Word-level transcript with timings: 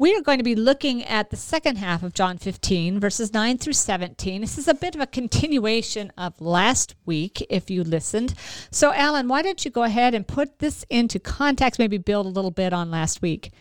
We 0.00 0.16
are 0.16 0.22
going 0.22 0.38
to 0.38 0.44
be 0.44 0.54
looking 0.54 1.04
at 1.04 1.28
the 1.28 1.36
second 1.36 1.76
half 1.76 2.02
of 2.02 2.14
John 2.14 2.38
15, 2.38 3.00
verses 3.00 3.34
9 3.34 3.58
through 3.58 3.74
17. 3.74 4.40
This 4.40 4.56
is 4.56 4.66
a 4.66 4.72
bit 4.72 4.94
of 4.94 5.02
a 5.02 5.06
continuation 5.06 6.10
of 6.16 6.40
last 6.40 6.94
week, 7.04 7.46
if 7.50 7.68
you 7.68 7.84
listened. 7.84 8.32
So, 8.70 8.94
Alan, 8.94 9.28
why 9.28 9.42
don't 9.42 9.62
you 9.62 9.70
go 9.70 9.82
ahead 9.82 10.14
and 10.14 10.26
put 10.26 10.58
this 10.58 10.86
into 10.88 11.18
context, 11.18 11.78
maybe 11.78 11.98
build 11.98 12.24
a 12.24 12.30
little 12.30 12.50
bit 12.50 12.72
on 12.72 12.90
last 12.90 13.20
week? 13.20 13.52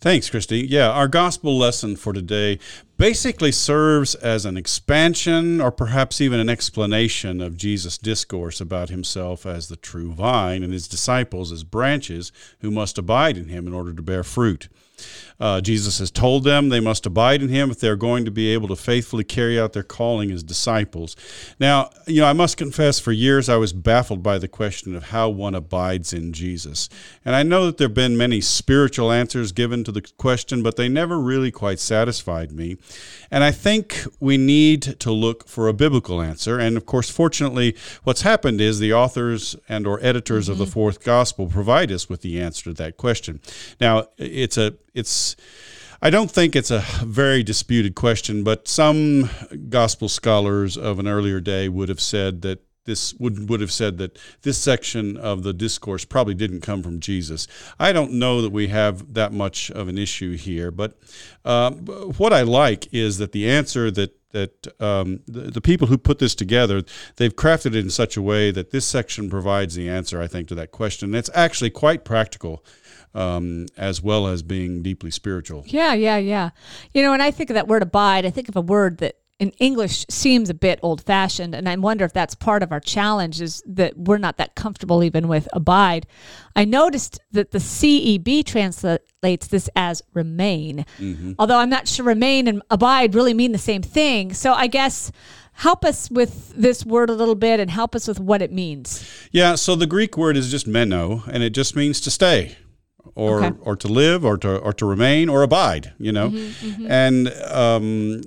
Thanks, 0.00 0.28
Christy. 0.28 0.66
Yeah, 0.66 0.90
our 0.90 1.06
gospel 1.06 1.56
lesson 1.56 1.94
for 1.94 2.12
today 2.12 2.58
basically 2.98 3.52
serves 3.52 4.16
as 4.16 4.44
an 4.44 4.56
expansion 4.56 5.60
or 5.60 5.70
perhaps 5.70 6.20
even 6.20 6.40
an 6.40 6.48
explanation 6.48 7.40
of 7.40 7.56
Jesus' 7.56 7.96
discourse 7.96 8.60
about 8.60 8.88
himself 8.88 9.46
as 9.46 9.68
the 9.68 9.76
true 9.76 10.10
vine 10.10 10.64
and 10.64 10.72
his 10.72 10.88
disciples 10.88 11.52
as 11.52 11.62
branches 11.62 12.32
who 12.58 12.72
must 12.72 12.98
abide 12.98 13.36
in 13.36 13.50
him 13.50 13.68
in 13.68 13.72
order 13.72 13.94
to 13.94 14.02
bear 14.02 14.24
fruit. 14.24 14.68
Uh, 15.38 15.60
Jesus 15.60 15.98
has 15.98 16.10
told 16.10 16.44
them 16.44 16.68
they 16.68 16.80
must 16.80 17.06
abide 17.06 17.42
in 17.42 17.48
him 17.48 17.70
if 17.70 17.78
they're 17.78 17.96
going 17.96 18.24
to 18.24 18.30
be 18.30 18.48
able 18.52 18.68
to 18.68 18.76
faithfully 18.76 19.24
carry 19.24 19.60
out 19.60 19.72
their 19.72 19.82
calling 19.82 20.30
as 20.30 20.42
disciples. 20.42 21.14
Now, 21.60 21.90
you 22.06 22.20
know, 22.20 22.26
I 22.26 22.32
must 22.32 22.56
confess, 22.56 22.98
for 22.98 23.12
years 23.12 23.48
I 23.48 23.56
was 23.56 23.72
baffled 23.72 24.22
by 24.22 24.38
the 24.38 24.48
question 24.48 24.96
of 24.96 25.04
how 25.04 25.28
one 25.28 25.54
abides 25.54 26.12
in 26.12 26.32
Jesus. 26.32 26.88
And 27.24 27.34
I 27.34 27.42
know 27.42 27.66
that 27.66 27.76
there 27.76 27.88
have 27.88 27.94
been 27.94 28.16
many 28.16 28.40
spiritual 28.40 29.12
answers 29.12 29.52
given 29.52 29.84
to 29.84 29.92
the 29.92 30.02
question, 30.16 30.62
but 30.62 30.76
they 30.76 30.88
never 30.88 31.18
really 31.18 31.50
quite 31.50 31.80
satisfied 31.80 32.52
me. 32.52 32.78
And 33.30 33.44
I 33.44 33.50
think 33.50 34.04
we 34.20 34.36
need 34.38 34.82
to 35.00 35.12
look 35.12 35.48
for 35.48 35.68
a 35.68 35.74
biblical 35.74 36.22
answer. 36.22 36.58
And 36.58 36.76
of 36.76 36.86
course, 36.86 37.10
fortunately, 37.10 37.76
what's 38.04 38.22
happened 38.22 38.60
is 38.60 38.78
the 38.78 38.92
authors 38.92 39.56
and 39.68 39.86
or 39.86 39.98
editors 40.02 40.44
mm-hmm. 40.44 40.52
of 40.52 40.58
the 40.58 40.64
mm-hmm. 40.64 40.72
fourth 40.72 41.04
gospel 41.04 41.46
provide 41.46 41.92
us 41.92 42.08
with 42.08 42.22
the 42.22 42.40
answer 42.40 42.64
to 42.64 42.72
that 42.74 42.96
question. 42.96 43.40
Now, 43.80 44.06
it's 44.16 44.56
a 44.56 44.74
it's 44.96 45.36
I 46.02 46.10
don't 46.10 46.30
think 46.30 46.54
it's 46.54 46.70
a 46.70 46.84
very 47.04 47.42
disputed 47.42 47.94
question, 47.94 48.44
but 48.44 48.68
some 48.68 49.30
gospel 49.68 50.08
scholars 50.08 50.76
of 50.76 50.98
an 50.98 51.08
earlier 51.08 51.40
day 51.40 51.68
would 51.68 51.88
have 51.88 52.00
said 52.00 52.42
that 52.42 52.62
this 52.86 53.14
would 53.14 53.48
would 53.48 53.60
have 53.60 53.72
said 53.72 53.98
that 53.98 54.18
this 54.42 54.58
section 54.58 55.16
of 55.16 55.42
the 55.42 55.52
discourse 55.52 56.04
probably 56.04 56.34
didn't 56.34 56.62
come 56.62 56.82
from 56.82 57.00
Jesus. 57.00 57.46
I 57.78 57.92
don't 57.92 58.12
know 58.12 58.40
that 58.42 58.50
we 58.50 58.68
have 58.68 59.14
that 59.14 59.32
much 59.32 59.70
of 59.70 59.88
an 59.88 59.98
issue 59.98 60.36
here, 60.36 60.70
but 60.70 60.98
uh, 61.44 61.70
what 61.72 62.32
I 62.32 62.42
like 62.42 62.92
is 62.92 63.18
that 63.18 63.32
the 63.32 63.48
answer 63.48 63.90
that 63.90 64.16
that 64.32 64.66
um, 64.82 65.20
the, 65.26 65.50
the, 65.52 65.60
people 65.62 65.86
who 65.86 65.96
put 65.96 66.18
this 66.18 66.34
together 66.34 66.82
they've 67.14 67.34
crafted 67.34 67.66
it 67.68 67.76
in 67.76 67.88
such 67.88 68.18
a 68.18 68.22
way 68.22 68.50
that 68.50 68.70
this 68.70 68.84
section 68.84 69.30
provides 69.30 69.76
the 69.76 69.88
answer 69.88 70.20
i 70.20 70.26
think 70.26 70.46
to 70.46 70.54
that 70.54 70.72
question 70.72 71.14
it's 71.14 71.30
actually 71.32 71.70
quite 71.70 72.04
practical 72.04 72.62
um, 73.16 73.66
as 73.78 74.02
well 74.02 74.26
as 74.26 74.42
being 74.42 74.82
deeply 74.82 75.10
spiritual. 75.10 75.64
Yeah, 75.66 75.94
yeah, 75.94 76.18
yeah. 76.18 76.50
You 76.92 77.02
know, 77.02 77.12
when 77.12 77.22
I 77.22 77.30
think 77.30 77.48
of 77.48 77.54
that 77.54 77.66
word 77.66 77.82
abide, 77.82 78.26
I 78.26 78.30
think 78.30 78.48
of 78.48 78.56
a 78.56 78.60
word 78.60 78.98
that 78.98 79.16
in 79.38 79.50
English 79.58 80.06
seems 80.08 80.48
a 80.48 80.54
bit 80.54 80.78
old 80.82 81.02
fashioned. 81.02 81.54
And 81.54 81.68
I 81.68 81.76
wonder 81.76 82.04
if 82.04 82.12
that's 82.12 82.34
part 82.34 82.62
of 82.62 82.72
our 82.72 82.80
challenge 82.80 83.40
is 83.40 83.62
that 83.66 83.96
we're 83.96 84.18
not 84.18 84.38
that 84.38 84.54
comfortable 84.54 85.04
even 85.04 85.28
with 85.28 85.46
abide. 85.52 86.06
I 86.54 86.64
noticed 86.64 87.20
that 87.32 87.50
the 87.50 87.58
CEB 87.58 88.44
translates 88.46 89.46
this 89.48 89.68
as 89.76 90.02
remain, 90.14 90.86
mm-hmm. 90.98 91.32
although 91.38 91.58
I'm 91.58 91.68
not 91.68 91.86
sure 91.86 92.06
remain 92.06 92.48
and 92.48 92.62
abide 92.70 93.14
really 93.14 93.34
mean 93.34 93.52
the 93.52 93.58
same 93.58 93.82
thing. 93.82 94.32
So 94.32 94.54
I 94.54 94.68
guess 94.68 95.12
help 95.52 95.84
us 95.84 96.10
with 96.10 96.54
this 96.56 96.86
word 96.86 97.10
a 97.10 97.14
little 97.14 97.34
bit 97.34 97.60
and 97.60 97.70
help 97.70 97.94
us 97.94 98.08
with 98.08 98.20
what 98.20 98.40
it 98.40 98.52
means. 98.52 99.06
Yeah, 99.32 99.54
so 99.56 99.74
the 99.76 99.86
Greek 99.86 100.16
word 100.16 100.36
is 100.36 100.50
just 100.50 100.66
meno, 100.66 101.24
and 101.30 101.42
it 101.42 101.50
just 101.50 101.76
means 101.76 102.00
to 102.02 102.10
stay 102.10 102.56
or 103.14 103.44
okay. 103.44 103.56
or 103.60 103.76
to 103.76 103.88
live 103.88 104.24
or 104.24 104.36
to 104.38 104.58
or 104.58 104.72
to 104.72 104.84
remain 104.84 105.28
or 105.28 105.42
abide 105.42 105.92
you 105.98 106.10
know 106.12 106.28
mm-hmm, 106.28 106.68
mm-hmm. 106.68 106.90
and 106.90 107.28
um, 107.52 108.20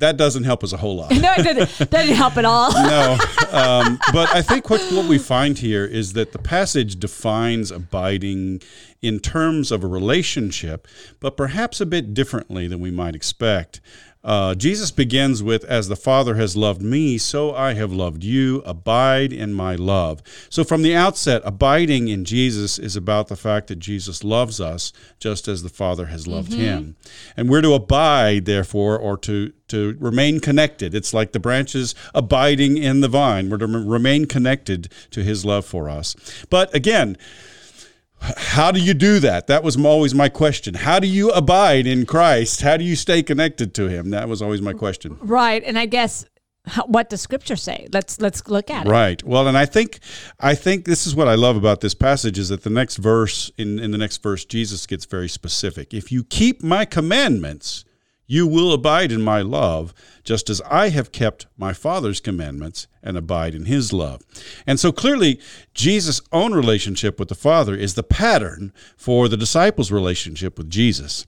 that 0.00 0.16
doesn't 0.16 0.44
help 0.44 0.64
us 0.64 0.72
a 0.72 0.76
whole 0.76 0.96
lot. 0.96 1.10
No 1.20 1.32
it 1.36 1.42
didn't, 1.42 1.70
that 1.78 1.90
didn't 1.90 2.16
help 2.16 2.36
at 2.36 2.44
all. 2.44 2.72
No 2.72 3.12
um, 3.52 3.98
but 4.12 4.28
i 4.34 4.42
think 4.42 4.70
what, 4.70 4.80
what 4.92 5.06
we 5.06 5.18
find 5.18 5.58
here 5.58 5.84
is 5.84 6.14
that 6.14 6.32
the 6.32 6.38
passage 6.38 6.98
defines 6.98 7.70
abiding 7.70 8.62
in 9.02 9.18
terms 9.20 9.70
of 9.70 9.84
a 9.84 9.86
relationship 9.86 10.86
but 11.20 11.36
perhaps 11.36 11.80
a 11.80 11.86
bit 11.86 12.14
differently 12.14 12.66
than 12.66 12.80
we 12.80 12.90
might 12.90 13.14
expect 13.14 13.80
uh, 14.22 14.54
Jesus 14.54 14.90
begins 14.90 15.42
with, 15.42 15.64
As 15.64 15.88
the 15.88 15.96
Father 15.96 16.34
has 16.34 16.56
loved 16.56 16.82
me, 16.82 17.16
so 17.16 17.54
I 17.54 17.72
have 17.74 17.92
loved 17.92 18.22
you. 18.22 18.62
Abide 18.66 19.32
in 19.32 19.54
my 19.54 19.74
love. 19.76 20.22
So, 20.50 20.62
from 20.62 20.82
the 20.82 20.94
outset, 20.94 21.40
abiding 21.44 22.08
in 22.08 22.26
Jesus 22.26 22.78
is 22.78 22.96
about 22.96 23.28
the 23.28 23.36
fact 23.36 23.68
that 23.68 23.78
Jesus 23.78 24.22
loves 24.22 24.60
us 24.60 24.92
just 25.18 25.48
as 25.48 25.62
the 25.62 25.70
Father 25.70 26.06
has 26.06 26.26
loved 26.26 26.52
mm-hmm. 26.52 26.60
him. 26.60 26.96
And 27.34 27.48
we're 27.48 27.62
to 27.62 27.72
abide, 27.72 28.44
therefore, 28.44 28.98
or 28.98 29.16
to, 29.18 29.52
to 29.68 29.96
remain 29.98 30.40
connected. 30.40 30.94
It's 30.94 31.14
like 31.14 31.32
the 31.32 31.40
branches 31.40 31.94
abiding 32.14 32.76
in 32.76 33.00
the 33.00 33.08
vine. 33.08 33.48
We're 33.48 33.58
to 33.58 33.66
remain 33.66 34.26
connected 34.26 34.92
to 35.12 35.22
his 35.22 35.46
love 35.46 35.64
for 35.64 35.88
us. 35.88 36.14
But 36.50 36.74
again, 36.74 37.16
how 38.20 38.70
do 38.70 38.80
you 38.80 38.94
do 38.94 39.18
that? 39.20 39.46
That 39.46 39.62
was 39.62 39.76
always 39.76 40.14
my 40.14 40.28
question. 40.28 40.74
How 40.74 40.98
do 40.98 41.06
you 41.06 41.30
abide 41.30 41.86
in 41.86 42.06
Christ? 42.06 42.62
How 42.62 42.76
do 42.76 42.84
you 42.84 42.96
stay 42.96 43.22
connected 43.22 43.74
to 43.74 43.88
Him? 43.88 44.10
That 44.10 44.28
was 44.28 44.42
always 44.42 44.60
my 44.60 44.72
question. 44.72 45.16
Right, 45.20 45.62
and 45.64 45.78
I 45.78 45.86
guess 45.86 46.26
what 46.86 47.08
does 47.10 47.20
Scripture 47.20 47.56
say? 47.56 47.88
Let's 47.92 48.20
let's 48.20 48.46
look 48.48 48.70
at 48.70 48.86
it. 48.86 48.90
Right. 48.90 49.22
Well, 49.24 49.48
and 49.48 49.56
I 49.56 49.66
think 49.66 50.00
I 50.38 50.54
think 50.54 50.84
this 50.84 51.06
is 51.06 51.14
what 51.14 51.28
I 51.28 51.34
love 51.34 51.56
about 51.56 51.80
this 51.80 51.94
passage 51.94 52.38
is 52.38 52.50
that 52.50 52.62
the 52.62 52.70
next 52.70 52.96
verse 52.96 53.50
in 53.56 53.78
in 53.78 53.90
the 53.90 53.98
next 53.98 54.22
verse 54.22 54.44
Jesus 54.44 54.86
gets 54.86 55.06
very 55.06 55.28
specific. 55.28 55.94
If 55.94 56.12
you 56.12 56.24
keep 56.24 56.62
my 56.62 56.84
commandments, 56.84 57.84
you 58.30 58.46
will 58.46 58.72
abide 58.72 59.10
in 59.10 59.20
my 59.20 59.42
love, 59.42 59.92
just 60.22 60.48
as 60.48 60.60
I 60.70 60.90
have 60.90 61.10
kept 61.10 61.46
my 61.58 61.72
Father's 61.72 62.20
commandments 62.20 62.86
and 63.02 63.16
abide 63.16 63.56
in 63.56 63.64
his 63.64 63.92
love. 63.92 64.22
And 64.68 64.78
so 64.78 64.92
clearly, 64.92 65.40
Jesus' 65.74 66.20
own 66.30 66.54
relationship 66.54 67.18
with 67.18 67.28
the 67.28 67.34
Father 67.34 67.74
is 67.74 67.94
the 67.94 68.04
pattern 68.04 68.72
for 68.96 69.26
the 69.26 69.36
disciples' 69.36 69.90
relationship 69.90 70.58
with 70.58 70.70
Jesus. 70.70 71.26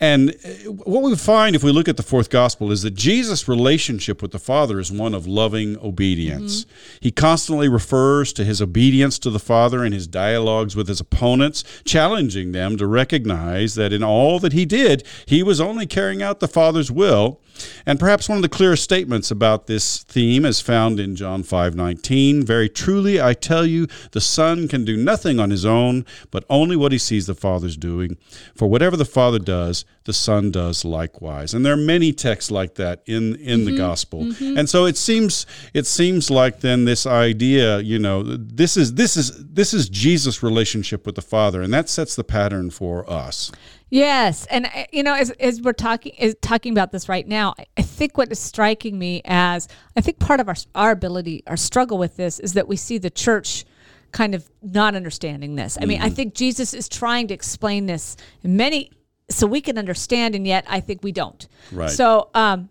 And 0.00 0.30
uh, 0.30 0.70
what 0.72 1.02
we 1.02 1.14
find 1.14 1.54
if 1.54 1.62
we 1.62 1.72
look 1.72 1.88
at 1.88 1.98
the 1.98 2.02
fourth 2.02 2.30
gospel 2.30 2.72
is 2.72 2.82
that 2.82 2.94
Jesus' 2.94 3.46
relationship 3.46 4.22
with 4.22 4.30
the 4.30 4.38
Father 4.38 4.80
is 4.80 4.90
one 4.90 5.14
of 5.14 5.26
loving 5.26 5.76
obedience. 5.78 6.64
Mm-hmm. 6.64 6.98
He 7.02 7.10
constantly 7.10 7.68
refers 7.68 8.32
to 8.34 8.44
his 8.44 8.62
obedience 8.62 9.18
to 9.20 9.30
the 9.30 9.38
Father 9.38 9.84
in 9.84 9.92
his 9.92 10.06
dialogues 10.06 10.74
with 10.74 10.88
his 10.88 11.00
opponents, 11.00 11.64
challenging 11.84 12.52
them 12.52 12.78
to 12.78 12.86
recognize 12.86 13.74
that 13.74 13.92
in 13.92 14.02
all 14.02 14.38
that 14.38 14.54
he 14.54 14.64
did, 14.64 15.06
he 15.26 15.42
was 15.42 15.60
only 15.60 15.86
carrying 15.86 16.22
out 16.22 16.40
the 16.40 16.48
Father's 16.48 16.90
will. 16.90 17.40
And 17.86 17.98
perhaps 17.98 18.28
one 18.28 18.36
of 18.36 18.42
the 18.42 18.48
clearest 18.48 18.84
statements 18.84 19.30
about 19.30 19.66
this 19.66 20.02
theme 20.04 20.44
is 20.44 20.60
found 20.60 21.00
in 21.00 21.16
John 21.16 21.42
5:19. 21.42 22.44
Very 22.44 22.68
truly 22.68 23.20
I 23.20 23.34
tell 23.34 23.66
you, 23.66 23.86
the 24.12 24.20
Son 24.20 24.68
can 24.68 24.84
do 24.84 24.96
nothing 24.96 25.38
on 25.38 25.50
his 25.50 25.64
own, 25.64 26.04
but 26.30 26.44
only 26.48 26.76
what 26.76 26.92
he 26.92 26.98
sees 26.98 27.26
the 27.26 27.34
Father's 27.34 27.76
doing. 27.76 28.16
For 28.54 28.68
whatever 28.68 28.96
the 28.96 29.04
Father 29.04 29.38
does, 29.38 29.84
the 30.04 30.12
Son 30.12 30.50
does 30.50 30.84
likewise. 30.84 31.54
And 31.54 31.64
there 31.64 31.72
are 31.72 31.76
many 31.76 32.12
texts 32.12 32.50
like 32.50 32.74
that 32.76 33.02
in 33.06 33.36
in 33.36 33.60
mm-hmm, 33.60 33.70
the 33.70 33.76
gospel. 33.76 34.24
Mm-hmm. 34.24 34.58
And 34.58 34.68
so 34.68 34.86
it 34.86 34.96
seems 34.96 35.46
it 35.74 35.86
seems 35.86 36.30
like 36.30 36.60
then 36.60 36.84
this 36.84 37.06
idea, 37.06 37.80
you 37.80 37.98
know, 37.98 38.22
this 38.22 38.76
is 38.76 38.94
this 38.94 39.16
is 39.16 39.32
this 39.52 39.74
is 39.74 39.88
Jesus' 39.88 40.42
relationship 40.42 41.06
with 41.06 41.14
the 41.14 41.22
Father, 41.22 41.62
and 41.62 41.72
that 41.72 41.88
sets 41.88 42.16
the 42.16 42.24
pattern 42.24 42.70
for 42.70 43.08
us. 43.10 43.52
Yes, 43.90 44.46
and 44.46 44.66
uh, 44.66 44.84
you 44.92 45.02
know, 45.02 45.14
as, 45.14 45.30
as 45.32 45.60
we're 45.60 45.72
talking 45.72 46.12
is 46.14 46.36
talking 46.40 46.72
about 46.72 46.92
this 46.92 47.08
right 47.08 47.26
now, 47.26 47.54
I 47.76 47.82
think 47.82 48.16
what 48.16 48.30
is 48.30 48.38
striking 48.38 48.98
me 48.98 49.20
as 49.24 49.68
I 49.96 50.00
think 50.00 50.20
part 50.20 50.38
of 50.38 50.48
our 50.48 50.54
our 50.74 50.92
ability, 50.92 51.42
our 51.46 51.56
struggle 51.56 51.98
with 51.98 52.16
this 52.16 52.38
is 52.38 52.52
that 52.54 52.68
we 52.68 52.76
see 52.76 52.98
the 52.98 53.10
church 53.10 53.64
kind 54.12 54.34
of 54.34 54.48
not 54.62 54.94
understanding 54.94 55.56
this. 55.56 55.76
I 55.80 55.86
mean, 55.86 56.00
I 56.00 56.06
mm-hmm. 56.06 56.14
think 56.14 56.34
Jesus 56.34 56.72
is 56.72 56.88
trying 56.88 57.28
to 57.28 57.34
explain 57.34 57.86
this 57.86 58.16
in 58.42 58.56
many 58.56 58.90
so 59.28 59.46
we 59.46 59.60
can 59.60 59.78
understand, 59.78 60.34
and 60.34 60.46
yet 60.46 60.64
I 60.68 60.80
think 60.80 61.02
we 61.02 61.12
don't. 61.12 61.46
Right. 61.72 61.90
So 61.90 62.30
um, 62.34 62.68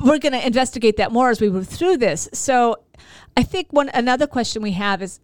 we're 0.00 0.18
going 0.18 0.32
to 0.32 0.44
investigate 0.44 0.96
that 0.96 1.12
more 1.12 1.30
as 1.30 1.40
we 1.40 1.48
move 1.48 1.68
through 1.68 1.98
this. 1.98 2.28
So 2.32 2.76
I 3.36 3.42
think 3.42 3.72
one 3.72 3.88
another 3.94 4.26
question 4.26 4.62
we 4.62 4.72
have 4.72 5.02
is 5.02 5.20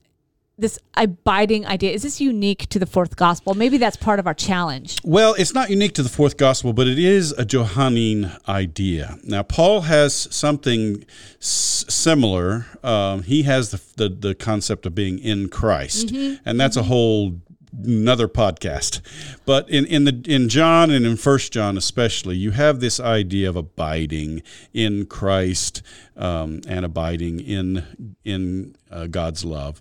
this 0.57 0.79
abiding 0.97 1.67
idea 1.67 1.91
is 1.93 2.03
this 2.03 2.21
unique 2.21 2.69
to 2.69 2.79
the 2.79 2.87
fourth 2.87 3.17
gospel? 3.17 3.55
Maybe 3.55 3.77
that's 3.79 3.97
part 3.97 4.19
of 4.21 4.27
our 4.27 4.35
challenge. 4.35 4.99
Well, 5.05 5.35
it's 5.35 5.53
not 5.53 5.69
unique 5.71 5.95
to 5.95 6.03
the 6.03 6.09
fourth 6.09 6.37
gospel, 6.37 6.73
but 6.73 6.87
it 6.87 6.99
is 6.99 7.33
a 7.33 7.45
Johannine 7.45 8.31
idea. 8.49 9.19
Now, 9.25 9.43
Paul 9.43 9.83
has 9.83 10.15
something 10.35 11.05
s- 11.41 11.85
similar. 11.89 12.67
Um, 12.85 13.23
he 13.25 13.43
has 13.43 13.71
the, 13.71 13.81
the, 13.97 14.09
the 14.29 14.35
concept 14.35 14.87
of 14.87 14.95
being 14.95 15.19
in 15.19 15.49
Christ, 15.49 16.09
Mm-hmm. 16.09 16.43
and 16.49 16.61
that's 16.61 16.77
a 16.77 16.83
whole 16.85 17.41
another 17.83 18.29
podcast. 18.29 19.01
But 19.45 19.69
in, 19.69 19.87
in 19.87 20.05
the 20.05 20.23
in 20.27 20.49
John 20.49 20.91
and 20.91 21.07
in 21.07 21.17
First 21.17 21.53
John 21.53 21.77
especially, 21.77 22.37
you 22.37 22.53
have 22.53 22.81
this 22.81 23.01
idea 23.01 23.49
of 23.49 23.57
abiding 23.57 24.43
in 24.73 25.07
Christ 25.07 25.83
um, 26.17 26.61
and 26.69 26.85
abiding 26.85 27.41
in 27.41 28.17
in 28.25 28.77
uh, 28.91 29.07
God's 29.07 29.45
love. 29.45 29.81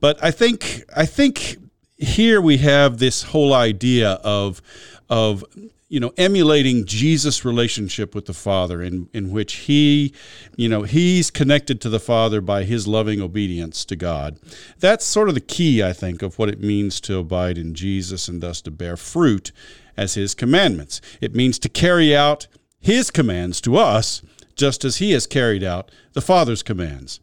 But 0.00 0.22
I 0.22 0.30
think 0.30 0.84
I 0.94 1.06
think 1.06 1.56
here 1.96 2.40
we 2.40 2.58
have 2.58 2.98
this 2.98 3.24
whole 3.24 3.52
idea 3.52 4.12
of 4.24 4.62
of 5.08 5.44
you 5.88 5.98
know 5.98 6.12
emulating 6.16 6.84
Jesus 6.84 7.44
relationship 7.44 8.14
with 8.14 8.26
the 8.26 8.34
Father 8.34 8.82
in 8.82 9.08
in 9.12 9.30
which 9.30 9.54
he 9.54 10.12
you 10.56 10.68
know 10.68 10.82
he's 10.82 11.30
connected 11.30 11.80
to 11.80 11.88
the 11.88 12.00
Father 12.00 12.40
by 12.40 12.64
his 12.64 12.86
loving 12.86 13.20
obedience 13.20 13.84
to 13.86 13.96
God. 13.96 14.38
That's 14.78 15.04
sort 15.04 15.28
of 15.28 15.34
the 15.34 15.40
key 15.40 15.82
I 15.82 15.92
think 15.92 16.22
of 16.22 16.38
what 16.38 16.48
it 16.48 16.60
means 16.60 17.00
to 17.02 17.18
abide 17.18 17.58
in 17.58 17.74
Jesus 17.74 18.28
and 18.28 18.40
thus 18.40 18.60
to 18.62 18.70
bear 18.70 18.96
fruit 18.96 19.52
as 19.96 20.14
his 20.14 20.34
commandments. 20.34 21.00
It 21.20 21.34
means 21.34 21.58
to 21.60 21.68
carry 21.68 22.14
out 22.14 22.46
his 22.80 23.10
commands 23.10 23.60
to 23.62 23.76
us 23.76 24.22
just 24.54 24.84
as 24.84 24.96
he 24.96 25.12
has 25.12 25.26
carried 25.26 25.64
out 25.64 25.90
the 26.12 26.20
Father's 26.20 26.62
commands 26.62 27.20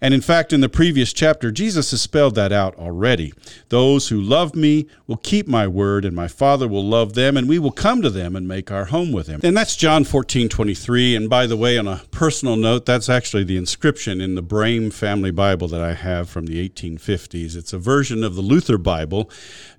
and 0.00 0.14
in 0.14 0.20
fact, 0.20 0.52
in 0.52 0.60
the 0.60 0.68
previous 0.68 1.12
chapter, 1.12 1.50
Jesus 1.50 1.90
has 1.90 2.00
spelled 2.00 2.34
that 2.34 2.52
out 2.52 2.76
already. 2.76 3.32
Those 3.68 4.08
who 4.08 4.20
love 4.20 4.54
me 4.54 4.86
will 5.06 5.16
keep 5.16 5.46
my 5.46 5.66
word, 5.66 6.04
and 6.04 6.14
my 6.14 6.28
Father 6.28 6.68
will 6.68 6.84
love 6.84 7.14
them, 7.14 7.36
and 7.36 7.48
we 7.48 7.58
will 7.58 7.70
come 7.70 8.02
to 8.02 8.10
them 8.10 8.36
and 8.36 8.46
make 8.46 8.70
our 8.70 8.86
home 8.86 9.12
with 9.12 9.26
him. 9.26 9.40
And 9.42 9.56
that's 9.56 9.76
John 9.76 10.04
14, 10.04 10.48
23. 10.48 11.16
And 11.16 11.30
by 11.30 11.46
the 11.46 11.56
way, 11.56 11.78
on 11.78 11.88
a 11.88 12.02
personal 12.10 12.56
note, 12.56 12.86
that's 12.86 13.08
actually 13.08 13.44
the 13.44 13.56
inscription 13.56 14.20
in 14.20 14.34
the 14.34 14.42
Brame 14.42 14.92
family 14.92 15.30
Bible 15.30 15.68
that 15.68 15.80
I 15.80 15.94
have 15.94 16.28
from 16.28 16.46
the 16.46 16.68
1850s. 16.68 17.56
It's 17.56 17.72
a 17.72 17.78
version 17.78 18.24
of 18.24 18.34
the 18.34 18.42
Luther 18.42 18.78
Bible, 18.78 19.30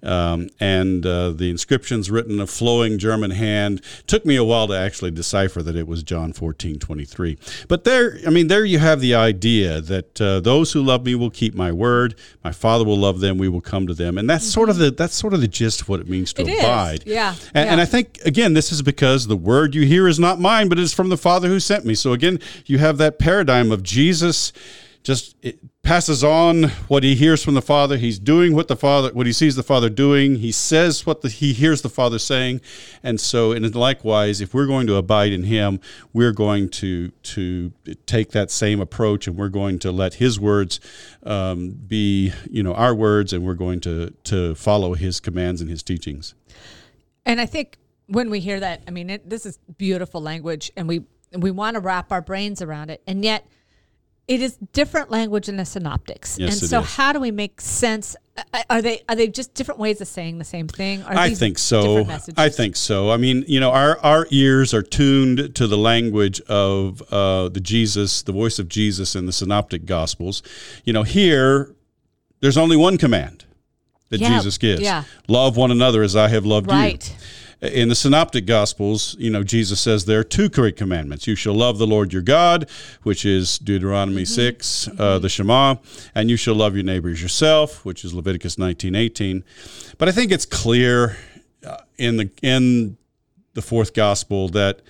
um, 0.04 0.50
and 0.60 1.06
uh, 1.06 1.32
the 1.32 1.50
inscription's 1.50 2.10
written 2.12 2.40
a 2.40 2.48
flowing 2.48 2.98
German 3.00 3.32
hand. 3.32 3.82
Took 4.08 4.26
me 4.26 4.36
a 4.36 4.44
while 4.44 4.68
to 4.68 4.74
actually 4.78 5.12
decipher 5.12 5.62
that 5.64 5.76
it 5.76 5.88
was 5.88 6.04
John 6.04 6.34
14, 6.34 6.80
23. 6.80 7.38
But 7.68 7.84
there, 7.84 8.18
I 8.26 8.30
mean, 8.30 8.48
there 8.48 8.64
you 8.66 8.80
have 8.80 9.02
the 9.02 9.16
idea 9.16 9.82
that 9.82 10.22
uh, 10.22 10.40
those 10.40 10.72
who 10.74 10.82
love 10.84 11.06
me 11.06 11.16
will 11.16 11.30
keep 11.32 11.54
my 11.56 11.72
word. 11.72 12.16
My 12.44 12.52
Father 12.52 12.86
will 12.86 12.98
love 12.98 13.20
them. 13.20 13.38
We 13.38 13.50
will 13.50 13.62
come 13.62 13.88
to 13.88 13.94
them, 13.94 14.18
and 14.18 14.30
that's 14.30 14.46
sort 14.46 14.70
of 14.70 14.78
the 14.78 14.92
that's 14.92 15.16
sort 15.16 15.34
of 15.34 15.42
the 15.42 15.48
gist 15.48 15.82
of 15.82 15.90
what 15.90 16.00
it 16.00 16.10
means 16.10 16.34
to 16.34 16.42
It 16.44 16.48
is. 16.50 16.60
abide. 16.60 17.04
Yeah. 17.06 17.36
And, 17.54 17.66
Yeah. 17.66 17.72
and 17.74 17.82
I 17.82 17.86
think 17.86 18.20
again, 18.26 18.54
this 18.54 18.72
is 18.72 18.82
because 18.82 19.28
the 19.28 19.38
word 19.38 19.76
you 19.76 19.86
hear 19.86 20.08
is 20.08 20.20
not 20.20 20.40
mine, 20.40 20.70
but 20.70 20.80
it's 20.80 20.94
from 20.94 21.10
the 21.10 21.18
Father 21.18 21.48
who 21.48 21.60
sent 21.60 21.86
me. 21.86 21.96
So 21.96 22.14
again, 22.14 22.40
you 22.66 22.78
have 22.78 22.98
that 23.00 23.20
paradigm 23.20 23.72
of 23.72 23.84
Jesus 23.84 24.54
just 25.08 25.38
it 25.42 25.58
passes 25.84 26.22
on 26.22 26.64
what 26.90 27.02
he 27.02 27.16
hears 27.16 27.42
from 27.42 27.54
the 27.54 27.62
father. 27.62 27.96
He's 27.96 28.20
doing 28.20 28.54
what 28.54 28.68
the 28.68 28.76
father 28.76 29.10
what 29.14 29.26
he 29.26 29.32
sees 29.32 29.56
the 29.56 29.64
father 29.64 29.90
doing. 29.90 30.36
He 30.36 30.52
says 30.52 31.06
what 31.06 31.22
the, 31.22 31.30
he 31.30 31.54
hears 31.54 31.82
the 31.82 31.88
father 31.90 32.20
saying. 32.20 32.60
And 33.02 33.18
so 33.18 33.54
and 33.54 33.74
likewise 33.74 34.42
if 34.42 34.54
we're 34.54 34.68
going 34.68 34.86
to 34.88 34.96
abide 34.96 35.32
in 35.32 35.44
him 35.44 35.80
we're 36.12 36.34
going 36.34 36.68
to 36.82 37.12
to 37.12 37.72
take 38.06 38.32
that 38.32 38.52
same 38.52 38.82
approach 38.82 39.28
and 39.28 39.38
we're 39.38 39.48
going 39.48 39.80
to 39.80 39.94
let 39.94 40.16
his 40.16 40.42
words 40.42 40.82
um, 41.24 41.70
be 41.70 42.34
you 42.52 42.62
know 42.62 42.74
our 42.74 42.94
words 42.94 43.32
and 43.32 43.46
we're 43.46 43.54
going 43.54 43.80
to 43.80 44.10
to 44.26 44.56
follow 44.56 44.94
his 44.94 45.22
commands 45.22 45.62
and 45.62 45.70
his 45.70 45.84
teachings. 45.84 46.36
And 47.26 47.40
I 47.40 47.46
think 47.46 47.78
when 48.08 48.30
we 48.30 48.42
hear 48.42 48.60
that, 48.60 48.84
I 48.90 48.92
mean, 48.92 49.10
it, 49.10 49.30
this 49.30 49.46
is 49.46 49.58
beautiful 49.78 50.20
language, 50.20 50.70
and 50.76 50.86
we 50.86 51.06
we 51.32 51.52
want 51.52 51.76
to 51.76 51.80
wrap 51.80 52.12
our 52.12 52.22
brains 52.22 52.62
around 52.62 52.90
it, 52.90 53.02
and 53.08 53.24
yet 53.24 53.48
it 54.28 54.42
is 54.42 54.58
different 54.74 55.10
language 55.10 55.48
in 55.48 55.56
the 55.58 55.66
synoptics. 55.66 56.38
Yes, 56.38 56.62
and 56.62 56.70
so, 56.70 56.82
is. 56.82 56.96
how 56.96 57.14
do 57.14 57.20
we 57.20 57.32
make 57.32 57.62
sense? 57.62 58.16
uh, 58.54 58.64
Are 58.70 58.82
they 58.82 59.02
are 59.08 59.16
they 59.16 59.28
just 59.30 59.54
different 59.54 59.80
ways 59.80 60.02
of 60.02 60.08
saying 60.08 60.38
the 60.38 60.44
same 60.44 60.68
thing? 60.68 61.02
Are 61.04 61.16
I 61.16 61.34
think 61.34 61.58
so. 61.58 62.06
I 62.36 62.50
think 62.50 62.76
so. 62.76 63.10
I 63.10 63.18
mean, 63.18 63.46
you 63.48 63.60
know, 63.60 63.72
our, 63.72 63.98
our 64.00 64.28
ears 64.32 64.74
are 64.74 64.82
tuned 64.82 65.56
to 65.56 65.66
the 65.68 65.78
language 65.78 66.42
of 66.42 67.02
uh, 67.12 67.48
the 67.50 67.62
Jesus, 67.62 68.22
the 68.22 68.34
voice 68.34 68.60
of 68.60 68.68
Jesus 68.68 69.16
in 69.16 69.26
the 69.28 69.32
Synoptic 69.32 69.86
Gospels. 69.86 70.44
You 70.84 70.94
know, 70.94 71.04
here, 71.04 71.74
there's 72.42 72.58
only 72.58 72.76
one 72.76 72.98
command 72.98 73.46
that 74.10 74.20
Yeah, 74.20 74.36
Jesus 74.38 74.58
gives 74.58 74.82
yeah. 74.82 75.04
love 75.28 75.58
one 75.58 75.72
another 75.72 76.04
as 76.04 76.16
I 76.16 76.28
have 76.30 76.46
loved 76.46 76.68
Right. 76.68 77.10
you. 77.10 77.16
In 77.60 77.90
the 77.90 77.96
Synoptic 77.96 78.46
Gospels, 78.46 79.16
you 79.18 79.32
know, 79.32 79.44
Jesus 79.44 79.80
says 79.80 80.06
there 80.06 80.20
are 80.20 80.24
two 80.24 80.48
great 80.48 80.78
commandments. 80.78 81.26
You 81.26 81.34
shall 81.34 81.56
love 81.56 81.80
the 81.80 81.88
Lord 81.88 82.14
your 82.14 82.22
God, 82.22 82.70
which 83.02 83.26
is 83.26 83.58
Deuteronomy 83.58 84.24
Mm-hmm. 84.24 84.34
6, 84.34 84.90
uh, 85.00 85.18
the 85.18 85.30
Shema, 85.30 85.76
and 86.14 86.30
you 86.30 86.38
shall 86.38 86.54
love 86.54 86.76
your 86.76 86.84
neighbors 86.84 87.20
yourself, 87.20 87.84
which 87.84 88.06
is 88.06 88.14
Leviticus 88.14 88.60
19, 88.60 88.94
18. 88.94 89.44
But 89.98 90.08
I 90.08 90.12
think 90.12 90.32
it's 90.32 90.46
clear 90.46 91.18
uh, 91.66 91.78
in 91.98 92.18
the 92.18 92.30
in 92.44 92.98
the 93.56 93.64
fourth 93.64 93.96
gospel 93.96 94.50
that 94.50 94.82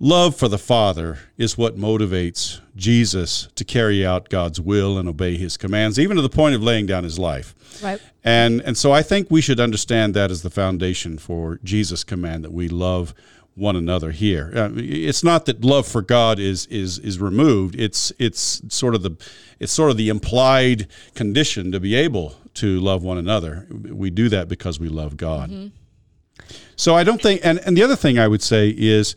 love 0.00 0.36
for 0.36 0.48
the 0.48 0.58
Father 0.58 1.18
is 1.36 1.58
what 1.58 1.76
motivates 1.76 2.60
Jesus 2.76 3.48
to 3.54 3.64
carry 3.64 4.04
out 4.04 4.28
God's 4.28 4.60
will 4.60 4.98
and 4.98 5.08
obey 5.08 5.36
his 5.36 5.56
commands, 5.56 5.98
even 5.98 6.16
to 6.16 6.22
the 6.22 6.28
point 6.28 6.54
of 6.54 6.62
laying 6.62 6.86
down 6.86 7.04
his 7.04 7.18
life. 7.18 7.54
Right. 7.82 8.00
And 8.24 8.60
and 8.62 8.76
so 8.76 8.92
I 8.92 9.02
think 9.02 9.30
we 9.30 9.40
should 9.40 9.60
understand 9.60 10.14
that 10.14 10.30
as 10.30 10.42
the 10.42 10.50
foundation 10.50 11.18
for 11.18 11.58
Jesus' 11.64 12.04
command 12.04 12.44
that 12.44 12.52
we 12.52 12.68
love 12.68 13.14
one 13.54 13.76
another 13.76 14.12
here. 14.12 14.50
Uh, 14.54 14.70
it's 14.74 15.22
not 15.22 15.46
that 15.46 15.64
love 15.64 15.86
for 15.86 16.02
God 16.02 16.38
is 16.38 16.66
is 16.66 16.98
is 16.98 17.18
removed. 17.18 17.78
It's 17.78 18.12
it's 18.18 18.62
sort 18.68 18.94
of 18.94 19.02
the 19.02 19.16
it's 19.58 19.72
sort 19.72 19.90
of 19.90 19.96
the 19.96 20.08
implied 20.08 20.88
condition 21.14 21.72
to 21.72 21.80
be 21.80 21.94
able 21.94 22.36
to 22.54 22.80
love 22.80 23.02
one 23.02 23.18
another. 23.18 23.66
We 23.70 24.10
do 24.10 24.28
that 24.28 24.48
because 24.48 24.80
we 24.80 24.88
love 24.88 25.16
God. 25.16 25.72
So 26.76 26.94
I 26.94 27.04
don't 27.04 27.20
think 27.20 27.40
and, 27.44 27.60
and 27.60 27.76
the 27.76 27.82
other 27.82 27.96
thing 27.96 28.18
I 28.18 28.28
would 28.28 28.42
say 28.42 28.74
is 28.76 29.14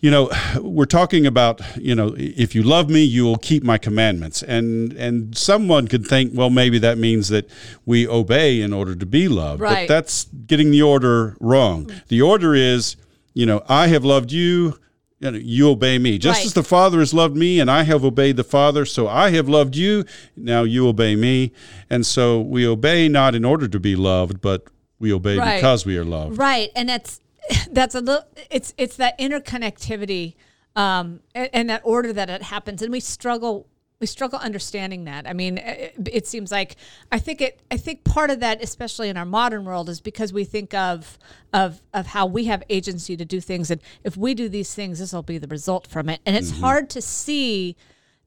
you 0.00 0.10
know 0.10 0.30
we're 0.60 0.84
talking 0.84 1.26
about 1.26 1.60
you 1.76 1.94
know 1.94 2.14
if 2.16 2.54
you 2.54 2.62
love 2.62 2.88
me 2.88 3.02
you 3.02 3.24
will 3.24 3.38
keep 3.38 3.62
my 3.62 3.78
commandments 3.78 4.42
and 4.42 4.92
and 4.94 5.36
someone 5.36 5.88
could 5.88 6.06
think 6.06 6.32
well 6.34 6.50
maybe 6.50 6.78
that 6.78 6.98
means 6.98 7.28
that 7.28 7.48
we 7.84 8.06
obey 8.06 8.60
in 8.60 8.72
order 8.72 8.94
to 8.94 9.06
be 9.06 9.28
loved 9.28 9.60
Right. 9.60 9.88
but 9.88 9.94
that's 9.94 10.24
getting 10.46 10.70
the 10.70 10.82
order 10.82 11.36
wrong 11.40 11.90
the 12.08 12.22
order 12.22 12.54
is 12.54 12.96
you 13.34 13.46
know 13.46 13.62
i 13.68 13.88
have 13.88 14.04
loved 14.04 14.32
you 14.32 14.78
you, 15.20 15.32
know, 15.32 15.36
you 15.38 15.68
obey 15.70 15.98
me 15.98 16.16
just 16.16 16.38
Right. 16.38 16.46
as 16.46 16.54
the 16.54 16.62
father 16.62 17.00
has 17.00 17.12
loved 17.12 17.36
me 17.36 17.58
and 17.58 17.68
i 17.70 17.82
have 17.82 18.04
obeyed 18.04 18.36
the 18.36 18.44
father 18.44 18.84
so 18.86 19.08
i 19.08 19.30
have 19.30 19.48
loved 19.48 19.74
you 19.74 20.04
now 20.36 20.62
you 20.62 20.86
obey 20.86 21.16
me 21.16 21.52
and 21.90 22.06
so 22.06 22.40
we 22.40 22.64
obey 22.66 23.08
not 23.08 23.34
in 23.34 23.44
order 23.44 23.66
to 23.66 23.80
be 23.80 23.96
loved 23.96 24.40
but 24.40 24.64
we 25.00 25.12
obey 25.12 25.36
Right. 25.38 25.56
because 25.56 25.84
we 25.84 25.96
are 25.98 26.04
loved 26.04 26.38
Right, 26.38 26.70
and 26.76 26.88
that's 26.88 27.20
that's 27.72 27.94
a 27.94 28.00
little. 28.00 28.24
It's 28.50 28.74
it's 28.78 28.96
that 28.96 29.18
interconnectivity, 29.18 30.34
um, 30.76 31.20
and, 31.34 31.50
and 31.52 31.70
that 31.70 31.82
order 31.84 32.12
that 32.12 32.30
it 32.30 32.42
happens, 32.42 32.82
and 32.82 32.92
we 32.92 33.00
struggle. 33.00 33.66
We 34.00 34.06
struggle 34.06 34.38
understanding 34.38 35.06
that. 35.06 35.26
I 35.26 35.32
mean, 35.32 35.58
it, 35.58 35.94
it 36.12 36.26
seems 36.28 36.52
like 36.52 36.76
I 37.10 37.18
think 37.18 37.40
it. 37.40 37.60
I 37.68 37.76
think 37.76 38.04
part 38.04 38.30
of 38.30 38.38
that, 38.40 38.62
especially 38.62 39.08
in 39.08 39.16
our 39.16 39.24
modern 39.24 39.64
world, 39.64 39.88
is 39.88 40.00
because 40.00 40.32
we 40.32 40.44
think 40.44 40.72
of 40.72 41.18
of 41.52 41.82
of 41.92 42.06
how 42.06 42.26
we 42.26 42.44
have 42.44 42.62
agency 42.70 43.16
to 43.16 43.24
do 43.24 43.40
things, 43.40 43.72
and 43.72 43.80
if 44.04 44.16
we 44.16 44.34
do 44.34 44.48
these 44.48 44.72
things, 44.72 45.00
this 45.00 45.12
will 45.12 45.22
be 45.24 45.38
the 45.38 45.48
result 45.48 45.88
from 45.88 46.08
it. 46.08 46.20
And 46.24 46.36
it's 46.36 46.60
hard 46.60 46.90
to 46.90 47.02
see 47.02 47.74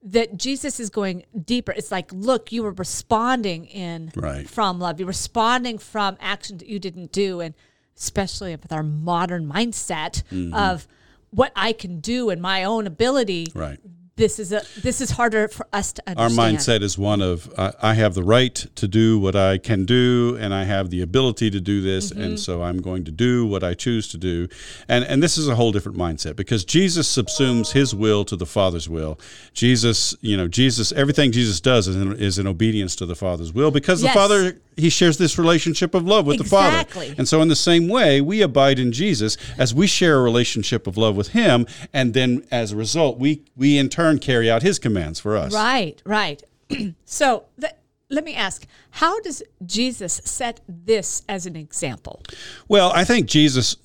that 0.04 0.36
Jesus 0.36 0.80
is 0.80 0.90
going 0.90 1.24
deeper. 1.46 1.72
It's 1.72 1.92
like, 1.92 2.12
look, 2.12 2.52
you 2.52 2.64
were 2.64 2.72
responding 2.72 3.66
in 3.68 4.12
Right. 4.16 4.50
from 4.50 4.80
love. 4.80 5.00
You're 5.00 5.08
responding 5.08 5.78
from 5.78 6.18
actions 6.20 6.60
that 6.60 6.68
you 6.68 6.80
didn't 6.80 7.12
do, 7.14 7.40
and 7.40 7.54
especially 7.98 8.52
with 8.56 8.72
our 8.72 8.84
modern 8.84 9.46
mindset 9.48 10.24
Mm-hmm. 10.32 10.54
of 10.54 10.88
what 11.30 11.52
I 11.56 11.72
can 11.74 12.00
do 12.02 12.30
and 12.30 12.42
my 12.42 12.64
own 12.66 12.86
ability. 12.88 13.48
right 13.56 13.80
This 14.22 14.38
is 14.40 14.52
a 14.52 14.62
this 14.82 15.02
is 15.02 15.10
harder 15.12 15.48
for 15.48 15.66
us 15.74 15.92
to 15.94 16.02
understand. 16.08 16.40
Our 16.40 16.46
mindset 16.46 16.82
is 16.84 16.96
one 16.98 17.22
of 17.22 17.52
I 17.58 17.74
I 17.82 17.94
have 17.96 18.14
the 18.14 18.24
right 18.24 18.54
to 18.76 18.88
do 18.88 19.18
what 19.20 19.36
I 19.36 19.58
can 19.58 19.86
do, 19.86 20.38
and 20.40 20.54
I 20.54 20.64
have 20.66 20.90
the 20.92 21.02
ability 21.02 21.50
to 21.52 21.60
do 21.60 21.82
this, 21.82 22.12
Mm-hmm. 22.12 22.22
and 22.24 22.40
so 22.40 22.62
I'm 22.62 22.80
going 22.82 23.04
to 23.06 23.12
do 23.12 23.46
what 23.48 23.64
I 23.64 23.74
choose 23.74 24.08
to 24.10 24.18
do. 24.18 24.48
And 24.88 25.04
and 25.06 25.22
this 25.24 25.38
is 25.38 25.48
a 25.48 25.56
whole 25.56 25.72
different 25.72 25.98
mindset 25.98 26.36
because 26.36 26.64
Jesus 26.66 27.06
subsumes 27.18 27.72
His 27.72 27.96
will 27.96 28.24
to 28.26 28.36
the 28.36 28.46
Father's 28.46 28.88
will. 28.88 29.18
Jesus, 29.54 30.16
you 30.22 30.38
know, 30.38 30.48
Jesus, 30.48 30.92
everything 30.92 31.32
Jesus 31.32 31.60
does 31.60 31.88
is 31.88 31.96
in, 31.96 32.14
is 32.14 32.38
in 32.40 32.48
obedience 32.48 32.96
to 32.98 33.06
the 33.06 33.16
Father's 33.16 33.52
will 33.54 33.72
because 33.72 34.02
Yes. 34.04 34.14
the 34.14 34.20
Father 34.20 34.58
He 34.78 34.90
shares 34.90 35.18
this 35.18 35.38
relationship 35.38 35.94
of 35.94 36.06
love 36.06 36.26
with 36.26 36.38
the 36.38 36.44
Father. 36.44 36.86
And 37.18 37.28
so, 37.28 37.42
in 37.42 37.48
the 37.50 37.56
same 37.56 37.88
way, 37.90 38.22
we 38.22 38.42
abide 38.42 38.80
in 38.80 38.92
Jesus 38.92 39.36
as 39.58 39.74
we 39.74 39.88
share 39.88 40.18
a 40.18 40.22
relationship 40.22 40.88
of 40.88 40.96
love 40.98 41.16
with 41.16 41.30
Him, 41.30 41.66
and 41.92 42.14
then 42.14 42.46
as 42.52 42.72
a 42.72 42.76
result, 42.76 43.18
we 43.20 43.42
we 43.56 43.78
in 43.78 43.90
turn 43.90 44.11
carry 44.20 44.50
out 44.50 44.62
His 44.64 44.80
commands 44.80 45.20
for 45.20 45.38
us. 45.38 45.54
Right, 45.54 46.02
right. 46.06 46.44
so 47.06 47.46
the 47.58 47.74
let 48.12 48.26
me 48.26 48.36
ask, 48.36 48.68
how 48.92 49.22
does 49.22 49.42
Jesus 49.66 50.22
set 50.26 50.60
this 50.68 51.24
as 51.30 51.46
an 51.46 51.56
example? 51.56 52.22
Well, 52.68 52.92
I 52.94 53.06
think 53.06 53.28
Jesus 53.28 53.78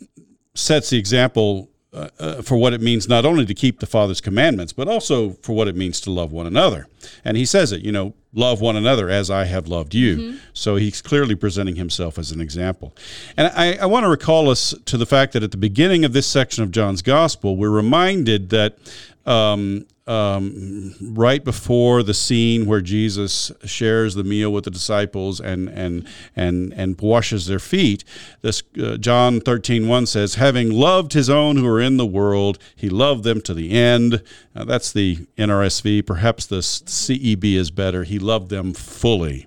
sets 0.55 0.91
the 0.91 0.99
example 0.99 1.71
uh, 1.93 2.09
uh, 2.19 2.43
for 2.43 2.57
what 2.57 2.73
it 2.73 2.81
means 2.81 3.09
not 3.09 3.25
only 3.25 3.47
to 3.47 3.55
keep 3.55 3.81
the 3.81 3.87
Father's 3.87 4.21
commandments, 4.21 4.73
but 4.73 4.89
also 4.89 5.31
for 5.31 5.55
what 5.55 5.69
it 5.69 5.77
means 5.77 6.01
to 6.03 6.11
love 6.11 6.33
one 6.33 6.47
another. 6.47 6.89
And 7.25 7.37
he 7.37 7.47
says 7.47 7.73
it, 7.73 7.83
you 7.83 7.93
know, 7.93 8.13
love 8.35 8.61
one 8.61 8.77
another 8.77 9.09
as 9.09 9.31
I 9.31 9.45
have 9.45 9.67
loved 9.67 9.95
you. 9.95 10.17
Mm-hmm. 10.17 10.37
So 10.53 10.77
he's 10.77 11.01
clearly 11.01 11.35
presenting 11.35 11.77
himself 11.77 12.19
as 12.19 12.33
an 12.33 12.41
example. 12.41 12.95
And 13.37 13.51
I, 13.55 13.77
I 13.77 13.87
want 13.87 14.05
to 14.05 14.11
recall 14.11 14.51
us 14.51 14.75
to 14.85 14.99
the 14.99 15.07
fact 15.07 15.33
that 15.33 15.43
at 15.43 15.53
the 15.53 15.57
beginning 15.57 16.05
of 16.05 16.13
this 16.13 16.27
section 16.27 16.63
of 16.63 16.71
John's 16.71 17.01
Gospel, 17.01 17.57
we're 17.57 17.71
reminded 17.71 18.51
that 18.51 18.77
um, 19.25 19.87
um, 20.07 20.95
right 21.01 21.43
before 21.45 22.03
the 22.03 22.15
scene 22.15 22.67
where 22.67 22.81
Jesus 22.81 23.51
shares 23.65 24.15
the 24.15 24.23
meal 24.23 24.53
with 24.53 24.65
the 24.65 24.71
disciples 24.71 25.41
and 25.41 25.69
and 25.69 26.07
and 26.37 26.73
and 26.75 27.01
washes 27.01 27.47
their 27.47 27.59
feet, 27.59 28.05
this 28.41 28.63
uh, 28.81 28.97
John 28.99 29.41
13, 29.41 29.89
1 29.89 30.07
says, 30.07 30.37
having 30.37 30.71
loved 30.71 31.13
his 31.13 31.29
own 31.29 31.57
who 31.57 31.67
are 31.67 31.81
in 31.81 31.97
the 31.97 32.07
world, 32.07 32.59
he 32.77 32.89
loved 32.89 33.25
them 33.25 33.41
to 33.43 33.55
the 33.55 33.73
end. 33.73 34.23
Uh, 34.55 34.65
that's 34.65 34.93
the 34.93 35.27
NRSV. 35.37 36.07
Perhaps 36.07 36.47
the 36.47 36.59
CEB 36.59 37.55
is 37.55 37.71
better. 37.71 38.05
He 38.05 38.19
loved 38.19 38.51
them 38.51 38.75
fully. 38.75 39.47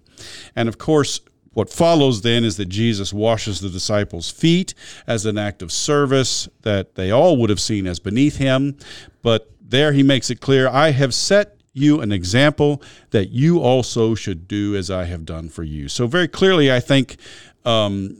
And 0.56 0.68
of 0.68 0.78
course, 0.78 1.22
what 1.54 1.70
follows 1.70 2.22
then 2.22 2.44
is 2.44 2.58
that 2.58 2.70
Jesus 2.70 3.12
washes 3.12 3.60
the 3.60 3.70
disciples' 3.70 4.30
feet 4.30 4.74
as 5.08 5.26
an 5.26 5.38
act 5.38 5.62
of 5.62 5.72
service 5.72 6.48
that 6.62 6.96
they 6.96 7.12
all 7.12 7.38
would 7.38 7.50
have 7.50 7.60
seen 7.60 7.88
as 7.88 8.00
beneath 8.00 8.38
him, 8.38 8.78
but 9.22 9.52
there 9.70 9.94
he 9.94 10.04
makes 10.04 10.30
it 10.30 10.40
clear 10.40 10.68
I 10.68 10.92
have 10.92 11.14
set 11.14 11.56
you 11.74 12.02
an 12.02 12.12
example 12.12 12.82
that 13.12 13.30
you 13.30 13.60
also 13.60 14.16
should 14.16 14.48
do 14.48 14.76
as 14.76 14.90
I 14.90 15.06
have 15.06 15.26
done 15.26 15.50
for 15.50 15.64
you. 15.64 15.88
So, 15.88 16.08
very 16.08 16.28
clearly, 16.28 16.72
I 16.72 16.80
think 16.80 17.18
um, 17.66 18.18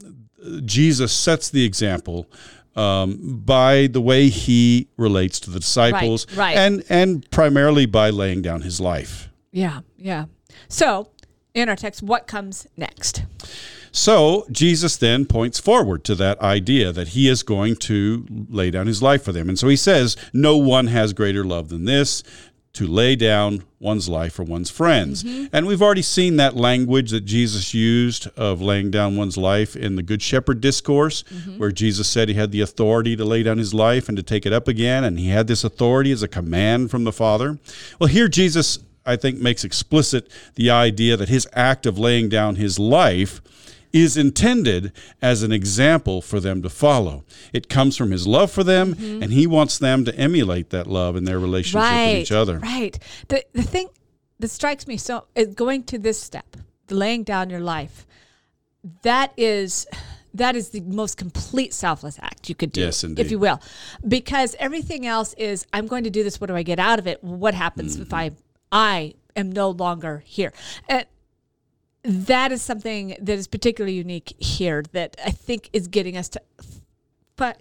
Jesus 0.64 1.12
sets 1.12 1.50
the 1.50 1.64
example. 1.64 2.26
Um, 2.76 3.42
by 3.44 3.88
the 3.88 4.00
way 4.00 4.28
he 4.28 4.88
relates 4.96 5.40
to 5.40 5.50
the 5.50 5.58
disciples, 5.58 6.24
right, 6.30 6.54
right. 6.54 6.56
and 6.56 6.84
and 6.88 7.28
primarily 7.32 7.84
by 7.84 8.10
laying 8.10 8.42
down 8.42 8.62
his 8.62 8.80
life. 8.80 9.28
Yeah, 9.50 9.80
yeah. 9.98 10.26
So, 10.68 11.10
in 11.52 11.68
our 11.68 11.74
text, 11.74 12.00
what 12.00 12.28
comes 12.28 12.68
next? 12.76 13.24
So 13.92 14.46
Jesus 14.50 14.96
then 14.96 15.26
points 15.26 15.58
forward 15.58 16.04
to 16.04 16.14
that 16.16 16.40
idea 16.40 16.92
that 16.92 17.08
he 17.08 17.28
is 17.28 17.42
going 17.42 17.76
to 17.76 18.26
lay 18.48 18.70
down 18.70 18.86
his 18.86 19.02
life 19.02 19.22
for 19.22 19.32
them. 19.32 19.48
And 19.48 19.58
so 19.58 19.68
he 19.68 19.76
says, 19.76 20.16
No 20.32 20.56
one 20.56 20.88
has 20.88 21.12
greater 21.12 21.44
love 21.44 21.68
than 21.68 21.84
this 21.84 22.22
to 22.72 22.86
lay 22.86 23.16
down 23.16 23.64
one's 23.80 24.08
life 24.08 24.34
for 24.34 24.44
one's 24.44 24.70
friends. 24.70 25.24
Mm-hmm. 25.24 25.46
And 25.52 25.66
we've 25.66 25.82
already 25.82 26.02
seen 26.02 26.36
that 26.36 26.54
language 26.54 27.10
that 27.10 27.24
Jesus 27.24 27.74
used 27.74 28.28
of 28.36 28.62
laying 28.62 28.92
down 28.92 29.16
one's 29.16 29.36
life 29.36 29.74
in 29.74 29.96
the 29.96 30.04
Good 30.04 30.22
Shepherd 30.22 30.60
discourse, 30.60 31.24
mm-hmm. 31.24 31.58
where 31.58 31.72
Jesus 31.72 32.08
said 32.08 32.28
he 32.28 32.34
had 32.34 32.52
the 32.52 32.60
authority 32.60 33.16
to 33.16 33.24
lay 33.24 33.42
down 33.42 33.58
his 33.58 33.74
life 33.74 34.08
and 34.08 34.16
to 34.16 34.22
take 34.22 34.46
it 34.46 34.52
up 34.52 34.68
again. 34.68 35.02
And 35.02 35.18
he 35.18 35.30
had 35.30 35.48
this 35.48 35.64
authority 35.64 36.12
as 36.12 36.22
a 36.22 36.28
command 36.28 36.92
from 36.92 37.02
the 37.02 37.12
Father. 37.12 37.58
Well, 37.98 38.08
here 38.08 38.28
Jesus, 38.28 38.78
I 39.04 39.16
think, 39.16 39.40
makes 39.40 39.64
explicit 39.64 40.30
the 40.54 40.70
idea 40.70 41.16
that 41.16 41.28
his 41.28 41.48
act 41.52 41.86
of 41.86 41.98
laying 41.98 42.28
down 42.28 42.54
his 42.54 42.78
life 42.78 43.40
is 43.92 44.16
intended 44.16 44.92
as 45.20 45.42
an 45.42 45.52
example 45.52 46.22
for 46.22 46.40
them 46.40 46.62
to 46.62 46.68
follow. 46.68 47.24
It 47.52 47.68
comes 47.68 47.96
from 47.96 48.10
his 48.10 48.26
love 48.26 48.50
for 48.50 48.64
them, 48.64 48.94
mm-hmm. 48.94 49.22
and 49.22 49.32
he 49.32 49.46
wants 49.46 49.78
them 49.78 50.04
to 50.04 50.14
emulate 50.14 50.70
that 50.70 50.86
love 50.86 51.16
in 51.16 51.24
their 51.24 51.38
relationship 51.38 51.80
right, 51.80 52.12
with 52.12 52.22
each 52.22 52.32
other. 52.32 52.58
Right. 52.58 52.98
The 53.28 53.44
the 53.52 53.62
thing 53.62 53.88
that 54.38 54.50
strikes 54.50 54.86
me 54.86 54.96
so 54.96 55.26
is 55.34 55.54
going 55.54 55.84
to 55.84 55.98
this 55.98 56.20
step, 56.20 56.56
laying 56.88 57.24
down 57.24 57.50
your 57.50 57.60
life. 57.60 58.06
That 59.02 59.32
is 59.36 59.86
that 60.34 60.56
is 60.56 60.70
the 60.70 60.80
most 60.80 61.16
complete 61.16 61.74
selfless 61.74 62.18
act 62.20 62.48
you 62.48 62.54
could 62.54 62.72
do, 62.72 62.82
yes, 62.82 63.04
if 63.04 63.30
you 63.30 63.38
will, 63.38 63.60
because 64.06 64.54
everything 64.58 65.06
else 65.06 65.34
is 65.34 65.66
I'm 65.72 65.86
going 65.86 66.04
to 66.04 66.10
do 66.10 66.22
this. 66.22 66.40
What 66.40 66.46
do 66.46 66.56
I 66.56 66.62
get 66.62 66.78
out 66.78 66.98
of 66.98 67.06
it? 67.06 67.22
What 67.22 67.54
happens 67.54 67.94
mm-hmm. 67.94 68.02
if 68.02 68.14
I 68.14 68.30
I 68.70 69.14
am 69.36 69.50
no 69.52 69.70
longer 69.70 70.22
here? 70.24 70.52
And 70.88 71.06
that 72.02 72.52
is 72.52 72.62
something 72.62 73.16
that 73.20 73.38
is 73.38 73.46
particularly 73.46 73.94
unique 73.94 74.34
here 74.38 74.82
that 74.92 75.16
I 75.24 75.30
think 75.30 75.68
is 75.72 75.88
getting 75.88 76.16
us 76.16 76.28
to 76.30 76.42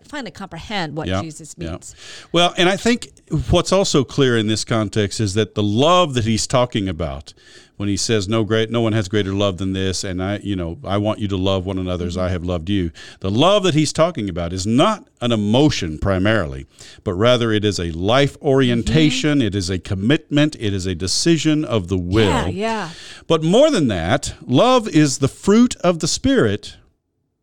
finally 0.03 0.31
comprehend 0.31 0.95
what 0.95 1.07
yeah, 1.07 1.21
Jesus 1.21 1.57
means. 1.57 1.95
Yeah. 1.97 2.27
Well, 2.31 2.53
and 2.57 2.69
I 2.69 2.77
think 2.77 3.11
what's 3.49 3.71
also 3.71 4.03
clear 4.03 4.37
in 4.37 4.47
this 4.47 4.65
context 4.65 5.19
is 5.19 5.33
that 5.35 5.55
the 5.55 5.63
love 5.63 6.13
that 6.13 6.25
he's 6.25 6.47
talking 6.47 6.87
about 6.87 7.33
when 7.79 7.87
he 7.87 7.95
says 7.95 8.27
no 8.27 8.43
great 8.43 8.69
no 8.69 8.81
one 8.81 8.91
has 8.91 9.07
greater 9.07 9.31
love 9.31 9.57
than 9.57 9.71
this 9.71 10.03
and 10.03 10.21
I 10.21 10.39
you 10.39 10.53
know 10.53 10.77
I 10.83 10.97
want 10.97 11.19
you 11.19 11.29
to 11.29 11.37
love 11.37 11.65
one 11.65 11.77
another 11.77 12.07
as 12.07 12.17
I 12.17 12.27
have 12.27 12.43
loved 12.43 12.69
you. 12.69 12.91
The 13.21 13.31
love 13.31 13.63
that 13.63 13.73
he's 13.73 13.93
talking 13.93 14.27
about 14.27 14.51
is 14.51 14.67
not 14.67 15.07
an 15.21 15.31
emotion 15.31 15.97
primarily, 15.97 16.65
but 17.05 17.13
rather 17.13 17.53
it 17.53 17.63
is 17.63 17.79
a 17.79 17.91
life 17.91 18.35
orientation, 18.41 19.39
mm-hmm. 19.39 19.47
it 19.47 19.55
is 19.55 19.69
a 19.69 19.79
commitment, 19.79 20.57
it 20.59 20.73
is 20.73 20.85
a 20.85 20.93
decision 20.93 21.63
of 21.63 21.87
the 21.87 21.97
will. 21.97 22.47
Yeah, 22.47 22.47
yeah. 22.47 22.89
But 23.27 23.43
more 23.43 23.71
than 23.71 23.87
that, 23.87 24.35
love 24.41 24.89
is 24.89 25.19
the 25.19 25.29
fruit 25.29 25.77
of 25.77 25.99
the 25.99 26.07
spirit 26.07 26.75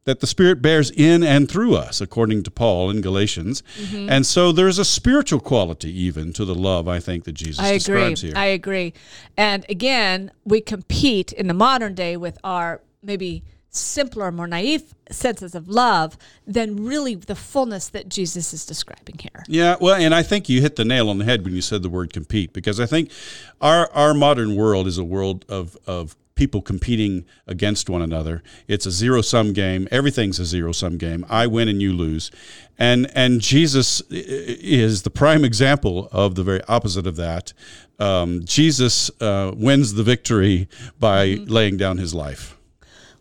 that 0.06 0.20
the 0.20 0.26
Spirit 0.26 0.62
bears 0.62 0.90
in 0.90 1.22
and 1.22 1.50
through 1.50 1.74
us, 1.76 2.00
according 2.00 2.44
to 2.44 2.50
Paul 2.50 2.90
in 2.90 3.00
Galatians. 3.00 3.62
Mm-hmm. 3.78 4.08
And 4.08 4.24
so 4.24 4.52
there's 4.52 4.78
a 4.78 4.84
spiritual 4.84 5.40
quality 5.40 5.90
even 6.00 6.32
to 6.34 6.44
the 6.44 6.54
love, 6.54 6.88
I 6.88 7.00
think, 7.00 7.24
that 7.24 7.32
Jesus 7.32 7.62
I 7.64 7.74
describes 7.74 8.22
agree. 8.22 8.30
here. 8.30 8.38
I 8.38 8.46
agree. 8.46 8.94
And 9.36 9.66
again, 9.68 10.30
we 10.44 10.60
compete 10.60 11.32
in 11.32 11.48
the 11.48 11.54
modern 11.54 11.94
day 11.94 12.16
with 12.16 12.38
our 12.44 12.80
maybe 13.02 13.42
simpler, 13.68 14.32
more 14.32 14.46
naive 14.46 14.94
senses 15.10 15.54
of 15.54 15.68
love 15.68 16.16
than 16.46 16.84
really 16.86 17.14
the 17.14 17.34
fullness 17.34 17.88
that 17.88 18.08
Jesus 18.08 18.54
is 18.54 18.64
describing 18.64 19.18
here. 19.18 19.44
Yeah, 19.48 19.76
well, 19.80 19.96
and 19.96 20.14
I 20.14 20.22
think 20.22 20.48
you 20.48 20.60
hit 20.60 20.76
the 20.76 20.84
nail 20.84 21.10
on 21.10 21.18
the 21.18 21.24
head 21.24 21.44
when 21.44 21.54
you 21.54 21.60
said 21.60 21.82
the 21.82 21.90
word 21.90 22.12
compete, 22.12 22.52
because 22.52 22.80
I 22.80 22.86
think 22.86 23.10
our 23.60 23.90
our 23.92 24.14
modern 24.14 24.56
world 24.56 24.86
is 24.86 24.98
a 24.98 25.04
world 25.04 25.44
of 25.48 25.76
of 25.86 26.16
people 26.36 26.62
competing 26.62 27.24
against 27.46 27.90
one 27.90 28.02
another. 28.02 28.42
It's 28.68 28.86
a 28.86 28.90
zero 28.92 29.22
sum 29.22 29.52
game. 29.52 29.88
Everything's 29.90 30.38
a 30.38 30.44
zero 30.44 30.70
sum 30.70 30.98
game. 30.98 31.26
I 31.28 31.46
win 31.48 31.68
and 31.68 31.82
you 31.82 31.92
lose. 31.92 32.30
And 32.78 33.10
and 33.14 33.40
Jesus 33.40 34.02
is 34.10 35.02
the 35.02 35.10
prime 35.10 35.44
example 35.44 36.08
of 36.12 36.36
the 36.36 36.44
very 36.44 36.62
opposite 36.68 37.06
of 37.06 37.16
that. 37.16 37.52
Um, 37.98 38.44
Jesus 38.44 39.10
uh, 39.20 39.52
wins 39.56 39.94
the 39.94 40.02
victory 40.02 40.68
by 41.00 41.28
mm-hmm. 41.28 41.50
laying 41.50 41.76
down 41.76 41.98
his 41.98 42.14
life. 42.14 42.56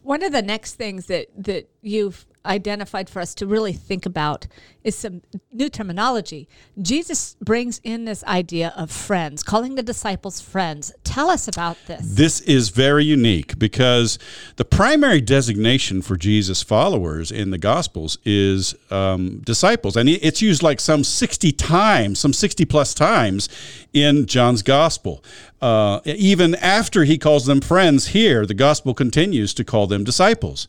One 0.03 0.22
of 0.22 0.31
the 0.31 0.43
next 0.43 0.75
things 0.75 1.07
that 1.07 1.27
that 1.38 1.69
you've 1.81 2.25
identified 2.45 3.10
for 3.10 3.22
us 3.22 3.34
to 3.36 3.48
really 3.48 3.74
think 3.74 4.05
about 4.05 4.45
is 4.86 4.96
some 4.96 5.24
new 5.51 5.68
terminology. 5.68 6.48
Jesus 6.80 7.36
brings 7.42 7.82
in 7.84 8.06
this 8.06 8.24
idea 8.25 8.72
of 8.77 8.92
friends, 8.92 9.42
calling 9.42 9.75
the 9.75 9.84
disciples 9.84 10.39
friends. 10.39 10.94
Tell 11.04 11.30
us 11.30 11.48
about 11.48 11.77
this. 11.88 12.01
This 12.15 12.39
is 12.42 12.70
very 12.70 13.04
unique 13.04 13.58
because 13.58 14.20
the 14.58 14.63
primary 14.63 15.22
designation 15.22 16.04
for 16.04 16.15
Jesus' 16.15 16.62
followers 16.62 17.32
in 17.32 17.50
the 17.50 17.58
Gospels 17.58 18.20
is 18.24 18.75
um, 18.92 19.39
disciples. 19.39 19.98
And 19.98 20.08
it's 20.08 20.42
used 20.42 20.62
like 20.62 20.80
some 20.80 21.04
60 21.04 21.51
times, 21.54 22.20
some 22.20 22.32
60 22.32 22.63
plus 22.65 22.94
times 22.94 23.50
in 23.92 24.27
John's 24.27 24.62
Gospel. 24.62 25.24
Uh, 25.62 26.00
even 26.06 26.54
after 26.56 27.06
he 27.06 27.18
calls 27.18 27.48
them 27.48 27.60
friends 27.60 28.08
here, 28.08 28.46
the 28.46 28.54
Gospel 28.54 28.94
continues 28.94 29.51
to 29.56 29.63
call 29.63 29.88
them 29.88 30.04
disciples. 30.04 30.68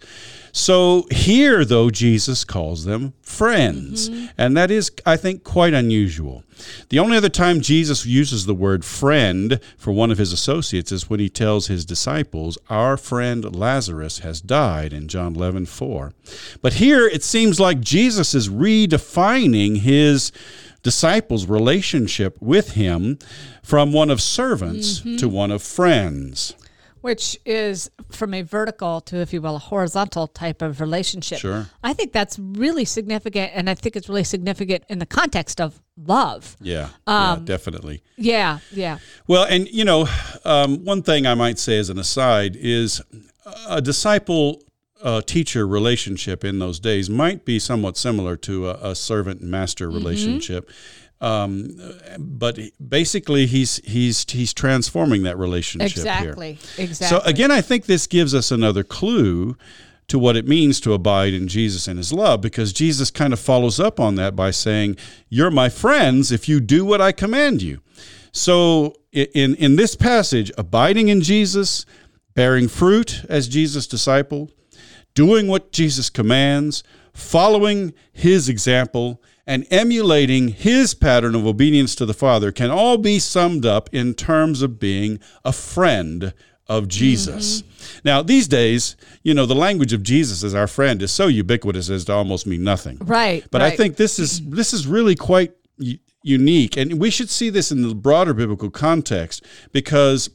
So 0.53 1.07
here, 1.11 1.67
though, 1.67 1.91
Jesus 1.91 2.43
calls 2.43 2.87
them 2.87 3.13
friends. 3.21 4.06
Mm-hmm. 4.09 4.27
And 4.39 4.57
that 4.57 4.71
is, 4.71 4.91
I 5.05 5.17
think, 5.17 5.45
quite 5.45 5.75
unusual. 5.75 6.45
The 6.89 6.99
only 6.99 7.17
other 7.17 7.29
time 7.29 7.61
Jesus 7.61 8.07
uses 8.07 8.47
the 8.47 8.55
word 8.55 8.85
friend 8.85 9.61
for 9.77 9.93
one 9.93 10.11
of 10.11 10.19
his 10.19 10.33
associates 10.33 10.93
is 10.93 11.11
when 11.11 11.21
he 11.21 11.29
tells 11.29 11.67
his 11.67 11.85
disciples, 11.85 12.59
Our 12.71 12.97
friend 12.97 13.55
Lazarus 13.55 14.21
has 14.21 14.41
died 14.41 14.93
in 14.93 15.09
John 15.09 15.35
11 15.37 15.67
4. 15.67 16.13
But 16.63 16.75
here 16.75 17.07
it 17.07 17.23
seems 17.23 17.61
like 17.61 17.81
Jesus 17.81 18.35
is 18.35 18.49
redefining 18.49 19.79
his 19.79 20.33
disciples' 20.83 21.47
relationship 21.47 22.37
with 22.41 22.73
him 22.73 23.19
from 23.63 23.93
one 23.93 24.11
of 24.11 24.23
servants 24.23 25.01
mm-hmm. 25.01 25.17
to 25.17 25.29
one 25.29 25.51
of 25.51 25.63
friends 25.63 26.55
which 27.07 27.39
is 27.47 27.89
from 28.11 28.35
a 28.35 28.43
vertical 28.43 29.01
to, 29.01 29.19
if 29.19 29.33
you 29.33 29.41
will, 29.41 29.55
a 29.55 29.61
horizontal 29.61 30.27
type 30.27 30.61
of 30.61 30.81
relationship. 30.81 31.39
Sure. 31.39 31.69
I 31.85 31.93
think 31.93 32.13
that's 32.13 32.37
really 32.37 32.85
significant, 32.85 33.53
and 33.55 33.71
I 33.71 33.75
think 33.75 33.95
it's 33.95 34.09
really 34.09 34.25
significant 34.25 34.83
in 34.89 34.99
the 34.99 35.07
context 35.07 35.61
of 35.61 35.81
love. 35.97 36.57
Yeah, 36.61 36.89
um, 37.07 37.39
yeah 37.39 37.45
definitely. 37.45 38.03
Yeah, 38.17 38.59
yeah. 38.73 38.99
Well, 39.29 39.45
and 39.45 39.69
you 39.69 39.85
know, 39.85 40.09
um, 40.45 40.85
one 40.85 41.05
thing 41.05 41.29
I 41.29 41.35
might 41.35 41.61
say 41.61 41.79
as 41.79 41.91
an 41.91 41.99
aside 42.01 42.57
is 42.57 43.01
a 43.69 43.81
disciple 43.81 44.65
uh, 45.01 45.21
teacher 45.21 45.65
relationship 45.65 46.45
in 46.45 46.59
those 46.59 46.81
days 46.81 47.09
might 47.09 47.45
be 47.45 47.61
somewhat 47.61 47.97
similar 47.97 48.35
to 48.39 48.69
a, 48.69 48.91
a 48.91 48.95
servant 48.97 49.41
master 49.43 49.87
mm-hmm. 49.87 50.65
Um, 51.21 51.81
but 52.19 52.59
basically, 52.87 53.47
he's 53.47 53.77
he's 53.85 54.27
he's 54.31 54.53
transforming 54.53 55.23
that 55.23 55.39
relationship 55.39 55.97
exactly. 55.97 56.55
here. 56.55 56.85
Exactly. 56.85 57.19
So 57.19 57.25
again, 57.25 57.51
I 57.51 57.63
think 57.63 57.87
this 57.87 58.07
gives 58.07 58.35
us 58.35 58.51
another 58.51 58.85
clue 58.85 59.57
to 60.09 60.19
what 60.19 60.37
it 60.37 60.47
means 60.47 60.79
to 60.81 60.93
abide 60.93 61.33
in 61.33 61.49
Jesus 61.49 61.89
and 61.89 61.99
his 61.99 62.13
love 62.13 62.41
because 62.41 62.73
Jesus 62.73 63.11
kind 63.11 63.33
of 63.33 63.41
follows 63.41 63.81
up 63.81 63.99
on 63.99 64.17
that 64.17 64.37
by 64.37 64.51
saying, 64.51 64.97
"You're 65.31 65.51
my 65.51 65.69
friends 65.69 66.31
if 66.31 66.49
you 66.49 66.61
do 66.61 66.85
what 66.85 67.01
I 67.01 67.13
command 67.13 67.63
you." 67.63 67.81
So 68.31 68.95
in 69.13 69.55
in 69.55 69.77
this 69.77 69.97
passage, 69.97 70.53
abiding 70.59 71.09
in 71.09 71.23
Jesus, 71.23 71.87
bearing 72.35 72.69
fruit 72.69 73.25
as 73.31 73.49
Jesus' 73.49 73.87
disciple, 73.87 74.51
doing 75.15 75.47
what 75.49 75.73
Jesus 75.73 76.11
commands, 76.11 76.85
following 77.15 77.95
his 78.13 78.49
example, 78.51 79.23
and 79.47 79.67
emulating 79.71 80.49
his 80.49 80.95
pattern 80.95 81.35
of 81.35 81.47
obedience 81.47 81.95
to 81.95 82.07
the 82.07 82.15
Father 82.15 82.51
can 82.51 82.71
all 82.71 82.99
be 82.99 83.19
summed 83.19 83.65
up 83.65 83.89
in 83.93 84.15
terms 84.15 84.63
of 84.63 84.81
being 84.81 85.21
a 85.45 85.53
friend 85.53 86.35
of 86.69 86.89
Jesus. 86.89 87.63
Mm-hmm. 87.63 87.99
Now, 88.05 88.23
these 88.23 88.49
days, 88.49 88.97
you 89.23 89.35
know, 89.35 89.47
the 89.47 89.55
language 89.55 89.93
of 89.93 90.03
Jesus 90.03 90.43
as 90.43 90.55
our 90.55 90.67
friend 90.67 91.01
is 91.01 91.13
so 91.13 91.29
ubiquitous 91.29 91.89
as 91.91 92.05
to 92.07 92.13
almost 92.13 92.47
mean 92.47 92.65
nothing. 92.65 92.99
Right. 93.01 93.45
But 93.51 93.61
right. 93.61 93.73
I 93.73 93.77
think 93.77 93.97
this 93.97 94.19
is 94.19 94.45
this 94.49 94.73
is 94.73 94.87
really 94.87 95.15
quite 95.15 95.53
unique, 96.23 96.77
and 96.77 96.99
we 97.01 97.11
should 97.11 97.31
see 97.31 97.51
this 97.51 97.71
in 97.71 97.83
the 97.83 97.95
broader 97.95 98.35
biblical 98.35 98.71
context 98.71 99.45
because, 99.71 100.29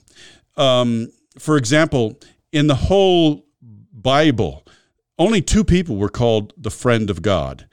um, 0.55 1.11
for 1.37 1.57
example, 1.57 2.17
in 2.53 2.67
the 2.67 2.75
whole 2.75 3.45
Bible, 3.91 4.65
only 5.19 5.41
two 5.41 5.65
people 5.65 5.97
were 5.97 6.09
called 6.09 6.53
the 6.55 6.71
friend 6.71 7.09
of 7.09 7.21
God 7.21 7.67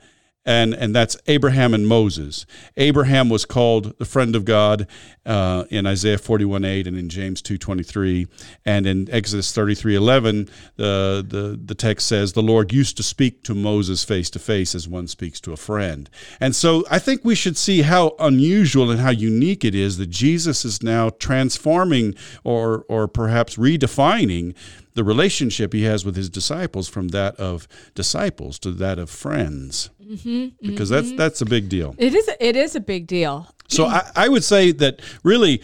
and 0.49 0.73
and 0.73 0.97
that's 0.97 1.15
Abraham 1.27 1.75
and 1.75 1.87
Moses. 1.87 2.47
Abraham 2.79 3.29
was 3.29 3.45
called 3.45 3.97
the 3.99 4.07
friend 4.07 4.35
of 4.35 4.47
God 4.47 4.89
uh, 5.27 5.65
in 5.69 5.87
Isaiah 5.87 6.17
41 6.17 6.65
8 6.65 6.87
and 6.87 6.97
in 6.97 7.11
James 7.11 7.43
2 7.43 7.59
23. 7.59 8.27
And 8.65 8.87
in 8.87 9.11
Exodus 9.11 9.53
33 9.53 9.95
11, 9.95 10.49
the, 10.77 11.25
the, 11.29 11.61
the 11.63 11.75
text 11.75 12.07
says, 12.07 12.33
The 12.33 12.43
Lord 12.43 12.73
used 12.73 12.97
to 12.97 13.03
speak 13.03 13.43
to 13.45 13.55
Moses 13.55 14.03
face 14.05 14.31
to 14.31 14.39
face 14.39 14.75
as 14.75 14.89
one 14.89 15.07
speaks 15.07 15.39
to 15.43 15.53
a 15.53 15.57
friend. 15.57 16.09
And 16.41 16.57
so 16.57 16.85
I 16.91 16.99
think 16.99 17.25
we 17.25 17.35
should 17.35 17.59
see 17.59 17.83
how 17.83 18.17
unusual 18.19 18.91
and 18.91 19.01
how 19.01 19.11
unique 19.11 19.67
it 19.67 19.75
is 19.75 19.99
that 19.99 20.09
Jesus 20.09 20.65
is 20.65 20.83
now 20.83 21.11
transforming 21.11 22.15
or, 22.43 22.87
or 22.89 23.07
perhaps 23.07 23.57
redefining 23.57 24.55
the 24.95 25.05
relationship 25.05 25.73
he 25.73 25.85
has 25.85 26.05
with 26.05 26.17
his 26.17 26.29
disciples 26.29 26.89
from 26.89 27.09
that 27.09 27.37
of 27.37 27.69
disciples 27.95 28.59
to 28.59 28.73
that 28.73 28.99
of 28.99 29.09
friends. 29.09 29.91
Mm-hmm, 30.09 30.67
because 30.67 30.91
mm-hmm. 30.91 31.09
that's 31.09 31.17
that's 31.17 31.41
a 31.41 31.47
big 31.47 31.69
deal. 31.69 31.95
It 31.99 32.15
is. 32.15 32.31
It 32.41 32.57
is 32.57 32.75
a 32.75 32.81
big 32.81 33.07
deal. 33.07 33.47
So 33.69 33.87
I, 33.87 34.11
I 34.17 34.29
would 34.29 34.45
say 34.45 34.73
that 34.73 35.01
really 35.23 35.63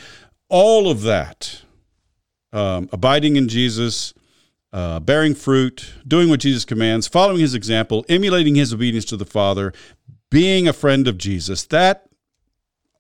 all 0.49 0.91
of 0.91 1.03
that, 1.03 1.63
um, 2.53 2.89
abiding 2.93 3.37
in 3.37 3.49
Jesus, 3.49 4.13
uh, 4.73 5.01
bearing 5.01 5.35
fruit, 5.35 5.95
doing 6.07 6.29
what 6.29 6.41
Jesus 6.41 6.65
commands, 6.67 7.07
following 7.07 7.41
His 7.41 7.55
example, 7.55 8.05
emulating 8.09 8.55
His 8.55 8.75
obedience 8.75 9.07
to 9.07 9.17
the 9.17 9.25
Father, 9.25 9.73
being 10.31 10.69
a 10.69 10.75
friend 10.75 11.09
of 11.09 11.17
Jesus. 11.17 11.65
That 11.65 12.07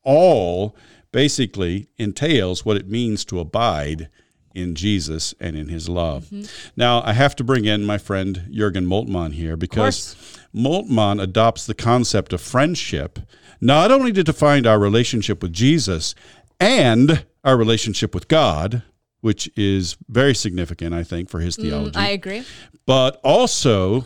all 0.02 0.74
basically 1.12 1.88
entails 1.98 2.64
what 2.64 2.76
it 2.76 2.88
means 2.88 3.24
to 3.26 3.38
abide 3.38 4.08
in 4.54 4.74
Jesus 4.74 5.34
and 5.40 5.56
in 5.56 5.68
his 5.68 5.88
love. 5.88 6.24
Mm-hmm. 6.26 6.44
Now, 6.76 7.02
I 7.04 7.12
have 7.12 7.34
to 7.36 7.44
bring 7.44 7.64
in 7.64 7.84
my 7.84 7.98
friend 7.98 8.48
Jurgen 8.50 8.86
Moltmann 8.86 9.32
here 9.32 9.56
because 9.56 10.16
Moltmann 10.54 11.20
adopts 11.20 11.66
the 11.66 11.74
concept 11.74 12.32
of 12.32 12.40
friendship 12.40 13.18
not 13.60 13.90
only 13.90 14.12
to 14.12 14.22
define 14.22 14.66
our 14.66 14.78
relationship 14.78 15.42
with 15.42 15.52
Jesus 15.52 16.14
and 16.60 17.24
our 17.42 17.56
relationship 17.56 18.14
with 18.14 18.28
God, 18.28 18.82
which 19.20 19.50
is 19.56 19.96
very 20.08 20.34
significant, 20.34 20.94
I 20.94 21.02
think, 21.02 21.30
for 21.30 21.40
his 21.40 21.56
mm, 21.56 21.62
theology. 21.62 21.98
Mm, 21.98 22.02
I 22.02 22.08
agree. 22.08 22.44
But 22.86 23.20
also, 23.24 24.04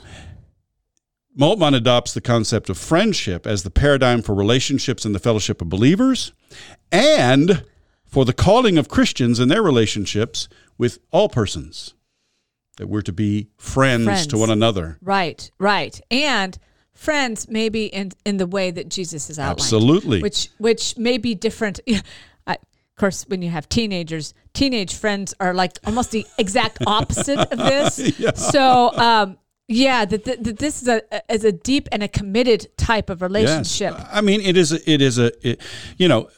Moltmann 1.39 1.75
adopts 1.75 2.15
the 2.15 2.21
concept 2.21 2.71
of 2.71 2.79
friendship 2.79 3.47
as 3.47 3.63
the 3.63 3.71
paradigm 3.71 4.23
for 4.23 4.35
relationships 4.35 5.05
in 5.05 5.13
the 5.13 5.19
fellowship 5.19 5.61
of 5.61 5.69
believers 5.69 6.33
and 6.93 7.65
for 8.07 8.25
the 8.25 8.33
calling 8.33 8.79
of 8.79 8.89
Christians 8.89 9.39
in 9.39 9.49
their 9.49 9.63
relationships 9.63 10.49
with 10.79 10.99
all 11.11 11.29
persons. 11.29 11.95
That 12.79 12.89
we're 12.89 13.03
to 13.03 13.13
be 13.13 13.49
friends, 13.59 14.05
friends. 14.05 14.27
to 14.29 14.39
one 14.39 14.51
another. 14.51 14.99
Right, 15.03 15.51
right. 15.59 16.01
And 16.11 16.57
friends 16.99 17.49
maybe 17.49 17.87
in 17.87 18.11
in 18.25 18.39
the 18.39 18.47
way 18.47 18.71
that 18.71 18.89
Jesus 18.89 19.31
is 19.31 19.39
outlined. 19.39 19.61
Absolutely. 19.61 20.21
Which 20.23 20.49
which 20.59 20.97
may 20.99 21.19
be 21.19 21.35
different. 21.35 21.81
I, 22.47 22.53
of 22.53 22.97
course, 22.97 23.25
when 23.29 23.43
you 23.43 23.51
have 23.51 23.69
teenagers, 23.69 24.35
teenage 24.53 24.95
friends 24.95 25.35
are 25.41 25.55
like 25.55 25.79
almost 25.87 26.11
the 26.11 26.27
exact 26.39 26.79
opposite 26.87 27.39
of 27.39 27.59
this. 27.59 27.99
yeah. 28.19 28.33
So, 28.33 28.93
um, 28.97 29.39
yeah, 29.69 30.05
that, 30.07 30.25
that, 30.25 30.45
that, 30.45 30.59
this 30.59 30.83
is 30.83 30.89
a 30.89 31.03
is 31.33 31.45
a 31.45 31.53
deep 31.53 31.89
and 31.93 32.03
a 32.03 32.09
committed 32.09 32.67
type 32.77 33.11
of 33.11 33.23
relationship. 33.23 33.95
Yes. 33.97 34.09
I 34.11 34.21
mean, 34.21 34.41
it 34.41 34.57
is 34.57 34.73
a, 34.73 34.91
it 34.91 35.03
is 35.03 35.19
a 35.19 35.31
it, 35.47 35.61
you 35.97 36.09
know 36.09 36.31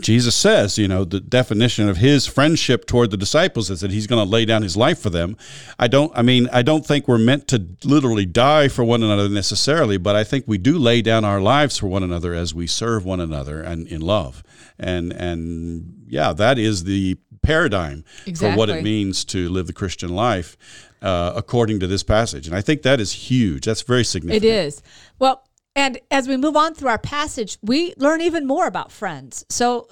Jesus 0.00 0.34
says, 0.34 0.78
you 0.78 0.88
know, 0.88 1.04
the 1.04 1.20
definition 1.20 1.88
of 1.88 1.98
his 1.98 2.26
friendship 2.26 2.86
toward 2.86 3.12
the 3.12 3.16
disciples 3.16 3.70
is 3.70 3.80
that 3.80 3.92
he's 3.92 4.08
going 4.08 4.24
to 4.24 4.28
lay 4.28 4.44
down 4.44 4.62
his 4.62 4.76
life 4.76 4.98
for 4.98 5.10
them. 5.10 5.36
I 5.78 5.86
don't, 5.86 6.10
I 6.16 6.22
mean, 6.22 6.48
I 6.52 6.62
don't 6.62 6.84
think 6.84 7.06
we're 7.06 7.18
meant 7.18 7.46
to 7.48 7.64
literally 7.84 8.26
die 8.26 8.66
for 8.66 8.82
one 8.82 9.02
another 9.02 9.28
necessarily, 9.28 9.96
but 9.96 10.16
I 10.16 10.24
think 10.24 10.44
we 10.48 10.58
do 10.58 10.76
lay 10.76 11.02
down 11.02 11.24
our 11.24 11.40
lives 11.40 11.78
for 11.78 11.86
one 11.86 12.02
another 12.02 12.34
as 12.34 12.52
we 12.52 12.66
serve 12.66 13.04
one 13.04 13.20
another 13.20 13.62
and 13.62 13.86
in 13.86 14.00
love. 14.00 14.42
And, 14.76 15.12
and 15.12 16.04
yeah, 16.08 16.32
that 16.32 16.58
is 16.58 16.82
the 16.84 17.16
paradigm 17.42 18.04
exactly. 18.26 18.54
for 18.54 18.58
what 18.58 18.70
it 18.70 18.82
means 18.82 19.24
to 19.26 19.48
live 19.48 19.68
the 19.68 19.72
Christian 19.72 20.10
life 20.10 20.56
uh, 21.00 21.32
according 21.36 21.78
to 21.80 21.86
this 21.86 22.02
passage. 22.02 22.48
And 22.48 22.56
I 22.56 22.60
think 22.60 22.82
that 22.82 23.00
is 23.00 23.12
huge. 23.12 23.66
That's 23.66 23.82
very 23.82 24.04
significant. 24.04 24.44
It 24.44 24.48
is. 24.48 24.82
Well, 25.18 25.44
and 25.74 25.98
as 26.10 26.28
we 26.28 26.36
move 26.36 26.56
on 26.56 26.74
through 26.74 26.88
our 26.88 26.98
passage, 26.98 27.58
we 27.62 27.94
learn 27.96 28.20
even 28.20 28.46
more 28.46 28.66
about 28.66 28.92
friends. 28.92 29.44
So 29.48 29.88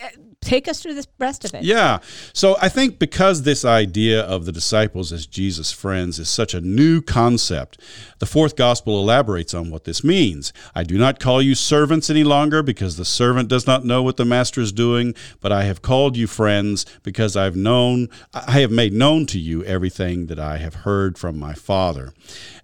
uh, 0.00 0.08
take 0.40 0.66
us 0.66 0.82
through 0.82 0.94
the 0.94 1.06
rest 1.18 1.44
of 1.44 1.54
it. 1.54 1.62
Yeah. 1.62 1.98
So 2.32 2.56
I 2.60 2.68
think 2.68 2.98
because 2.98 3.42
this 3.42 3.64
idea 3.64 4.22
of 4.22 4.46
the 4.46 4.52
disciples 4.52 5.12
as 5.12 5.26
Jesus' 5.26 5.70
friends 5.70 6.18
is 6.18 6.28
such 6.28 6.54
a 6.54 6.60
new 6.60 7.02
concept, 7.02 7.80
the 8.18 8.26
fourth 8.26 8.56
gospel 8.56 8.98
elaborates 8.98 9.54
on 9.54 9.70
what 9.70 9.84
this 9.84 10.02
means. 10.02 10.52
I 10.74 10.82
do 10.82 10.98
not 10.98 11.20
call 11.20 11.42
you 11.42 11.54
servants 11.54 12.10
any 12.10 12.24
longer 12.24 12.62
because 12.62 12.96
the 12.96 13.04
servant 13.04 13.48
does 13.48 13.66
not 13.66 13.84
know 13.84 14.02
what 14.02 14.16
the 14.16 14.24
master 14.24 14.60
is 14.60 14.72
doing, 14.72 15.14
but 15.40 15.52
I 15.52 15.64
have 15.64 15.82
called 15.82 16.16
you 16.16 16.26
friends 16.26 16.86
because 17.02 17.36
I've 17.36 17.56
known 17.56 18.08
I 18.34 18.60
have 18.60 18.72
made 18.72 18.92
known 18.92 19.26
to 19.26 19.38
you 19.38 19.62
everything 19.64 20.26
that 20.26 20.38
I 20.38 20.56
have 20.56 20.74
heard 20.74 21.18
from 21.18 21.38
my 21.38 21.52
Father. 21.52 22.12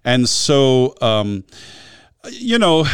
And 0.03 0.27
so 0.27 0.95
um, 1.01 1.43
you 2.31 2.59
know, 2.59 2.85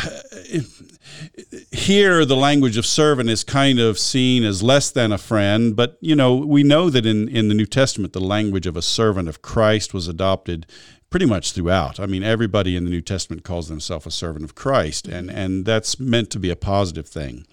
here 1.72 2.26
the 2.26 2.36
language 2.36 2.78
of 2.78 2.86
servant 2.86 3.30
is 3.30 3.44
kind 3.44 3.80
of 3.80 3.98
seen 4.00 4.44
as 4.44 4.64
less 4.64 4.92
than 4.92 5.12
a 5.12 5.18
friend, 5.18 5.76
but 5.76 5.98
you 6.02 6.16
know, 6.16 6.36
we 6.36 6.64
know 6.64 6.90
that 6.90 7.06
in, 7.06 7.28
in 7.30 7.48
the 7.48 7.54
New 7.54 7.66
Testament, 7.66 8.14
the 8.14 8.22
language 8.22 8.68
of 8.68 8.78
a 8.78 8.82
servant 8.82 9.30
of 9.30 9.42
Christ 9.42 9.94
was 9.94 10.08
adopted 10.08 10.66
pretty 11.10 11.26
much 11.26 11.52
throughout. 11.52 12.00
I 12.00 12.08
mean, 12.08 12.24
everybody 12.24 12.76
in 12.76 12.86
the 12.86 12.90
New 12.90 13.02
Testament 13.02 13.44
calls 13.44 13.68
themselves 13.68 14.08
a 14.08 14.12
servant 14.12 14.44
of 14.46 14.56
Christ, 14.56 15.08
and, 15.08 15.30
and 15.30 15.66
that's 15.66 16.00
meant 16.00 16.32
to 16.32 16.40
be 16.40 16.50
a 16.50 16.56
positive 16.56 17.08
thing. 17.08 17.46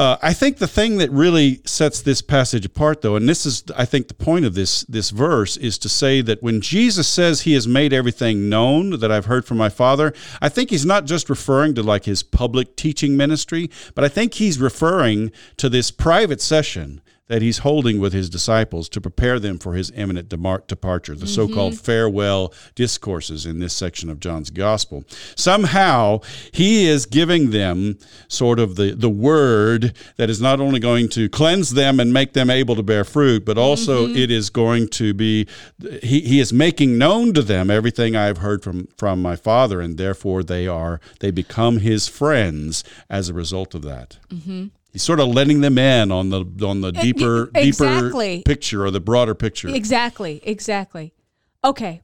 Uh, 0.00 0.16
I 0.22 0.32
think 0.32 0.56
the 0.56 0.66
thing 0.66 0.96
that 0.96 1.10
really 1.10 1.60
sets 1.66 2.00
this 2.00 2.22
passage 2.22 2.64
apart, 2.64 3.02
though, 3.02 3.16
and 3.16 3.28
this 3.28 3.44
is, 3.44 3.64
I 3.76 3.84
think, 3.84 4.08
the 4.08 4.14
point 4.14 4.46
of 4.46 4.54
this 4.54 4.80
this 4.84 5.10
verse, 5.10 5.58
is 5.58 5.76
to 5.76 5.90
say 5.90 6.22
that 6.22 6.42
when 6.42 6.62
Jesus 6.62 7.06
says 7.06 7.42
He 7.42 7.52
has 7.52 7.68
made 7.68 7.92
everything 7.92 8.48
known 8.48 8.98
that 9.00 9.12
I've 9.12 9.26
heard 9.26 9.44
from 9.44 9.58
my 9.58 9.68
Father, 9.68 10.14
I 10.40 10.48
think 10.48 10.70
He's 10.70 10.86
not 10.86 11.04
just 11.04 11.28
referring 11.28 11.74
to 11.74 11.82
like 11.82 12.06
His 12.06 12.22
public 12.22 12.76
teaching 12.76 13.14
ministry, 13.14 13.70
but 13.94 14.02
I 14.02 14.08
think 14.08 14.32
He's 14.32 14.58
referring 14.58 15.32
to 15.58 15.68
this 15.68 15.90
private 15.90 16.40
session 16.40 17.02
that 17.30 17.42
he's 17.42 17.58
holding 17.58 18.00
with 18.00 18.12
his 18.12 18.28
disciples 18.28 18.88
to 18.88 19.00
prepare 19.00 19.38
them 19.38 19.56
for 19.56 19.74
his 19.74 19.92
imminent 19.92 20.28
departure, 20.28 21.14
the 21.14 21.26
mm-hmm. 21.26 21.26
so 21.26 21.46
called 21.46 21.78
farewell 21.78 22.52
discourses 22.74 23.46
in 23.46 23.60
this 23.60 23.72
section 23.72 24.10
of 24.10 24.18
John's 24.18 24.50
gospel. 24.50 25.04
Somehow, 25.36 26.22
he 26.50 26.88
is 26.88 27.06
giving 27.06 27.50
them 27.50 27.98
sort 28.26 28.58
of 28.58 28.74
the, 28.74 28.96
the 28.96 29.08
word 29.08 29.94
that 30.16 30.28
is 30.28 30.40
not 30.40 30.60
only 30.60 30.80
going 30.80 31.08
to 31.10 31.28
cleanse 31.28 31.70
them 31.70 32.00
and 32.00 32.12
make 32.12 32.32
them 32.32 32.50
able 32.50 32.74
to 32.74 32.82
bear 32.82 33.04
fruit, 33.04 33.44
but 33.44 33.56
also 33.56 34.08
mm-hmm. 34.08 34.16
it 34.16 34.32
is 34.32 34.50
going 34.50 34.88
to 34.88 35.14
be, 35.14 35.46
he, 36.02 36.22
he 36.22 36.40
is 36.40 36.52
making 36.52 36.98
known 36.98 37.32
to 37.34 37.42
them 37.42 37.70
everything 37.70 38.16
I 38.16 38.24
have 38.24 38.38
heard 38.38 38.64
from, 38.64 38.88
from 38.96 39.22
my 39.22 39.36
Father, 39.36 39.80
and 39.80 39.98
therefore 39.98 40.42
they 40.42 40.66
are, 40.66 41.00
they 41.20 41.30
become 41.30 41.78
his 41.78 42.08
friends 42.08 42.82
as 43.08 43.28
a 43.28 43.34
result 43.34 43.76
of 43.76 43.82
that. 43.82 44.18
Mm-hmm. 44.30 44.66
He's 44.92 45.02
sort 45.02 45.20
of 45.20 45.28
letting 45.28 45.60
them 45.60 45.78
in 45.78 46.10
on 46.10 46.30
the 46.30 46.44
on 46.66 46.80
the 46.80 46.88
eh, 46.88 47.02
deeper 47.02 47.50
exactly. 47.54 48.38
deeper 48.38 48.48
picture 48.48 48.84
or 48.84 48.90
the 48.90 49.00
broader 49.00 49.34
picture. 49.34 49.68
Exactly, 49.68 50.40
exactly. 50.44 51.14
Okay. 51.64 52.02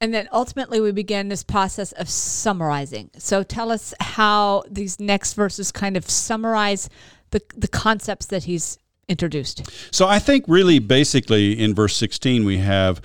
And 0.00 0.14
then 0.14 0.28
ultimately, 0.32 0.80
we 0.80 0.92
begin 0.92 1.28
this 1.28 1.42
process 1.42 1.90
of 1.92 2.08
summarizing. 2.08 3.10
So 3.18 3.42
tell 3.42 3.72
us 3.72 3.92
how 3.98 4.62
these 4.70 5.00
next 5.00 5.34
verses 5.34 5.72
kind 5.72 5.96
of 5.96 6.08
summarize 6.08 6.88
the, 7.30 7.42
the 7.56 7.66
concepts 7.66 8.26
that 8.26 8.44
he's 8.44 8.78
introduced. 9.08 9.68
So 9.92 10.06
I 10.06 10.18
think 10.18 10.44
really 10.46 10.78
basically 10.78 11.58
in 11.58 11.74
verse 11.74 11.96
16 11.96 12.44
we 12.44 12.58
have 12.58 13.00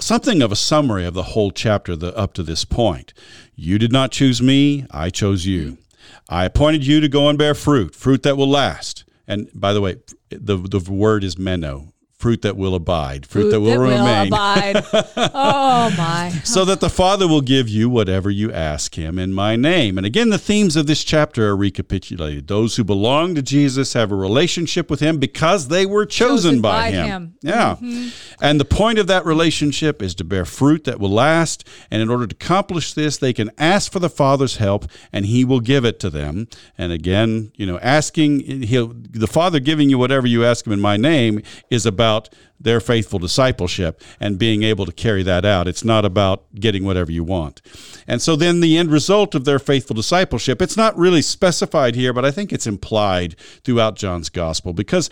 something 0.00 0.42
of 0.42 0.52
a 0.52 0.56
summary 0.56 1.04
of 1.04 1.14
the 1.14 1.22
whole 1.22 1.50
chapter 1.50 1.96
the, 1.96 2.16
up 2.16 2.32
to 2.34 2.42
this 2.42 2.64
point. 2.64 3.12
You 3.54 3.78
did 3.78 3.92
not 3.92 4.12
choose 4.12 4.40
me, 4.40 4.86
I 4.90 5.10
chose 5.10 5.46
you. 5.46 5.78
I 6.28 6.44
appointed 6.44 6.86
you 6.86 7.00
to 7.00 7.08
go 7.08 7.28
and 7.28 7.38
bear 7.38 7.54
fruit, 7.54 7.94
fruit 7.94 8.22
that 8.22 8.36
will 8.36 8.48
last. 8.48 9.04
And 9.26 9.48
by 9.54 9.72
the 9.72 9.80
way, 9.80 9.96
the 10.30 10.56
the 10.56 10.78
word 10.90 11.24
is 11.24 11.38
meno, 11.38 11.93
fruit 12.18 12.42
that 12.42 12.56
will 12.56 12.74
abide, 12.74 13.26
fruit, 13.26 13.42
fruit 13.42 13.50
that 13.50 13.60
will 13.60 13.70
that 13.70 13.78
remain. 13.78 14.30
Will 14.30 14.36
abide. 14.36 14.84
oh 15.34 15.94
my. 15.96 16.30
so 16.44 16.64
that 16.64 16.80
the 16.80 16.88
Father 16.88 17.28
will 17.28 17.40
give 17.40 17.68
you 17.68 17.90
whatever 17.90 18.30
you 18.30 18.52
ask 18.52 18.94
him 18.94 19.18
in 19.18 19.32
my 19.32 19.56
name. 19.56 19.98
And 19.98 20.06
again, 20.06 20.30
the 20.30 20.38
themes 20.38 20.76
of 20.76 20.86
this 20.86 21.04
chapter 21.04 21.48
are 21.48 21.56
recapitulated. 21.56 22.46
Those 22.46 22.76
who 22.76 22.84
belong 22.84 23.34
to 23.34 23.42
Jesus 23.42 23.92
have 23.92 24.12
a 24.12 24.16
relationship 24.16 24.90
with 24.90 25.00
him 25.00 25.18
because 25.18 25.68
they 25.68 25.84
were 25.84 26.06
chosen, 26.06 26.34
chosen 26.34 26.62
by, 26.62 26.90
by, 26.90 26.90
him. 26.92 27.06
him. 27.06 27.34
Yeah. 27.42 27.76
Mm-hmm. 27.76 28.08
And 28.40 28.60
the 28.60 28.64
point 28.64 28.98
of 28.98 29.06
that 29.08 29.26
relationship 29.26 30.00
is 30.00 30.14
to 30.16 30.24
bear 30.24 30.44
fruit 30.44 30.84
that 30.84 31.00
will 31.00 31.10
last. 31.10 31.66
And 31.90 32.00
in 32.00 32.08
order 32.08 32.26
to 32.26 32.34
accomplish 32.34 32.94
this, 32.94 33.18
they 33.18 33.32
can 33.32 33.50
ask 33.58 33.90
for 33.90 33.98
the 33.98 34.08
Father's 34.08 34.56
help 34.56 34.86
and 35.12 35.26
he 35.26 35.44
will 35.44 35.60
give 35.60 35.84
it 35.84 35.98
to 36.00 36.10
them. 36.10 36.48
And 36.78 36.92
again, 36.92 37.52
you 37.56 37.66
know, 37.66 37.78
asking 37.80 38.62
he'll 38.62 38.94
the 38.94 39.26
Father 39.26 39.60
giving 39.60 39.90
you 39.90 39.98
whatever 39.98 40.26
you 40.26 40.44
ask 40.44 40.66
him 40.66 40.72
in 40.72 40.80
my 40.80 40.96
name 40.96 41.42
is 41.70 41.84
about 41.84 42.03
about 42.04 42.28
their 42.60 42.80
faithful 42.80 43.18
discipleship 43.18 44.02
and 44.20 44.38
being 44.38 44.62
able 44.62 44.86
to 44.86 44.92
carry 44.92 45.22
that 45.22 45.44
out. 45.44 45.66
It's 45.66 45.84
not 45.84 46.04
about 46.04 46.44
getting 46.54 46.84
whatever 46.84 47.10
you 47.10 47.24
want. 47.24 47.62
And 48.06 48.20
so 48.20 48.36
then 48.36 48.60
the 48.60 48.76
end 48.76 48.90
result 48.90 49.34
of 49.34 49.44
their 49.44 49.58
faithful 49.58 49.94
discipleship, 49.94 50.60
it's 50.60 50.76
not 50.76 50.96
really 50.96 51.22
specified 51.22 51.94
here, 51.94 52.12
but 52.12 52.24
I 52.24 52.30
think 52.30 52.52
it's 52.52 52.66
implied 52.66 53.36
throughout 53.64 53.96
John's 53.96 54.28
gospel 54.28 54.72
because 54.72 55.10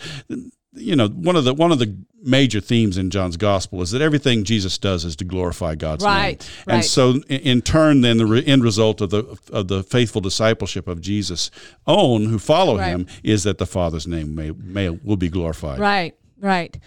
you 0.75 0.95
know 0.95 1.07
one 1.07 1.35
of 1.35 1.43
the 1.43 1.53
one 1.53 1.71
of 1.71 1.77
the 1.77 1.95
major 2.23 2.59
themes 2.59 2.97
in 2.97 3.11
John's 3.11 3.37
gospel 3.37 3.81
is 3.81 3.91
that 3.91 4.01
everything 4.01 4.43
Jesus 4.43 4.79
does 4.79 5.05
is 5.05 5.15
to 5.17 5.25
glorify 5.25 5.75
God's 5.75 6.03
right, 6.03 6.39
name. 6.39 6.49
Right. 6.65 6.75
And 6.75 6.85
so 6.85 7.21
in 7.29 7.61
turn 7.61 8.01
then 8.01 8.17
the 8.17 8.43
end 8.47 8.63
result 8.63 9.01
of 9.01 9.09
the 9.11 9.37
of 9.51 9.67
the 9.67 9.83
faithful 9.83 10.21
discipleship 10.21 10.87
of 10.87 11.01
Jesus 11.01 11.51
own 11.85 12.25
who 12.25 12.39
follow 12.39 12.77
right. 12.77 12.87
him 12.87 13.07
is 13.23 13.43
that 13.43 13.57
the 13.57 13.67
Father's 13.67 14.07
name 14.07 14.33
may, 14.33 14.51
may 14.51 14.89
will 14.89 15.17
be 15.17 15.29
glorified. 15.29 15.79
Right. 15.79 16.15
Right. 16.43 16.77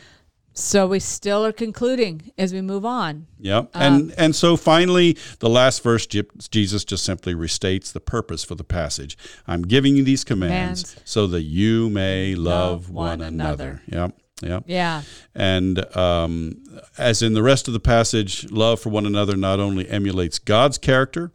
So 0.52 0.86
we 0.86 1.00
still 1.00 1.44
are 1.44 1.52
concluding 1.52 2.32
as 2.38 2.52
we 2.52 2.60
move 2.60 2.84
on. 2.84 3.26
Yep. 3.40 3.70
Um, 3.74 3.82
and 3.82 4.14
and 4.18 4.36
so 4.36 4.56
finally 4.56 5.16
the 5.38 5.48
last 5.48 5.82
verse 5.82 6.06
Jesus 6.06 6.84
just 6.84 7.04
simply 7.04 7.34
restates 7.34 7.92
the 7.92 8.00
purpose 8.00 8.44
for 8.44 8.54
the 8.54 8.64
passage. 8.64 9.16
I'm 9.46 9.62
giving 9.62 9.96
you 9.96 10.04
these 10.04 10.24
commands, 10.24 10.82
commands. 10.82 11.10
so 11.10 11.26
that 11.28 11.42
you 11.42 11.90
may 11.90 12.34
love, 12.34 12.88
love 12.88 12.90
one, 12.90 13.18
one, 13.18 13.28
another. 13.28 13.82
another. 13.86 14.12
Yep. 14.12 14.20
Yep. 14.42 14.64
Yeah. 14.66 15.02
And 15.34 15.96
um, 15.96 16.62
as 16.98 17.22
in 17.22 17.32
the 17.32 17.42
rest 17.42 17.68
of 17.68 17.74
the 17.74 17.80
passage, 17.80 18.50
love 18.50 18.80
for 18.80 18.90
one 18.90 19.06
another 19.06 19.36
not 19.36 19.58
only 19.60 19.88
emulates 19.88 20.38
God's 20.38 20.76
character 20.76 21.32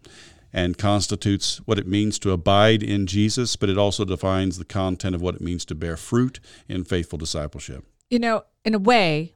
and 0.53 0.77
constitutes 0.77 1.57
what 1.65 1.79
it 1.79 1.87
means 1.87 2.19
to 2.19 2.31
abide 2.31 2.83
in 2.83 3.07
Jesus, 3.07 3.55
but 3.55 3.69
it 3.69 3.77
also 3.77 4.05
defines 4.05 4.57
the 4.57 4.65
content 4.65 5.15
of 5.15 5.21
what 5.21 5.35
it 5.35 5.41
means 5.41 5.65
to 5.65 5.75
bear 5.75 5.97
fruit 5.97 6.39
in 6.67 6.83
faithful 6.83 7.17
discipleship 7.17 7.85
you 8.11 8.19
know, 8.19 8.43
in 8.63 8.75
a 8.75 8.79
way, 8.79 9.35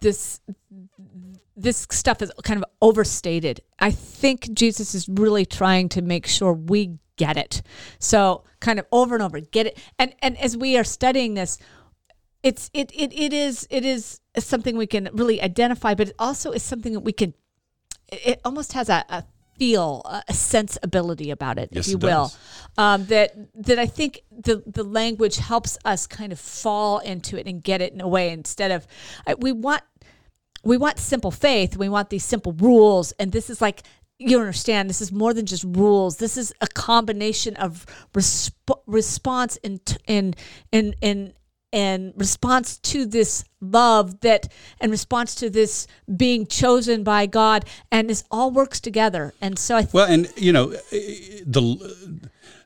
this 0.00 0.40
this 1.56 1.86
stuff 1.90 2.20
is 2.20 2.30
kind 2.42 2.58
of 2.58 2.64
overstated. 2.82 3.60
I 3.78 3.90
think 3.90 4.52
Jesus 4.52 4.94
is 4.94 5.08
really 5.08 5.46
trying 5.46 5.88
to 5.90 6.02
make 6.02 6.26
sure 6.26 6.52
we 6.52 6.98
get 7.16 7.36
it. 7.36 7.62
So 7.98 8.44
kind 8.60 8.78
of 8.78 8.86
over 8.92 9.14
and 9.14 9.22
over, 9.22 9.40
get 9.40 9.66
it. 9.66 9.78
And 9.98 10.14
and 10.20 10.36
as 10.38 10.56
we 10.56 10.76
are 10.76 10.84
studying 10.84 11.34
this, 11.34 11.58
it's 12.42 12.70
it 12.74 12.92
it, 12.94 13.12
it 13.12 13.32
is 13.32 13.66
it 13.70 13.84
is 13.84 14.20
something 14.38 14.76
we 14.76 14.86
can 14.86 15.08
really 15.12 15.40
identify, 15.40 15.94
but 15.94 16.10
it 16.10 16.16
also 16.18 16.52
is 16.52 16.62
something 16.62 16.92
that 16.92 17.00
we 17.00 17.12
can 17.12 17.34
it 18.12 18.40
almost 18.44 18.74
has 18.74 18.88
a, 18.88 19.04
a 19.08 19.24
feel 19.58 20.02
a 20.28 20.32
sensibility 20.32 21.30
about 21.30 21.58
it, 21.58 21.70
yes, 21.72 21.86
if 21.86 21.92
you 21.92 21.98
it 21.98 22.02
will. 22.02 22.32
Um, 22.76 23.06
that 23.06 23.34
that 23.54 23.78
I 23.78 23.86
think 23.86 24.22
the 24.30 24.62
the 24.66 24.84
language 24.84 25.36
helps 25.36 25.78
us 25.84 26.06
kind 26.06 26.32
of 26.32 26.40
fall 26.40 26.98
into 26.98 27.38
it 27.38 27.46
and 27.46 27.62
get 27.62 27.80
it 27.80 27.92
in 27.92 28.00
a 28.00 28.08
way 28.08 28.30
instead 28.30 28.70
of 28.70 28.86
we 29.38 29.52
want 29.52 29.82
we 30.64 30.76
want 30.76 30.98
simple 30.98 31.30
faith. 31.30 31.76
We 31.76 31.88
want 31.88 32.10
these 32.10 32.24
simple 32.24 32.52
rules, 32.52 33.12
and 33.12 33.32
this 33.32 33.50
is 33.50 33.60
like 33.60 33.82
you 34.18 34.38
understand 34.38 34.88
this 34.88 35.00
is 35.00 35.12
more 35.12 35.34
than 35.34 35.44
just 35.44 35.64
rules 35.64 36.18
this 36.18 36.36
is 36.36 36.52
a 36.60 36.68
combination 36.68 37.56
of 37.56 37.84
resp- 38.12 38.80
response 38.86 39.56
in 39.56 39.80
in 40.06 40.34
in 40.70 40.94
in 41.00 41.32
in 41.74 42.12
response 42.16 42.78
to 42.78 43.04
this 43.04 43.44
love 43.60 44.20
that 44.20 44.46
in 44.80 44.92
response 44.92 45.34
to 45.34 45.50
this 45.50 45.88
being 46.16 46.46
chosen 46.46 47.02
by 47.02 47.26
God 47.26 47.64
and 47.90 48.08
this 48.08 48.22
all 48.30 48.52
works 48.52 48.80
together. 48.80 49.34
And 49.40 49.58
so 49.58 49.76
I 49.76 49.82
th- 49.82 49.92
well 49.92 50.06
and 50.06 50.32
you 50.36 50.52
know 50.52 50.66
the 50.68 52.03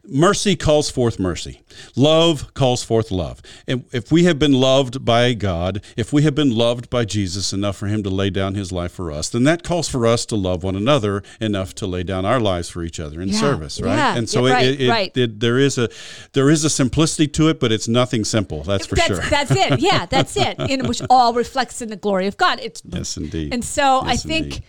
mercy 0.09 0.57
calls 0.57 0.91
forth 0.91 1.19
mercy. 1.19 1.63
Love 1.95 2.55
calls 2.55 2.83
forth 2.83 3.11
love. 3.11 3.43
And 3.67 3.85
if 3.93 4.11
we 4.11 4.25
have 4.25 4.39
been 4.39 4.53
loved 4.53 5.05
by 5.05 5.35
God, 5.35 5.83
if 5.97 6.13
we 6.13 6.23
have 6.23 6.35
been 6.35 6.55
loved 6.55 6.91
by 6.91 7.05
Jesus 7.05 7.53
enough 7.53 7.77
for 7.77 7.87
him 7.87 8.03
to 8.03 8.11
lay 8.11 8.31
down 8.31 8.55
his 8.55 8.73
life 8.73 8.93
for 8.93 9.13
us, 9.13 9.29
then 9.29 9.45
that 9.45 9.63
calls 9.63 9.89
for 9.89 10.07
us 10.07 10.25
to 10.27 10.37
love 10.37 10.63
one 10.63 10.77
another 10.77 11.23
enough 11.41 11.75
to 11.77 11.87
lay 11.87 12.03
down 12.03 12.25
our 12.25 12.41
lives 12.41 12.69
for 12.69 12.83
each 12.83 12.99
other 12.99 13.21
in 13.21 13.29
yeah. 13.29 13.41
service, 13.41 13.81
right? 13.81 13.97
Yeah. 13.97 14.17
And 14.17 14.29
so 14.29 14.47
yeah, 14.47 14.53
right, 14.55 14.67
it, 14.67 14.81
it, 14.81 14.89
right. 14.89 15.17
It, 15.17 15.41
there 15.41 15.59
is 15.59 15.79
a 15.79 15.89
there 16.33 16.51
is 16.51 16.65
a 16.65 16.71
simplicity 16.71 17.29
to 17.29 17.49
it, 17.49 17.61
but 17.61 17.71
it's 17.71 17.89
nothing 17.89 18.25
simple. 18.25 18.63
That's 18.63 18.87
for 18.87 18.97
that's, 18.97 19.07
sure. 19.07 19.21
That's 19.21 19.51
it. 19.51 19.81
Yeah, 19.81 20.07
that's 20.07 20.37
it. 20.37 20.59
In 20.59 20.87
which 20.89 21.03
all 21.11 21.35
reflects 21.35 21.83
in 21.83 21.91
the 21.91 21.97
glory 21.97 22.27
of 22.27 22.37
God. 22.37 22.61
It's 22.61 22.83
yes, 22.89 23.17
indeed. 23.17 23.53
And 23.53 23.65
so 23.65 24.03
yes, 24.05 24.25
I 24.25 24.29
think, 24.29 24.45
indeed. 24.45 24.65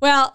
well, 0.00 0.34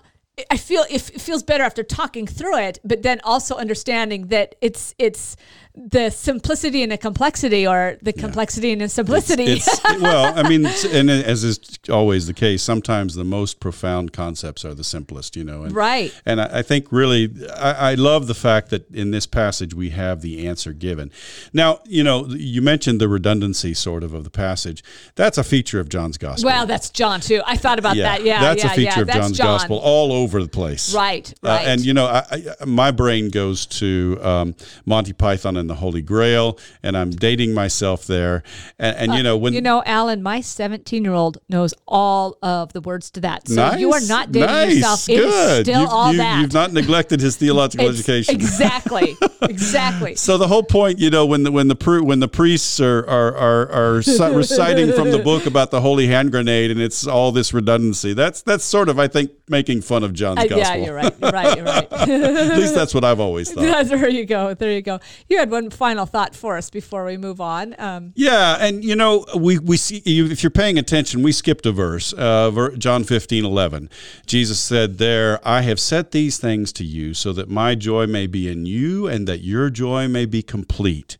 I 0.49 0.57
feel 0.57 0.85
it 0.89 0.99
feels 1.01 1.43
better 1.43 1.63
after 1.63 1.83
talking 1.83 2.27
through 2.27 2.57
it, 2.57 2.79
but 2.83 3.03
then 3.03 3.21
also 3.23 3.55
understanding 3.55 4.27
that 4.27 4.55
it's 4.61 4.93
it's 4.97 5.37
the 5.75 6.09
simplicity 6.09 6.83
and 6.83 6.91
the 6.91 6.97
complexity, 6.97 7.67
or 7.67 7.97
the 8.01 8.13
complexity 8.13 8.67
yeah. 8.67 8.73
and 8.73 8.81
the 8.81 8.89
simplicity. 8.89 9.43
It's, 9.43 9.67
it's, 9.85 10.01
well, 10.01 10.33
I 10.37 10.47
mean, 10.47 10.65
and 10.65 11.09
as 11.09 11.43
is 11.43 11.59
always 11.89 12.27
the 12.27 12.33
case, 12.33 12.63
sometimes 12.63 13.15
the 13.15 13.25
most 13.25 13.59
profound 13.59 14.13
concepts 14.13 14.63
are 14.63 14.73
the 14.73 14.83
simplest, 14.83 15.35
you 15.35 15.43
know. 15.43 15.63
And, 15.63 15.75
right. 15.75 16.13
And 16.25 16.39
I, 16.39 16.59
I 16.59 16.61
think 16.61 16.91
really, 16.91 17.33
I, 17.53 17.91
I, 17.91 17.93
love 17.95 18.27
the 18.27 18.33
fact 18.33 18.69
that 18.69 18.89
in 18.91 19.11
this 19.11 19.25
passage 19.25 19.73
we 19.73 19.89
have 19.89 20.21
the 20.21 20.47
answer 20.47 20.71
given. 20.71 21.11
Now, 21.51 21.79
you 21.85 22.03
know, 22.03 22.27
you 22.27 22.61
mentioned 22.61 23.01
the 23.01 23.09
redundancy 23.09 23.73
sort 23.73 24.03
of 24.03 24.13
of 24.13 24.23
the 24.23 24.29
passage. 24.29 24.83
That's 25.15 25.37
a 25.37 25.43
feature 25.43 25.79
of 25.79 25.89
John's 25.89 26.17
gospel. 26.17 26.47
Well, 26.47 26.65
that's 26.65 26.89
John 26.89 27.19
too. 27.19 27.41
I 27.45 27.57
thought 27.57 27.79
about 27.79 27.97
yeah, 27.97 28.17
that. 28.17 28.23
Yeah, 28.23 28.41
that's 28.41 28.63
yeah, 28.63 28.71
a 28.71 28.75
feature 28.75 28.99
yeah, 28.99 29.01
of 29.01 29.07
John's 29.09 29.37
John. 29.37 29.47
gospel 29.47 29.77
all 29.79 30.13
over 30.13 30.41
the 30.41 30.49
place. 30.49 30.93
Right. 30.95 31.33
Right. 31.41 31.65
Uh, 31.65 31.69
and 31.69 31.81
you 31.81 31.93
know, 31.93 32.05
I, 32.05 32.43
my 32.65 32.91
brain 32.91 33.29
goes 33.29 33.65
to 33.65 34.17
um, 34.21 34.55
Monty 34.85 35.13
Python 35.13 35.57
and 35.57 35.64
and 35.65 35.69
the 35.69 35.75
Holy 35.75 36.03
Grail, 36.03 36.59
and 36.83 36.95
I'm 36.95 37.09
dating 37.09 37.53
myself 37.53 38.05
there. 38.05 38.43
And, 38.77 38.97
and 38.97 39.11
uh, 39.11 39.15
you 39.15 39.23
know, 39.23 39.35
when 39.35 39.53
you 39.53 39.61
know, 39.61 39.81
Alan, 39.85 40.21
my 40.21 40.41
17 40.41 41.03
year 41.03 41.13
old 41.13 41.39
knows 41.49 41.73
all 41.87 42.37
of 42.43 42.71
the 42.73 42.81
words 42.81 43.09
to 43.11 43.21
that, 43.21 43.47
so 43.47 43.55
nice, 43.55 43.79
you 43.79 43.91
are 43.93 44.01
not 44.01 44.31
dating 44.31 44.47
nice, 44.47 44.75
yourself. 44.75 45.07
Good. 45.07 45.19
It 45.19 45.25
is 45.25 45.59
still 45.61 45.81
you've, 45.81 45.89
all 45.89 46.11
you, 46.11 46.17
that. 46.19 46.41
You've 46.41 46.53
not 46.53 46.71
neglected 46.71 47.19
his 47.19 47.35
theological 47.35 47.89
education. 47.89 48.35
Exactly. 48.45 49.17
exactly. 49.41 50.15
So 50.15 50.37
the 50.37 50.47
whole 50.47 50.63
point, 50.63 50.99
you 50.99 51.09
know, 51.09 51.25
when 51.25 51.43
the 51.43 51.51
when 51.51 51.67
the 51.67 52.01
when 52.03 52.19
the 52.19 52.27
priests 52.27 52.79
are 52.79 52.99
are 53.07 53.35
are, 53.35 53.71
are 53.71 53.95
reciting 53.95 54.93
from 54.93 55.11
the 55.11 55.19
book 55.19 55.45
about 55.45 55.71
the 55.71 55.81
holy 55.81 56.07
hand 56.07 56.31
grenade, 56.31 56.69
and 56.69 56.79
it's 56.79 57.07
all 57.07 57.31
this 57.31 57.53
redundancy. 57.53 58.13
That's 58.13 58.41
that's 58.41 58.63
sort 58.63 58.89
of, 58.89 58.99
I 58.99 59.07
think, 59.07 59.31
making 59.49 59.81
fun 59.81 60.03
of 60.03 60.13
John's 60.13 60.39
uh, 60.39 60.47
gospel. 60.47 60.59
Yeah, 60.59 60.75
you're 60.75 60.95
right. 60.95 61.13
You're 61.19 61.31
right. 61.31 61.57
You're 61.57 61.65
right. 61.65 61.91
At 61.91 62.57
least 62.57 62.75
that's 62.75 62.93
what 62.93 63.03
I've 63.03 63.19
always 63.19 63.51
thought. 63.53 63.85
there 63.87 64.09
you 64.09 64.25
go. 64.25 64.53
There 64.53 64.71
you 64.71 64.81
go. 64.81 64.99
You 65.29 65.37
had 65.37 65.49
one 65.55 65.69
final 65.69 66.05
thought 66.05 66.35
for 66.35 66.57
us 66.57 66.69
before 66.69 67.05
we 67.05 67.15
move 67.17 67.39
on. 67.39 67.75
Um, 67.79 68.11
yeah, 68.15 68.57
and 68.59 68.83
you 68.83 68.95
know, 68.95 69.25
we 69.35 69.57
we 69.57 69.77
see 69.77 70.01
if 70.05 70.43
you're 70.43 70.49
paying 70.49 70.77
attention, 70.77 71.23
we 71.23 71.31
skipped 71.31 71.65
a 71.65 71.71
verse, 71.71 72.13
uh, 72.13 72.69
John 72.77 73.03
15, 73.03 73.45
11. 73.45 73.89
Jesus 74.25 74.59
said 74.59 74.97
there, 74.97 75.39
"I 75.47 75.61
have 75.61 75.79
said 75.79 76.11
these 76.11 76.37
things 76.37 76.73
to 76.73 76.83
you, 76.83 77.13
so 77.13 77.31
that 77.33 77.49
my 77.49 77.73
joy 77.75 78.05
may 78.05 78.27
be 78.27 78.49
in 78.49 78.65
you, 78.65 79.07
and 79.07 79.27
that 79.27 79.43
your 79.43 79.69
joy 79.69 80.07
may 80.07 80.25
be 80.25 80.41
complete." 80.41 81.17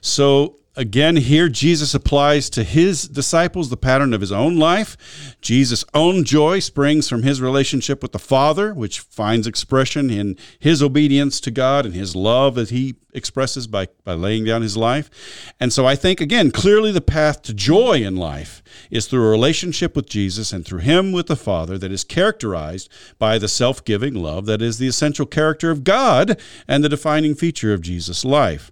So 0.00 0.56
Again, 0.78 1.16
here 1.16 1.48
Jesus 1.48 1.94
applies 1.94 2.50
to 2.50 2.62
his 2.62 3.08
disciples 3.08 3.70
the 3.70 3.78
pattern 3.78 4.12
of 4.12 4.20
his 4.20 4.30
own 4.30 4.58
life. 4.58 5.34
Jesus' 5.40 5.86
own 5.94 6.22
joy 6.22 6.58
springs 6.58 7.08
from 7.08 7.22
his 7.22 7.40
relationship 7.40 8.02
with 8.02 8.12
the 8.12 8.18
Father, 8.18 8.74
which 8.74 9.00
finds 9.00 9.46
expression 9.46 10.10
in 10.10 10.36
his 10.58 10.82
obedience 10.82 11.40
to 11.40 11.50
God 11.50 11.86
and 11.86 11.94
his 11.94 12.14
love 12.14 12.56
that 12.56 12.68
he 12.68 12.96
expresses 13.14 13.66
by, 13.66 13.88
by 14.04 14.12
laying 14.12 14.44
down 14.44 14.60
his 14.60 14.76
life. 14.76 15.08
And 15.58 15.72
so 15.72 15.86
I 15.86 15.96
think, 15.96 16.20
again, 16.20 16.50
clearly 16.50 16.92
the 16.92 17.00
path 17.00 17.40
to 17.44 17.54
joy 17.54 18.02
in 18.02 18.14
life 18.14 18.62
is 18.90 19.06
through 19.06 19.26
a 19.26 19.30
relationship 19.30 19.96
with 19.96 20.06
Jesus 20.06 20.52
and 20.52 20.62
through 20.62 20.80
him 20.80 21.10
with 21.10 21.28
the 21.28 21.36
Father 21.36 21.78
that 21.78 21.90
is 21.90 22.04
characterized 22.04 22.90
by 23.18 23.38
the 23.38 23.48
self 23.48 23.82
giving 23.82 24.14
love 24.14 24.44
that 24.44 24.60
is 24.60 24.76
the 24.76 24.88
essential 24.88 25.24
character 25.24 25.70
of 25.70 25.84
God 25.84 26.38
and 26.68 26.84
the 26.84 26.90
defining 26.90 27.34
feature 27.34 27.72
of 27.72 27.80
Jesus' 27.80 28.26
life. 28.26 28.70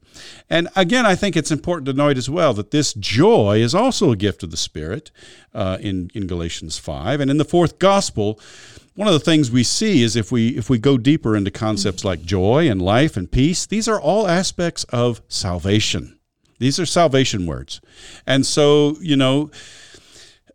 And 0.48 0.68
again, 0.76 1.06
I 1.06 1.14
think 1.14 1.36
it's 1.36 1.50
important 1.50 1.86
to 1.86 1.92
note 1.92 2.16
as 2.16 2.30
well 2.30 2.54
that 2.54 2.70
this 2.70 2.94
joy 2.94 3.58
is 3.58 3.74
also 3.74 4.10
a 4.10 4.16
gift 4.16 4.42
of 4.42 4.50
the 4.50 4.56
Spirit 4.56 5.10
uh, 5.52 5.78
in, 5.80 6.10
in 6.14 6.26
Galatians 6.26 6.78
5. 6.78 7.20
And 7.20 7.30
in 7.30 7.38
the 7.38 7.44
fourth 7.44 7.78
gospel, 7.78 8.38
one 8.94 9.08
of 9.08 9.14
the 9.14 9.20
things 9.20 9.50
we 9.50 9.64
see 9.64 10.02
is 10.02 10.14
if 10.14 10.30
we 10.30 10.50
if 10.50 10.70
we 10.70 10.78
go 10.78 10.96
deeper 10.96 11.36
into 11.36 11.50
concepts 11.50 12.04
like 12.04 12.22
joy 12.22 12.70
and 12.70 12.80
life 12.80 13.16
and 13.16 13.30
peace, 13.30 13.66
these 13.66 13.88
are 13.88 14.00
all 14.00 14.28
aspects 14.28 14.84
of 14.84 15.20
salvation. 15.28 16.18
These 16.58 16.78
are 16.78 16.86
salvation 16.86 17.46
words. 17.46 17.80
And 18.26 18.46
so, 18.46 18.96
you 19.00 19.16
know, 19.16 19.50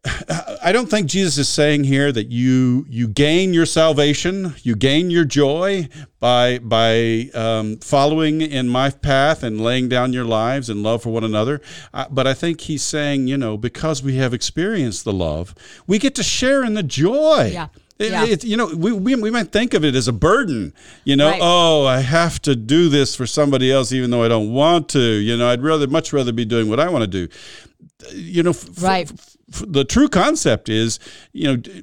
I 0.63 0.71
don't 0.71 0.89
think 0.89 1.07
Jesus 1.07 1.37
is 1.37 1.49
saying 1.49 1.83
here 1.83 2.11
that 2.11 2.27
you 2.31 2.85
you 2.89 3.07
gain 3.07 3.53
your 3.53 3.65
salvation, 3.65 4.55
you 4.63 4.75
gain 4.75 5.09
your 5.09 5.25
joy 5.25 5.89
by 6.21 6.59
by 6.59 7.29
um, 7.33 7.77
following 7.77 8.39
in 8.41 8.69
my 8.69 8.91
path 8.91 9.43
and 9.43 9.59
laying 9.59 9.89
down 9.89 10.13
your 10.13 10.23
lives 10.23 10.69
in 10.69 10.83
love 10.83 11.03
for 11.03 11.09
one 11.09 11.23
another. 11.25 11.61
Uh, 11.93 12.05
but 12.09 12.27
I 12.27 12.33
think 12.33 12.61
he's 12.61 12.83
saying, 12.83 13.27
you 13.27 13.37
know, 13.37 13.57
because 13.57 14.01
we 14.01 14.15
have 14.15 14.33
experienced 14.33 15.03
the 15.03 15.13
love, 15.13 15.53
we 15.85 15.99
get 15.99 16.15
to 16.15 16.23
share 16.23 16.63
in 16.63 16.75
the 16.75 16.83
joy. 16.83 17.49
Yeah. 17.53 17.67
It, 17.97 18.11
Yeah. 18.11 18.25
it- 18.25 18.43
you 18.45 18.55
know, 18.55 18.67
we, 18.73 18.93
we, 18.93 19.15
we 19.15 19.29
might 19.29 19.51
think 19.51 19.73
of 19.73 19.83
it 19.83 19.95
as 19.95 20.07
a 20.07 20.13
burden. 20.13 20.73
You 21.03 21.17
know, 21.17 21.29
Right. 21.29 21.39
oh, 21.43 21.85
I 21.85 21.99
have 21.99 22.41
to 22.43 22.55
do 22.55 22.87
this 22.87 23.13
for 23.17 23.27
somebody 23.27 23.69
else, 23.69 23.91
even 23.91 24.09
though 24.11 24.23
I 24.23 24.29
don't 24.29 24.53
want 24.53 24.87
to. 24.89 25.01
You 25.01 25.35
know, 25.35 25.49
I'd 25.49 25.61
rather, 25.61 25.87
much 25.87 26.13
rather 26.13 26.31
be 26.31 26.45
doing 26.45 26.69
what 26.69 26.79
I 26.79 26.87
want 26.87 27.01
to 27.01 27.07
do. 27.07 27.27
You 28.13 28.43
know, 28.43 28.51
f- 28.51 28.81
Right. 28.81 29.11
f- 29.11 29.35
the 29.67 29.83
true 29.83 30.07
concept 30.09 30.69
is, 30.69 30.99
you 31.33 31.47
know, 31.47 31.57
th- 31.57 31.75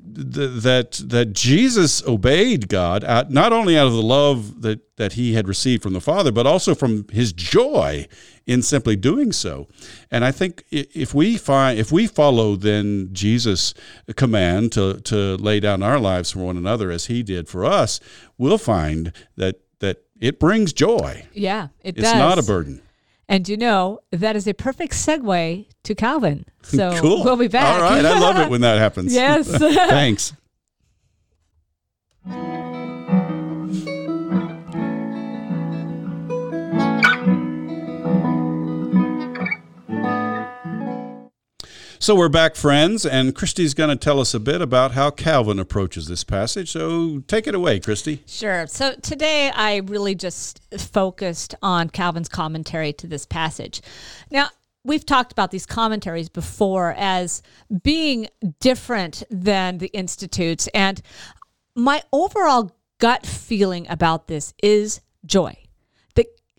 that 0.63 0.93
that 1.05 1.33
Jesus 1.33 2.07
obeyed 2.07 2.69
God 2.69 3.05
out, 3.05 3.31
not 3.31 3.53
only 3.53 3.77
out 3.77 3.87
of 3.87 3.93
the 3.93 4.03
love 4.03 4.63
that 4.63 4.81
that 4.97 5.15
he 5.15 5.35
had 5.35 5.47
received 5.49 5.83
from 5.83 5.93
the 5.93 6.01
Father, 6.01 6.33
but 6.33 6.47
also 6.47 6.75
from 6.75 7.07
his 7.11 7.33
joy 7.33 8.07
in 8.47 8.63
simply 8.63 8.97
doing 8.97 9.33
so. 9.33 9.67
And 10.11 10.25
I 10.25 10.31
think 10.33 10.65
if 10.71 11.13
we 11.13 11.37
find 11.37 11.79
if 11.79 11.91
we 11.93 12.07
follow 12.07 12.57
then 12.57 13.11
Jesus' 13.13 13.75
command 14.17 14.73
to 14.73 15.01
to 15.01 15.37
lay 15.37 15.61
down 15.61 15.83
our 15.83 15.99
lives 15.99 16.31
for 16.31 16.41
one 16.41 16.57
another 16.57 16.91
as 16.91 17.07
he 17.07 17.23
did 17.23 17.49
for 17.49 17.65
us, 17.65 18.01
we'll 18.39 18.59
find 18.59 19.13
that 19.37 19.61
that 19.81 20.03
it 20.21 20.39
brings 20.41 20.73
joy. 20.73 21.27
Yeah, 21.35 21.69
it 21.83 21.99
It's 21.99 22.05
does. 22.11 22.15
not 22.15 22.39
a 22.39 22.43
burden. 22.43 22.81
And 23.29 23.49
you 23.49 23.57
know, 23.57 24.01
that 24.13 24.37
is 24.37 24.47
a 24.47 24.55
perfect 24.55 24.93
segue 24.93 25.67
to 25.83 25.95
Calvin. 25.95 26.45
So 26.67 26.99
cool. 27.01 27.23
we'll 27.23 27.37
be 27.37 27.47
back. 27.47 27.77
All 27.77 27.81
right, 27.81 28.05
I 28.05 28.19
love 28.19 28.39
it 28.39 28.51
when 28.51 28.63
that 28.63 28.79
happens. 28.79 29.15
yes. 29.15 29.49
Thanks. 29.57 30.33
So 42.07 42.15
we're 42.15 42.29
back, 42.29 42.55
friends, 42.55 43.05
and 43.05 43.35
Christy's 43.35 43.75
going 43.75 43.91
to 43.91 43.97
tell 43.97 44.21
us 44.21 44.33
a 44.33 44.39
bit 44.39 44.63
about 44.63 44.93
how 44.93 45.11
Calvin 45.11 45.59
approaches 45.59 46.07
this 46.07 46.23
passage. 46.23 46.71
So 46.71 47.25
take 47.27 47.49
it 47.49 47.55
away, 47.57 47.81
Christy. 47.81 48.23
Sure. 48.29 48.69
So 48.69 48.95
today 49.03 49.51
I 49.53 49.79
really 49.79 50.15
just 50.15 50.61
focused 50.79 51.57
on 51.63 51.91
Calvin's 51.91 52.29
commentary 52.29 52.93
to 52.93 53.09
this 53.09 53.27
passage. 53.27 53.83
Now, 54.31 54.51
we've 54.85 55.05
talked 55.05 55.33
about 55.33 55.51
these 55.51 55.67
commentaries 55.67 56.29
before 56.29 56.95
as 56.97 57.43
being 57.83 58.29
different 58.61 59.25
than 59.29 59.79
the 59.79 59.89
Institutes. 59.89 60.69
And 60.73 61.03
my 61.75 62.05
overall 62.13 62.71
gut 63.01 63.27
feeling 63.27 63.85
about 63.89 64.29
this 64.29 64.55
is 64.63 65.01
joy. 65.25 65.57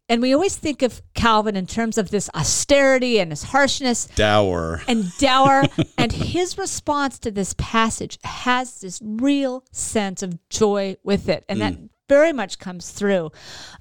And 0.10 0.22
we 0.22 0.34
always 0.34 0.56
think 0.56 0.82
of 0.82 1.02
Calvin 1.14 1.58
in 1.58 1.68
terms 1.68 1.98
of 1.98 2.12
this 2.12 2.30
austerity 2.34 3.20
and 3.20 3.32
his 3.32 3.44
harshness 3.44 4.06
Dower. 4.16 4.82
and 4.88 5.12
dour. 5.18 5.64
and 5.98 6.12
his 6.12 6.58
response 6.58 7.20
to 7.20 7.32
this 7.32 7.54
passage 7.58 8.18
has 8.24 8.80
this 8.80 9.02
real 9.04 9.66
sense 9.72 10.24
of 10.24 10.38
joy 10.50 10.96
with 11.04 11.28
it. 11.28 11.44
And 11.50 11.60
that 11.62 11.76
very 12.08 12.32
much 12.32 12.58
comes 12.58 12.92
through. 12.92 13.32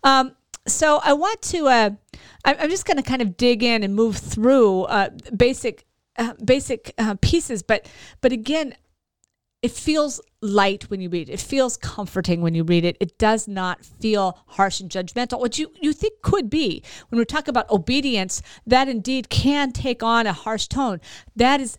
Um, 0.03 0.35
so 0.67 1.01
I 1.05 1.13
want 1.13 1.43
to, 1.43 1.69
uh, 1.69 1.91
I- 2.45 2.55
I'm 2.57 2.71
just 2.71 2.87
going 2.87 2.97
to 2.97 3.05
kind 3.05 3.23
of 3.23 3.37
dig 3.37 3.63
in 3.63 3.85
and 3.85 3.95
move 3.95 4.17
through 4.17 4.83
uh, 4.85 5.11
basic, 5.37 5.87
uh, 6.19 6.33
basic 6.45 6.93
uh, 6.99 7.15
pieces. 7.21 7.63
But, 7.63 7.89
but 8.21 8.33
again, 8.33 8.75
it 9.63 9.71
feels 9.71 10.21
light 10.47 10.85
when 10.91 11.01
you 11.01 11.09
read 11.09 11.29
it. 11.29 11.33
It 11.33 11.41
feels 11.41 11.77
comforting 11.77 12.41
when 12.41 12.55
you 12.55 12.65
read 12.65 12.85
it. 12.85 12.97
It 13.01 13.19
does 13.19 13.47
not 13.47 13.85
feel 13.85 14.39
harsh 14.47 14.81
and 14.81 14.91
judgmental, 14.91 15.41
which 15.41 15.59
you, 15.59 15.73
you 15.81 15.93
think 15.93 16.23
could 16.23 16.49
be. 16.49 16.83
When 17.09 17.19
we 17.19 17.25
talk 17.25 17.49
about 17.49 17.71
obedience, 17.71 18.43
that 18.67 18.89
indeed 18.89 19.29
can 19.29 19.73
take 19.73 20.03
on 20.03 20.27
a 20.27 20.33
harsh 20.33 20.67
tone. 20.67 21.01
That 21.35 21.61
is, 21.61 21.79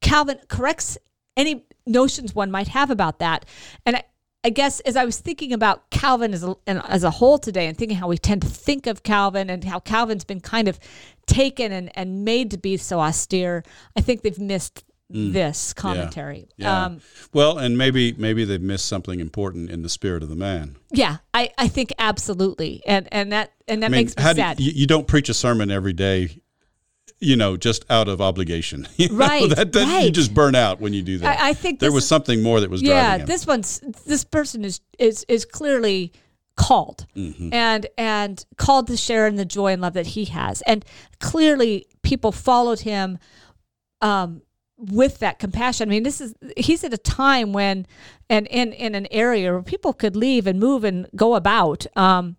Calvin 0.00 0.38
corrects 0.48 0.98
any 1.36 1.66
notions 1.86 2.34
one 2.34 2.50
might 2.50 2.68
have 2.68 2.90
about 2.90 3.18
that. 3.18 3.44
And 3.86 3.96
I, 3.96 4.04
I 4.42 4.50
guess 4.50 4.80
as 4.80 4.96
I 4.96 5.04
was 5.04 5.18
thinking 5.18 5.52
about 5.52 5.90
Calvin 5.90 6.32
as 6.32 6.42
a, 6.42 6.56
as 6.66 7.04
a 7.04 7.10
whole 7.10 7.38
today 7.38 7.66
and 7.66 7.76
thinking 7.76 7.98
how 7.98 8.08
we 8.08 8.16
tend 8.16 8.42
to 8.42 8.48
think 8.48 8.86
of 8.86 9.02
Calvin 9.02 9.50
and 9.50 9.64
how 9.64 9.80
Calvin's 9.80 10.24
been 10.24 10.40
kind 10.40 10.66
of 10.66 10.78
taken 11.26 11.72
and, 11.72 11.90
and 11.94 12.24
made 12.24 12.50
to 12.52 12.58
be 12.58 12.76
so 12.76 13.00
austere, 13.00 13.62
I 13.96 14.00
think 14.00 14.22
they've 14.22 14.38
missed 14.38 14.84
this 15.12 15.72
commentary. 15.72 16.48
Yeah. 16.56 16.84
Um, 16.86 17.00
well, 17.32 17.58
and 17.58 17.76
maybe 17.76 18.12
maybe 18.12 18.44
they've 18.44 18.60
missed 18.62 18.86
something 18.86 19.18
important 19.20 19.70
in 19.70 19.82
the 19.82 19.88
spirit 19.88 20.22
of 20.22 20.28
the 20.28 20.36
man. 20.36 20.76
yeah, 20.92 21.16
I, 21.34 21.50
I 21.58 21.68
think 21.68 21.92
absolutely. 21.98 22.82
And 22.86 23.08
and 23.12 23.32
that 23.32 23.52
and 23.68 23.82
that 23.82 23.86
I 23.86 23.88
mean, 23.90 23.98
makes 24.06 24.16
me 24.16 24.22
how 24.22 24.32
do 24.54 24.62
you, 24.62 24.72
you 24.72 24.86
don't 24.86 25.06
preach 25.08 25.28
a 25.28 25.34
sermon 25.34 25.70
every 25.70 25.92
day, 25.92 26.40
you 27.18 27.34
know, 27.36 27.56
just 27.56 27.84
out 27.90 28.08
of 28.08 28.20
obligation. 28.20 28.86
You 28.96 29.08
know, 29.08 29.16
Right, 29.16 29.50
that, 29.50 29.72
that 29.72 30.04
You 30.04 30.10
just 30.10 30.32
burn 30.32 30.54
out 30.54 30.80
when 30.80 30.92
you 30.94 31.02
do 31.02 31.18
that. 31.18 31.40
I- 31.40 31.50
I 31.50 31.52
think 31.54 31.80
there 31.80 31.92
was 31.92 32.04
is- 32.04 32.08
something 32.08 32.42
more 32.42 32.60
that 32.60 32.70
was 32.70 32.80
yeah, 32.82 32.92
driving 33.16 33.20
him. 33.22 33.26
this 33.26 33.46
one's 33.46 33.80
this 34.06 34.24
person 34.24 34.64
is 34.64 34.80
is 34.98 35.24
is 35.28 35.44
clearly 35.44 36.12
called 36.56 37.06
Mm-hmm. 37.16 37.52
and 37.54 37.86
and 37.98 38.44
called 38.58 38.86
to 38.88 38.96
share 38.96 39.26
in 39.26 39.36
the 39.36 39.44
joy 39.46 39.72
and 39.72 39.80
love 39.82 39.94
that 39.94 40.08
he 40.08 40.26
has. 40.26 40.62
And 40.62 40.84
clearly 41.18 41.86
people 42.02 42.32
followed 42.32 42.80
him 42.80 43.18
um 44.02 44.42
with 44.80 45.18
that 45.18 45.38
compassion. 45.38 45.88
I 45.88 45.90
mean, 45.90 46.02
this 46.02 46.20
is 46.20 46.34
he's 46.56 46.84
at 46.84 46.94
a 46.94 46.98
time 46.98 47.52
when 47.52 47.86
and 48.28 48.46
in 48.46 48.72
in 48.72 48.94
an 48.94 49.06
area 49.10 49.52
where 49.52 49.62
people 49.62 49.92
could 49.92 50.16
leave 50.16 50.46
and 50.46 50.58
move 50.58 50.84
and 50.84 51.06
go 51.14 51.34
about. 51.34 51.86
Um 51.96 52.36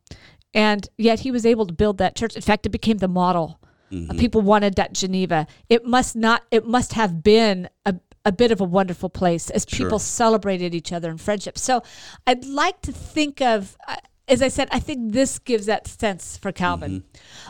and 0.54 0.90
yet 0.98 1.22
he 1.22 1.32
was 1.32 1.46
able 1.46 1.66
to 1.66 1.74
build 1.74 1.98
that 2.00 2.16
church. 2.16 2.36
In 2.36 2.42
fact, 2.42 2.66
it 2.66 2.70
became 2.70 2.98
the 2.98 3.08
model. 3.08 3.60
Mm-hmm. 3.92 4.18
People 4.18 4.42
wanted 4.42 4.76
that 4.76 4.94
Geneva. 4.94 5.48
It 5.70 5.86
must 5.86 6.16
not. 6.16 6.44
It 6.52 6.66
must 6.66 6.94
have 6.94 7.24
been 7.24 7.70
a, 7.86 7.96
a 8.24 8.32
bit 8.32 8.52
of 8.52 8.62
a 8.62 8.64
wonderful 8.64 9.10
place 9.10 9.50
as 9.50 9.66
people 9.66 10.00
celebrated 10.00 10.74
each 10.74 10.94
other 10.94 11.10
in 11.10 11.18
friendship. 11.18 11.58
So, 11.58 11.84
I'd 12.26 12.46
like 12.46 12.82
to 12.82 12.92
think 12.92 13.42
of, 13.42 13.76
uh, 13.88 13.98
as 14.28 14.42
I 14.42 14.48
said, 14.48 14.70
I 14.72 14.80
think 14.80 15.12
this 15.12 15.40
gives 15.40 15.66
that 15.66 15.88
sense 15.88 16.38
for 16.38 16.52
Calvin. 16.54 17.04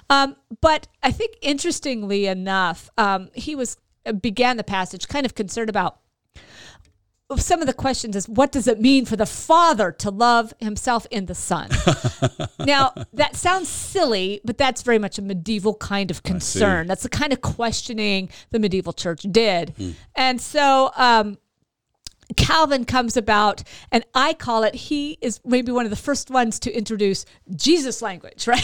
Um, 0.09 0.35
but 0.61 0.87
I 1.03 1.11
think 1.11 1.35
interestingly 1.41 2.25
enough, 2.25 2.89
um, 2.97 3.29
he 3.33 3.55
was 3.55 3.77
began 4.21 4.57
the 4.57 4.63
passage 4.63 5.07
kind 5.07 5.25
of 5.25 5.35
concerned 5.35 5.69
about 5.69 5.99
some 7.37 7.61
of 7.61 7.67
the 7.67 7.73
questions 7.73 8.15
is 8.15 8.27
what 8.27 8.51
does 8.51 8.67
it 8.67 8.81
mean 8.81 9.05
for 9.05 9.15
the 9.15 9.25
father 9.25 9.91
to 9.91 10.09
love 10.09 10.53
himself 10.59 11.07
in 11.11 11.27
the 11.27 11.35
son? 11.35 11.69
Now 12.59 12.93
that 13.13 13.35
sounds 13.35 13.69
silly 13.69 14.39
but 14.45 14.57
that's 14.57 14.83
very 14.83 14.99
much 14.99 15.17
a 15.17 15.21
medieval 15.21 15.73
kind 15.73 16.11
of 16.11 16.23
concern. 16.23 16.87
That's 16.87 17.03
the 17.03 17.09
kind 17.09 17.33
of 17.33 17.41
questioning 17.41 18.29
the 18.51 18.59
medieval 18.59 18.93
church 18.93 19.23
did. 19.31 19.73
And 20.15 20.39
so 20.39 20.91
um, 20.95 21.37
Calvin 22.37 22.85
comes 22.85 23.17
about, 23.17 23.63
and 23.91 24.03
I 24.13 24.33
call 24.33 24.63
it, 24.63 24.73
he 24.75 25.17
is 25.21 25.39
maybe 25.45 25.71
one 25.71 25.85
of 25.85 25.89
the 25.89 25.95
first 25.97 26.29
ones 26.29 26.59
to 26.59 26.71
introduce 26.71 27.25
Jesus 27.55 28.01
language, 28.01 28.47
right? 28.53 28.63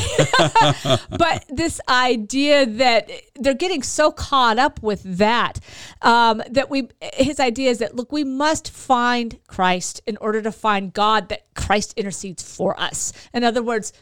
but 1.18 1.46
this 1.50 1.80
idea 1.90 2.66
that 2.66 3.10
they're 3.36 3.54
getting 3.54 3.84
so 3.84 4.12
caught 4.12 4.58
up 4.60 4.82
with 4.82 5.02
that, 5.18 5.60
um, 6.02 6.42
that 6.50 6.70
we, 6.70 6.90
his 7.14 7.40
idea 7.40 7.70
is 7.70 7.80
that, 7.80 7.96
look, 7.96 8.12
we 8.12 8.24
must 8.24 8.70
find 8.70 9.38
Christ 9.48 10.02
in 10.06 10.18
order 10.18 10.42
to 10.42 10.52
find 10.52 10.94
God, 10.94 11.30
that 11.30 11.54
Christ 11.56 11.94
intercedes 11.98 12.44
for 12.44 12.80
us. 12.80 13.14
In 13.34 13.44
other 13.44 13.64
words, 13.64 13.94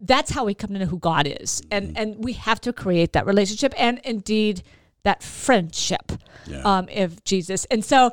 that's 0.00 0.30
how 0.32 0.44
we 0.44 0.54
come 0.54 0.72
to 0.72 0.78
know 0.80 0.86
who 0.86 0.98
God 0.98 1.26
is. 1.26 1.62
And, 1.70 1.96
and 1.96 2.22
we 2.22 2.34
have 2.34 2.60
to 2.62 2.72
create 2.72 3.12
that 3.14 3.26
relationship 3.26 3.72
and 3.78 4.00
indeed 4.04 4.62
that 5.04 5.22
friendship 5.22 6.12
Yeah. 6.46 6.62
um, 6.64 6.88
of 6.94 7.22
Jesus. 7.24 7.64
And 7.66 7.84
so, 7.84 8.12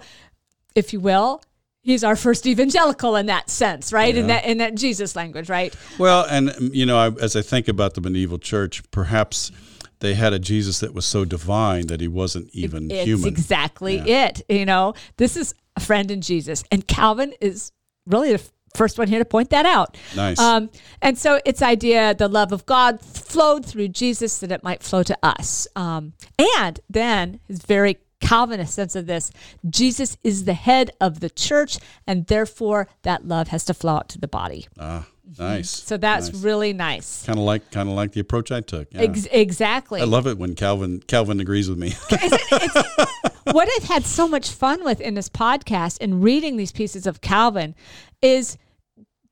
if 0.75 0.93
you 0.93 0.99
will, 0.99 1.41
he's 1.81 2.03
our 2.03 2.15
first 2.15 2.45
evangelical 2.45 3.15
in 3.15 3.25
that 3.27 3.49
sense, 3.49 3.91
right? 3.91 4.15
In 4.15 4.27
that 4.27 4.45
in 4.45 4.57
that 4.59 4.75
Jesus 4.75 5.15
language, 5.15 5.49
right? 5.49 5.75
Well, 5.97 6.25
and 6.29 6.49
um, 6.51 6.69
you 6.73 6.85
know, 6.85 6.97
I, 6.97 7.07
as 7.21 7.35
I 7.35 7.41
think 7.41 7.67
about 7.67 7.93
the 7.95 8.01
medieval 8.01 8.37
church, 8.37 8.81
perhaps 8.91 9.51
they 9.99 10.13
had 10.15 10.33
a 10.33 10.39
Jesus 10.39 10.79
that 10.79 10.93
was 10.93 11.05
so 11.05 11.25
divine 11.25 11.87
that 11.87 12.01
he 12.01 12.07
wasn't 12.07 12.49
even 12.53 12.89
It's 12.89 13.05
human. 13.05 13.27
exactly 13.29 13.97
Yeah. 13.97 14.27
it. 14.27 14.41
You 14.49 14.65
know, 14.65 14.93
this 15.17 15.37
is 15.37 15.53
a 15.75 15.79
friend 15.79 16.09
in 16.11 16.21
Jesus, 16.21 16.63
and 16.71 16.87
Calvin 16.87 17.33
is 17.39 17.71
really 18.07 18.31
the 18.33 18.41
first 18.75 18.97
one 18.97 19.07
here 19.07 19.19
to 19.19 19.25
point 19.25 19.49
that 19.49 19.65
out. 19.65 19.97
Nice. 20.15 20.39
Um, 20.39 20.69
and 21.01 21.17
so 21.17 21.39
its 21.45 21.61
idea, 21.61 22.13
the 22.15 22.27
love 22.29 22.51
of 22.53 22.65
God 22.65 23.01
flowed 23.01 23.65
through 23.65 23.89
Jesus 23.89 24.37
that 24.39 24.51
it 24.51 24.63
might 24.63 24.81
flow 24.81 25.03
to 25.03 25.17
us. 25.21 25.67
Um, 25.75 26.13
and 26.57 26.79
then 26.89 27.39
his 27.47 27.59
very 27.63 27.97
Calvinist 28.21 28.73
sense 28.73 28.95
of 28.95 29.07
this 29.07 29.31
Jesus 29.69 30.17
is 30.23 30.45
the 30.45 30.53
head 30.53 30.91
of 31.01 31.19
the 31.19 31.29
church, 31.29 31.77
and 32.07 32.25
therefore 32.27 32.87
that 33.01 33.27
love 33.27 33.49
has 33.49 33.65
to 33.65 33.73
flow 33.73 33.95
out 33.95 34.09
to 34.09 34.19
the 34.19 34.27
body. 34.27 34.67
ah, 34.79 35.05
nice. 35.37 35.69
So 35.69 35.97
that's 35.97 36.33
really 36.33 36.71
nice. 36.71 37.25
kind 37.25 37.37
of 37.39 37.45
like 37.45 37.69
kind 37.71 37.89
of 37.89 37.95
like 37.95 38.13
the 38.13 38.21
approach 38.21 38.51
I 38.51 38.61
took. 38.61 38.93
Yeah. 38.93 39.01
Ex- 39.01 39.27
exactly. 39.31 40.01
I 40.01 40.05
love 40.05 40.27
it 40.27 40.37
when 40.37 40.55
Calvin 40.55 41.01
Calvin 41.07 41.39
agrees 41.39 41.69
with 41.69 41.77
me. 41.77 41.93
what 43.51 43.69
I've 43.77 43.87
had 43.89 44.05
so 44.05 44.27
much 44.27 44.49
fun 44.49 44.83
with 44.83 45.01
in 45.01 45.15
this 45.15 45.29
podcast 45.29 45.97
and 45.99 46.23
reading 46.23 46.57
these 46.57 46.71
pieces 46.71 47.07
of 47.07 47.21
Calvin 47.21 47.75
is 48.21 48.57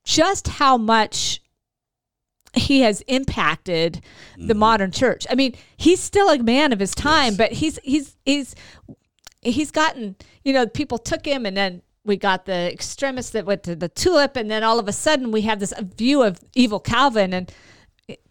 just 0.04 0.48
how 0.48 0.76
much 0.76 1.40
he 2.54 2.80
has 2.80 3.00
impacted 3.02 4.02
the 4.36 4.42
mm-hmm. 4.42 4.58
modern 4.58 4.90
church. 4.90 5.26
I 5.30 5.34
mean, 5.34 5.54
he's 5.76 6.00
still 6.00 6.28
a 6.28 6.38
man 6.38 6.72
of 6.72 6.80
his 6.80 6.94
time, 6.94 7.36
but 7.36 7.52
he's 7.52 7.78
he's 7.82 8.16
he's 8.24 8.54
he's 9.42 9.70
gotten, 9.70 10.16
you 10.44 10.52
know, 10.52 10.66
people 10.66 10.98
took 10.98 11.24
him 11.24 11.46
and 11.46 11.56
then 11.56 11.82
we 12.04 12.16
got 12.16 12.46
the 12.46 12.72
extremists 12.72 13.32
that 13.32 13.46
went 13.46 13.62
to 13.62 13.76
the 13.76 13.88
tulip 13.88 14.36
and 14.36 14.50
then 14.50 14.62
all 14.62 14.78
of 14.78 14.88
a 14.88 14.92
sudden 14.92 15.30
we 15.30 15.42
have 15.42 15.60
this 15.60 15.72
view 15.96 16.22
of 16.22 16.40
evil 16.54 16.80
Calvin 16.80 17.32
and 17.32 17.52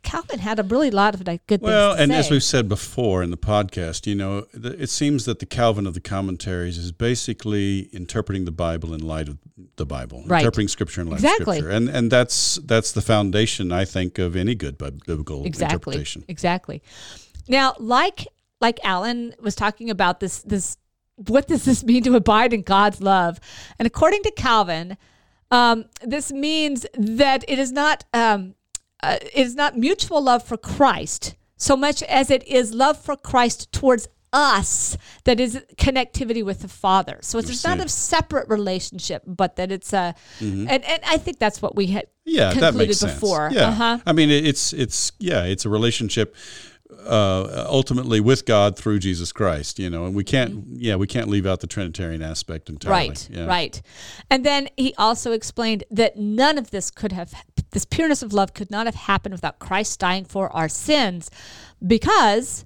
Calvin 0.03 0.39
had 0.39 0.59
a 0.59 0.63
really 0.63 0.89
lot 0.91 1.13
of 1.13 1.25
like, 1.27 1.45
good 1.47 1.61
Well, 1.61 1.93
and 1.93 2.11
say. 2.11 2.17
as 2.17 2.31
we've 2.31 2.43
said 2.43 2.67
before 2.69 3.21
in 3.23 3.31
the 3.31 3.37
podcast, 3.37 4.07
you 4.07 4.15
know, 4.15 4.45
it 4.53 4.89
seems 4.89 5.25
that 5.25 5.39
the 5.39 5.45
Calvin 5.45 5.85
of 5.85 5.93
the 5.93 5.99
commentaries 5.99 6.77
is 6.77 6.91
basically 6.91 7.89
interpreting 7.93 8.45
the 8.45 8.51
Bible 8.51 8.93
in 8.93 9.01
light 9.01 9.27
of 9.29 9.37
the 9.75 9.85
Bible, 9.85 10.23
Right. 10.25 10.39
interpreting 10.39 10.67
Scripture 10.67 11.01
in 11.01 11.07
light 11.09 11.17
Exactly. 11.19 11.57
of 11.57 11.63
Scripture, 11.63 11.75
and 11.77 11.89
and 11.89 12.11
that's 12.11 12.55
that's 12.65 12.91
the 12.91 13.01
foundation, 13.01 13.71
I 13.71 13.85
think, 13.85 14.17
of 14.17 14.35
any 14.35 14.55
good 14.55 14.77
biblical 14.77 15.45
exactly 15.45 15.75
interpretation. 15.93 16.23
exactly 16.27 16.81
now 17.47 17.75
like 17.79 18.27
like 18.61 18.79
alan 18.83 19.33
was 19.41 19.55
talking 19.55 19.89
about 19.89 20.19
this 20.19 20.41
this 20.43 20.77
what 21.15 21.47
does 21.47 21.65
this 21.65 21.83
mean 21.83 22.03
to 22.03 22.15
abide 22.15 22.53
in 22.53 22.61
god's 22.61 23.01
love 23.01 23.39
and 23.79 23.85
according 23.87 24.21
to 24.23 24.31
calvin 24.31 24.97
um, 25.51 25.85
this 26.05 26.31
means 26.31 26.85
that 26.93 27.43
it 27.47 27.57
is 27.57 27.71
not 27.71 28.05
um, 28.13 28.53
uh, 29.01 29.17
it 29.21 29.31
is 29.33 29.55
not 29.55 29.77
mutual 29.77 30.21
love 30.21 30.43
for 30.43 30.57
christ 30.57 31.35
so 31.57 31.75
much 31.75 32.01
as 32.03 32.29
it 32.29 32.45
is 32.47 32.73
love 32.73 32.97
for 32.97 33.15
christ 33.15 33.71
towards 33.71 34.07
us 34.31 34.95
that 35.23 35.39
is 35.39 35.59
connectivity 35.75 36.45
with 36.45 36.59
the 36.59 36.67
father. 36.67 37.17
So 37.21 37.39
it's 37.39 37.63
not 37.63 37.79
a 37.79 37.89
separate 37.89 38.47
relationship 38.47 39.23
but 39.25 39.55
that 39.55 39.71
it's 39.71 39.91
a 39.91 40.13
and, 40.39 40.69
and 40.69 41.01
i 41.03 41.17
think 41.17 41.39
that's 41.39 41.63
what 41.63 41.75
we 41.75 41.87
had 41.87 42.05
Mm-hmm. 42.29 42.37
Yeah, 42.37 42.49
that 42.49 42.71
concluded 42.71 42.87
makes 42.87 42.97
sense. 42.99 43.23
Yeah, 43.51 43.69
uh-huh. 43.69 43.97
I 44.05 44.13
mean, 44.13 44.29
it's 44.29 44.73
it's 44.73 45.11
yeah, 45.19 45.45
it's 45.45 45.65
a 45.65 45.69
relationship 45.69 46.35
uh, 47.05 47.65
ultimately 47.69 48.19
with 48.19 48.45
God 48.45 48.77
through 48.77 48.99
Jesus 48.99 49.31
Christ. 49.31 49.79
You 49.79 49.89
know, 49.89 50.05
and 50.05 50.15
we 50.15 50.23
can't 50.23 50.63
yeah, 50.73 50.95
we 50.95 51.07
can't 51.07 51.27
leave 51.27 51.45
out 51.45 51.59
the 51.59 51.67
Trinitarian 51.67 52.21
aspect 52.21 52.69
entirely. 52.69 53.09
Right, 53.09 53.29
Yeah. 53.31 53.45
right. 53.45 53.81
And 54.29 54.45
then 54.45 54.69
he 54.77 54.93
also 54.97 55.31
explained 55.31 55.83
that 55.91 56.17
none 56.17 56.57
of 56.57 56.71
this 56.71 56.89
could 56.91 57.11
have, 57.11 57.33
this 57.71 57.85
pureness 57.85 58.23
of 58.23 58.33
love 58.33 58.53
could 58.53 58.71
not 58.71 58.85
have 58.85 58.95
happened 58.95 59.33
without 59.33 59.59
Christ 59.59 59.99
dying 59.99 60.25
for 60.25 60.51
our 60.55 60.69
sins 60.69 61.29
because 61.85 62.65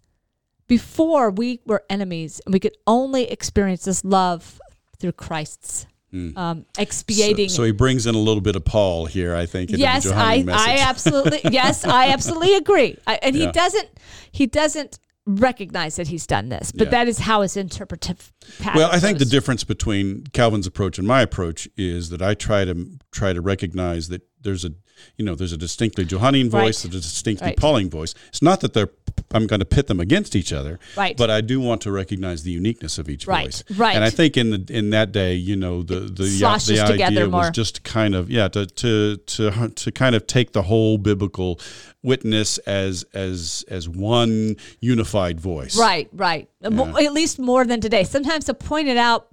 before 0.68 1.30
we 1.30 1.60
were 1.66 1.84
enemies 1.90 2.42
and 2.46 2.54
we 2.54 2.60
could 2.60 2.76
only 2.88 3.30
experience 3.30 3.86
this 3.86 4.04
love 4.06 4.60
through 4.98 5.12
Christ's 5.12 5.86
um, 6.36 6.66
expiating. 6.78 7.50
So, 7.50 7.58
so 7.58 7.64
he 7.64 7.72
brings 7.72 8.06
in 8.06 8.16
a 8.16 8.20
little 8.20 8.42
bit 8.42 8.56
of 8.56 8.64
Paul 8.64 9.06
here, 9.06 9.36
I 9.36 9.46
think. 9.46 9.72
yes, 9.72 10.06
I, 10.08 10.46
I 10.50 10.78
absolutely, 10.88 11.42
yes, 11.52 11.86
I 11.86 12.10
absolutely 12.10 12.56
agree. 12.56 12.98
I, 13.08 13.20
and 13.22 13.36
he 13.36 13.48
doesn't, 13.52 13.90
he 14.32 14.46
doesn't 14.46 15.00
recognize 15.26 15.96
that 15.96 16.08
he's 16.10 16.28
done 16.28 16.50
this, 16.50 16.72
but 16.72 16.86
Yeah. 16.88 16.92
that 16.92 17.08
is 17.08 17.20
how 17.20 17.42
his 17.42 17.56
interpretive 17.56 18.34
Well, 18.76 18.90
I 18.92 19.00
think 19.00 19.20
the 19.20 19.26
difference 19.26 19.64
between 19.64 20.26
Calvin's 20.34 20.68
approach 20.68 20.98
and 21.00 21.08
my 21.08 21.22
approach 21.22 21.68
is 21.78 22.10
that 22.10 22.22
I 22.22 22.34
try 22.34 22.66
to 22.66 22.88
try 23.12 23.32
to 23.34 23.42
recognize 23.42 24.10
that 24.10 24.22
there's 24.42 24.66
a 24.66 24.72
you 25.18 25.26
know 25.26 25.36
there's 25.36 25.54
a 25.54 25.58
distinctly 25.58 26.06
Johannine 26.06 26.50
voice, 26.50 26.84
Right. 26.86 26.92
there's 26.92 27.06
a 27.06 27.08
distinctly 27.10 27.48
Right. 27.48 27.58
Pauline 27.58 27.90
voice. 27.90 28.14
It's 28.30 28.42
not 28.42 28.62
that 28.62 28.74
they're 28.74 28.90
I'm 29.36 29.48
going 29.48 29.60
to 29.60 29.66
pit 29.66 29.88
them 29.88 30.00
against 30.00 30.36
each 30.36 30.52
other, 30.54 30.80
Right. 30.98 31.16
But 31.16 31.30
I 31.30 31.42
do 31.42 31.60
want 31.60 31.82
to 31.82 31.92
recognize 31.92 32.44
the 32.44 32.52
uniqueness 32.52 32.98
of 32.98 33.10
each 33.10 33.28
Right, 33.28 33.46
voice, 33.46 33.64
right. 33.78 33.96
And 33.96 34.04
I 34.04 34.10
think 34.10 34.38
in 34.38 34.50
the 34.52 34.66
in 34.70 34.90
that 34.92 35.12
day, 35.12 35.34
you 35.36 35.56
know, 35.56 35.84
the 35.84 36.02
the, 36.02 36.24
the 36.24 36.82
idea 37.04 37.30
was 37.30 37.52
just 37.52 37.84
kind 37.84 38.16
of 38.16 38.30
yeah 38.30 38.48
to 38.50 38.66
to 38.66 39.18
to 39.18 39.70
to 39.70 39.92
kind 39.92 40.16
of 40.16 40.26
take 40.28 40.54
the 40.54 40.64
whole 40.64 40.98
biblical 40.98 41.60
witness 42.02 42.58
as 42.60 43.04
as 43.14 43.64
as 43.70 43.88
one 43.88 44.56
unified 44.82 45.40
voice, 45.40 45.78
Right, 45.78 46.10
right. 46.14 46.50
Mo- 46.62 46.96
At 46.98 47.14
least 47.14 47.40
more 47.40 47.66
than 47.66 47.82
today. 47.82 48.04
Sometimes 48.04 48.46
he'll 48.48 48.56
point 48.56 48.88
it 48.88 48.98
out. 48.98 49.28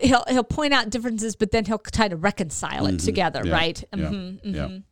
He'll 0.00 0.24
he'll 0.28 0.44
point 0.44 0.74
out 0.74 0.90
differences, 0.90 1.34
but 1.34 1.50
then 1.50 1.64
he'll 1.64 1.78
try 1.78 2.08
to 2.08 2.16
reconcile 2.16 2.86
it 2.86 2.98
together, 3.00 3.40
Mm-hmm. 3.40 3.48
Yeah, 3.48 3.54
right? 3.54 3.84
Yeah, 3.96 4.04
Mhm, 4.08 4.40
yeah. 4.44 4.66
mhm. 4.66 4.82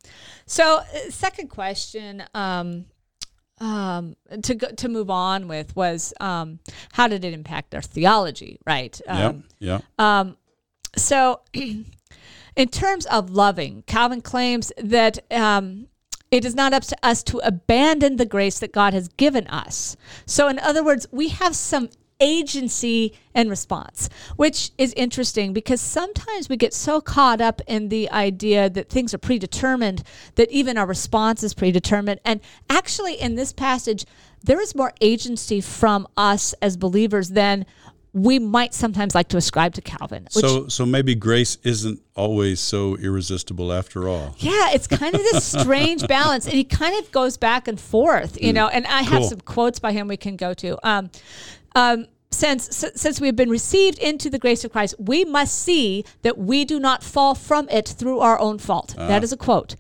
So, 0.47 0.79
uh, 0.79 0.85
second 1.11 1.49
question, 1.49 2.25
um, 2.35 2.87
um, 3.59 4.17
to 4.43 4.55
go, 4.55 4.69
to 4.71 4.89
move 4.89 5.11
on 5.11 5.49
with 5.49 5.75
was 5.77 6.13
um, 6.21 6.61
how 6.93 7.09
did 7.09 7.25
it 7.25 7.35
impact 7.35 7.75
our 7.75 7.83
theology, 7.83 8.59
right? 8.67 8.99
Yeah, 9.07 9.33
Yeah. 9.59 9.81
Um, 9.99 10.37
so, 10.97 11.41
in 11.55 12.69
terms 12.71 13.07
of 13.07 13.31
loving, 13.31 13.83
Calvin 13.87 14.21
claims 14.23 14.73
that 14.79 15.19
um, 15.31 15.89
it 16.31 16.45
is 16.45 16.55
not 16.55 16.73
up 16.73 16.85
to 16.85 16.97
us 17.03 17.23
to 17.25 17.39
abandon 17.39 18.17
the 18.17 18.25
grace 18.27 18.59
that 18.61 18.73
God 18.73 18.95
has 18.95 19.09
given 19.09 19.47
us. 19.49 19.97
So, 20.27 20.49
in 20.49 20.59
other 20.59 20.83
words, 20.83 21.07
we 21.13 21.29
have 21.29 21.55
some 21.55 21.91
agency 22.21 23.15
and 23.35 23.51
response, 23.51 24.09
which 24.37 24.71
is 24.79 24.93
interesting 24.95 25.53
because 25.53 25.81
sometimes 25.81 26.49
we 26.49 26.57
get 26.57 26.73
so 26.75 27.01
caught 27.01 27.41
up 27.41 27.61
in 27.67 27.89
the 27.89 28.11
idea 28.11 28.69
that 28.71 28.89
things 28.89 29.13
are 29.15 29.19
predetermined 29.19 30.03
that 30.37 30.51
even 30.51 30.79
our 30.79 30.87
response 30.87 31.43
is 31.43 31.55
predetermined. 31.55 32.21
And 32.25 32.41
actually, 32.71 33.15
in 33.21 33.35
this 33.35 33.53
passage, 33.53 34.05
there 34.43 34.61
is 34.61 34.75
more 34.75 34.93
agency 35.01 35.61
from 35.61 36.07
us 36.17 36.55
as 36.63 36.77
believers 36.77 37.31
than 37.31 37.67
we 38.13 38.39
might 38.39 38.73
sometimes 38.73 39.15
like 39.15 39.29
to 39.29 39.37
ascribe 39.37 39.75
to 39.75 39.83
Calvin. 39.83 40.23
Which, 40.35 40.43
So, 40.43 40.69
so 40.69 40.87
maybe 40.87 41.15
grace 41.15 41.59
isn't 41.65 42.01
always 42.15 42.61
so 42.61 42.97
irresistible 42.97 43.71
after 43.75 44.09
all. 44.09 44.35
yeah, 44.39 44.71
it's 44.73 44.87
kind 44.87 45.15
of 45.15 45.21
this 45.21 45.45
strange 45.45 46.07
balance, 46.09 46.47
and 46.47 46.55
he 46.55 46.65
kind 46.65 46.99
of 46.99 47.13
goes 47.13 47.37
back 47.37 47.69
and 47.69 47.79
forth, 47.79 48.41
you 48.43 48.55
know. 48.55 48.69
And 48.69 48.87
I 48.87 49.03
have 49.03 49.19
Cool. 49.21 49.29
some 49.29 49.41
quotes 49.41 49.79
by 49.81 49.93
him 49.93 50.09
we 50.09 50.17
can 50.17 50.37
go 50.37 50.55
to. 50.55 50.79
Um, 50.89 51.11
um, 51.77 52.07
since 52.31 52.63
since 53.03 53.21
we 53.21 53.27
have 53.29 53.37
been 53.37 53.51
received 53.51 53.99
into 53.99 54.29
the 54.31 54.39
grace 54.39 54.65
of 54.65 54.73
Christ, 54.73 54.95
we 54.99 55.25
must 55.25 55.55
see 55.67 56.05
that 56.23 56.37
we 56.37 56.65
do 56.65 56.79
not 56.81 57.03
fall 57.05 57.35
from 57.35 57.69
it 57.69 57.87
through 57.99 58.19
our 58.21 58.39
own 58.47 58.59
fault. 58.59 58.95
that 58.97 59.23
is 59.23 59.33
a 59.33 59.37
quote. 59.37 59.77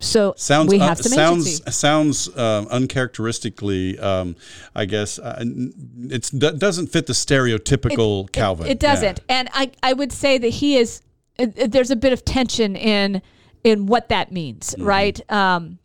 So 0.00 0.34
Sounds 0.36 0.68
we 0.70 0.78
uh, 0.80 0.86
have 0.86 0.98
some 0.98 1.10
sounds 1.12 1.46
agency. 1.48 1.70
sounds 1.72 2.38
um, 2.38 2.68
uncharacteristically. 2.70 3.98
Um, 3.98 4.36
I 4.74 4.84
guess 4.84 5.18
uh, 5.18 5.42
it 5.44 6.30
doesn't 6.58 6.86
fit 6.88 7.06
the 7.06 7.14
stereotypical 7.14 8.30
Calvin. 8.30 8.68
It, 8.68 8.78
doesn't, 8.78 9.18
and 9.28 9.48
I, 9.52 9.72
I 9.82 9.94
would 9.94 10.12
say 10.12 10.38
that 10.38 10.48
he 10.50 10.76
is. 10.76 11.02
uh, 11.40 11.46
uh, 11.60 11.66
There's 11.66 11.90
a 11.90 11.96
bit 11.96 12.12
of 12.12 12.24
tension 12.24 12.76
in 12.76 13.22
in 13.64 13.86
what 13.86 14.08
that 14.10 14.30
means, 14.30 14.74
Mm-hmm. 14.74 14.84
right? 14.86 15.32
Um, 15.32 15.78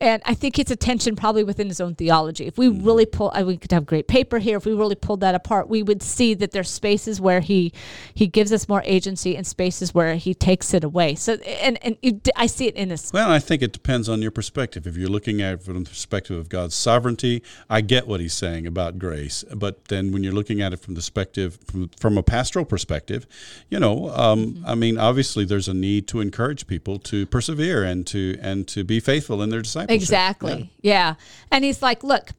and 0.00 0.22
I 0.24 0.34
think 0.34 0.58
it's 0.58 0.70
a 0.70 0.76
tension 0.76 1.16
probably 1.16 1.44
within 1.44 1.68
his 1.68 1.80
own 1.80 1.94
theology. 1.94 2.46
If 2.46 2.56
we 2.56 2.68
Mm-hmm. 2.68 2.86
really 2.86 3.06
pull, 3.06 3.30
I 3.34 3.42
we 3.44 3.56
could 3.56 3.72
have 3.72 3.86
great 3.86 4.08
paper 4.08 4.38
here. 4.38 4.58
If 4.58 4.66
we 4.66 4.72
really 4.74 4.94
pulled 4.94 5.20
that 5.20 5.34
apart, 5.34 5.68
we 5.68 5.82
would 5.82 6.02
see 6.02 6.34
that 6.34 6.52
there's 6.52 6.70
spaces 6.70 7.20
where 7.20 7.40
he 7.40 7.72
he 8.14 8.26
gives 8.26 8.52
us 8.52 8.68
more 8.68 8.82
agency 8.84 9.36
and 9.36 9.46
spaces 9.46 9.94
where 9.94 10.14
he 10.16 10.34
takes 10.34 10.74
it 10.74 10.84
away. 10.84 11.14
So, 11.14 11.34
and 11.34 11.78
and 11.82 11.96
it, 12.02 12.28
I 12.36 12.46
see 12.46 12.66
it 12.66 12.74
in 12.76 12.90
this. 12.90 13.12
Well, 13.12 13.30
I 13.30 13.38
think 13.38 13.62
it 13.62 13.72
depends 13.72 14.08
on 14.08 14.20
your 14.22 14.30
perspective. 14.30 14.86
If 14.86 14.96
you're 14.96 15.08
looking 15.08 15.40
at 15.40 15.54
it 15.54 15.62
from 15.62 15.82
the 15.82 15.88
perspective 15.88 16.36
of 16.36 16.48
God's 16.48 16.74
sovereignty, 16.74 17.42
I 17.70 17.80
get 17.80 18.06
what 18.06 18.20
he's 18.20 18.34
saying 18.34 18.66
about 18.66 18.98
grace. 18.98 19.44
But 19.54 19.86
then 19.86 20.12
when 20.12 20.22
you're 20.22 20.34
looking 20.34 20.60
at 20.60 20.72
it 20.72 20.80
from 20.80 20.94
the 20.94 20.98
perspective 20.98 21.58
from, 21.66 21.88
from 21.98 22.18
a 22.18 22.22
pastoral 22.22 22.66
perspective, 22.66 23.26
you 23.70 23.80
know, 23.80 24.10
um, 24.10 24.62
I 24.66 24.74
mean, 24.74 24.98
obviously 24.98 25.44
there's 25.46 25.68
a 25.68 25.74
need 25.74 26.06
to 26.08 26.20
encourage 26.20 26.66
people 26.66 26.98
to 27.00 27.24
persevere 27.26 27.82
and 27.82 28.06
to 28.08 28.38
and 28.42 28.68
to 28.68 28.84
be 28.84 29.00
faithful 29.00 29.42
in 29.42 29.48
their 29.48 29.62
discipleship. 29.62 29.87
Exactly. 29.88 30.70
Yeah. 30.82 31.14
And 31.50 31.64
he's 31.64 31.82
like, 31.82 32.02
look, 32.02 32.30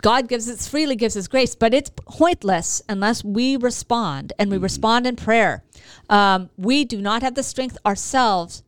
God 0.00 0.28
gives 0.28 0.48
us 0.48 0.68
freely 0.68 0.96
gives 0.96 1.16
us 1.16 1.28
grace, 1.28 1.54
but 1.54 1.74
it's 1.74 1.90
pointless 1.90 2.80
unless 2.88 3.22
we 3.22 3.56
respond 3.56 4.32
and 4.38 4.50
we 4.50 4.56
respond 4.56 5.06
in 5.06 5.16
prayer. 5.16 5.62
Um, 6.08 6.50
we 6.56 6.84
do 6.84 7.00
not 7.00 7.22
have 7.22 7.34
the 7.34 7.42
strength 7.42 7.76
ourselves, 7.84 8.62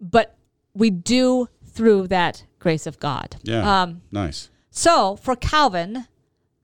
but 0.00 0.36
we 0.74 0.90
do 0.90 1.48
through 1.66 2.08
that 2.08 2.44
grace 2.58 2.86
of 2.86 2.98
God. 2.98 3.36
Yeah. 3.42 3.82
Um, 3.82 4.02
nice. 4.10 4.50
so 4.70 5.16
for 5.16 5.36
Calvin, 5.36 6.06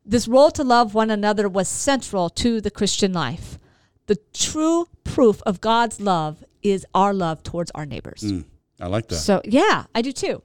this 0.04 0.26
role 0.26 0.50
to 0.52 0.64
love 0.64 0.94
one 0.94 1.10
another 1.10 1.48
was 1.48 1.68
central 1.68 2.30
to 2.30 2.60
the 2.60 2.70
Christian 2.70 3.12
life. 3.12 3.58
The 4.06 4.18
true 4.32 4.88
proof 5.04 5.42
of 5.44 5.60
God's 5.60 6.00
love 6.00 6.42
is 6.62 6.86
our 6.94 7.12
love 7.12 7.42
towards 7.42 7.70
our 7.72 7.84
neighbors. 7.84 8.22
Mm, 8.22 8.44
I 8.80 8.86
like 8.86 9.08
that. 9.08 9.16
So 9.16 9.40
yeah, 9.44 9.84
I 9.94 10.02
do 10.02 10.12
too. 10.12 10.42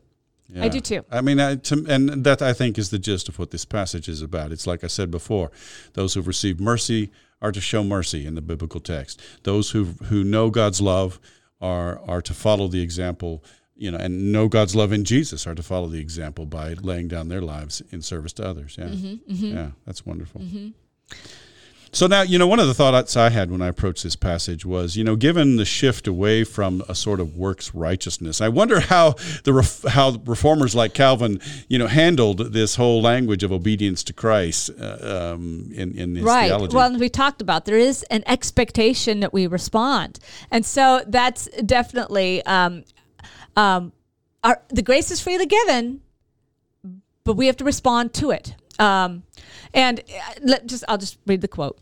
I 0.55 0.69
do 0.69 0.79
too. 0.81 1.03
I 1.09 1.21
mean, 1.21 1.39
I, 1.39 1.55
to, 1.55 1.85
and 1.89 2.23
that 2.25 2.41
I 2.41 2.53
think 2.53 2.77
is 2.77 2.91
the 2.91 2.99
gist 2.99 3.27
of 3.27 3.39
what 3.39 3.49
this 3.49 3.65
passage 3.65 4.07
is 4.07 4.21
about. 4.21 4.51
It's 4.51 4.67
like 4.67 4.83
I 4.83 4.87
said 4.87 5.09
before: 5.09 5.51
those 5.93 6.13
who've 6.13 6.27
received 6.27 6.59
mercy 6.59 7.11
are 7.41 7.51
to 7.51 7.61
show 7.61 7.83
mercy 7.83 8.25
in 8.25 8.35
the 8.35 8.41
biblical 8.41 8.79
text. 8.79 9.21
Those 9.43 9.71
who 9.71 9.85
who 10.05 10.23
know 10.23 10.49
God's 10.51 10.79
love 10.79 11.19
are 11.59 11.99
are 12.07 12.21
to 12.21 12.33
follow 12.33 12.67
the 12.67 12.81
example. 12.81 13.43
You 13.75 13.89
know, 13.89 13.97
and 13.97 14.31
know 14.31 14.47
God's 14.47 14.75
love 14.75 14.93
in 14.93 15.03
Jesus 15.03 15.47
are 15.47 15.55
to 15.55 15.63
follow 15.63 15.87
the 15.87 15.99
example 15.99 16.45
by 16.45 16.73
laying 16.75 17.07
down 17.07 17.29
their 17.29 17.41
lives 17.41 17.81
in 17.89 18.03
service 18.03 18.31
to 18.33 18.47
others. 18.47 18.75
Yeah, 18.77 18.85
Mm-hmm, 18.85 19.45
yeah, 19.45 19.71
that's 19.85 20.05
wonderful. 20.05 20.41
So 21.93 22.07
now, 22.07 22.23
you 22.23 22.39
know, 22.39 22.47
one 22.47 22.59
of 22.59 22.65
the 22.65 22.73
thoughts 22.73 23.15
I 23.15 23.29
had 23.29 23.51
when 23.51 23.61
I 23.61 23.67
approached 23.67 24.01
this 24.01 24.15
passage 24.15 24.65
was, 24.65 24.97
you 24.97 25.03
know, 25.03 25.15
given 25.15 25.57
the 25.57 25.65
shift 25.65 26.07
away 26.07 26.43
from 26.43 26.83
a 26.89 26.95
sort 26.95 27.19
of 27.19 27.35
works 27.35 27.75
righteousness, 27.75 28.41
I 28.41 28.49
wonder 28.49 28.79
how 28.79 29.15
the 29.43 29.53
ref- 29.53 29.83
how 29.83 30.19
reformers 30.25 30.73
like 30.73 30.95
Calvin, 30.95 31.39
you 31.67 31.77
know, 31.77 31.85
handled 31.85 32.51
this 32.51 32.77
whole 32.77 32.99
language 32.99 33.43
of 33.43 33.51
obedience 33.51 34.03
to 34.05 34.13
Christ 34.13 34.71
uh, 34.79 35.33
um, 35.35 35.69
in 35.71 35.95
in 35.95 36.15
his 36.15 36.23
right. 36.25 36.47
theology. 36.47 36.75
Well, 36.75 36.97
we 36.97 37.09
talked 37.09 37.41
about 37.43 37.65
there 37.65 37.77
is 37.77 38.01
an 38.09 38.23
expectation 38.25 39.19
that 39.19 39.31
we 39.31 39.45
respond, 39.45 40.17
and 40.49 40.65
so 40.65 41.03
that's 41.05 41.45
definitely 41.63 42.43
um, 42.47 42.85
um, 43.55 43.93
our 44.43 44.63
the 44.69 44.81
grace 44.81 45.11
is 45.11 45.21
freely 45.21 45.45
given, 45.45 46.01
but 47.23 47.35
we 47.35 47.45
have 47.45 47.57
to 47.57 47.63
respond 47.63 48.15
to 48.15 48.31
it. 48.31 48.55
Um, 48.79 49.23
and 49.73 49.99
uh, 49.99 50.33
let 50.41 50.67
just 50.67 50.83
I'll 50.87 50.97
just 50.97 51.17
read 51.25 51.41
the 51.41 51.47
quote. 51.47 51.77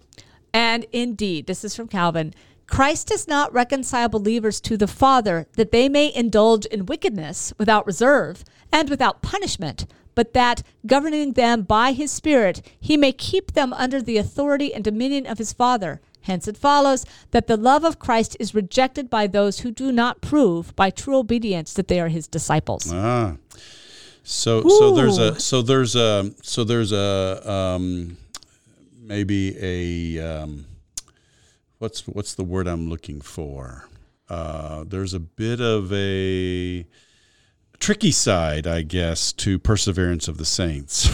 And 0.54 0.86
indeed, 0.92 1.48
this 1.48 1.64
is 1.64 1.76
from 1.76 1.88
Calvin. 1.88 2.34
Christ 2.68 3.08
does 3.08 3.28
not 3.28 3.54
reconcile 3.54 4.08
believers 4.08 4.62
to 4.62 4.78
the 4.78 4.88
Father 4.88 5.48
that 5.54 5.72
they 5.72 5.90
may 5.90 6.14
indulge 6.14 6.66
in 6.66 6.86
wickedness 6.86 7.54
without 7.58 7.86
reserve 7.86 8.46
and 8.72 8.90
without 8.90 9.22
punishment, 9.22 9.86
but 10.16 10.34
that, 10.34 10.64
governing 10.86 11.34
them 11.34 11.64
by 11.64 11.92
his 11.92 12.12
Spirit, 12.12 12.62
he 12.80 12.96
may 12.96 13.12
keep 13.12 13.54
them 13.54 13.74
under 13.74 14.02
the 14.02 14.18
authority 14.18 14.74
and 14.74 14.84
dominion 14.84 15.26
of 15.26 15.38
his 15.38 15.52
Father. 15.52 16.00
Hence 16.22 16.48
it 16.48 16.56
follows 16.56 17.06
that 17.32 17.48
the 17.48 17.58
love 17.58 17.84
of 17.84 18.00
Christ 18.00 18.38
is 18.40 18.56
rejected 18.56 19.10
by 19.10 19.28
those 19.28 19.60
who 19.60 19.72
do 19.72 19.92
not 19.92 20.22
prove 20.22 20.76
by 20.76 20.92
true 20.92 21.18
obedience 21.18 21.74
that 21.74 21.88
they 21.88 22.00
are 22.00 22.10
his 22.10 22.28
disciples. 22.28 22.92
Ah. 22.94 23.36
So 24.24 24.62
so 24.68 24.96
there's 24.96 25.18
a 25.18 25.40
so 25.40 25.62
there's 25.62 25.96
a 25.96 26.32
so 26.42 26.64
there's 26.64 26.92
a 26.92 27.52
um, 27.52 28.18
maybe 29.00 29.58
a 29.60 30.44
um, 30.44 30.66
what's 31.80 32.08
what's 32.08 32.36
the 32.36 32.44
word 32.44 32.68
I'm 32.68 32.90
looking 32.90 33.22
for? 33.22 33.88
Uh, 34.30 34.86
there's 34.88 35.14
a 35.14 35.20
bit 35.20 35.60
of 35.60 35.92
a 35.92 36.86
tricky 37.82 38.12
side, 38.12 38.68
I 38.68 38.84
guess, 38.84 39.34
to 39.34 39.60
perseverance 39.60 40.30
of 40.30 40.38
the 40.38 40.46
saints. 40.46 41.10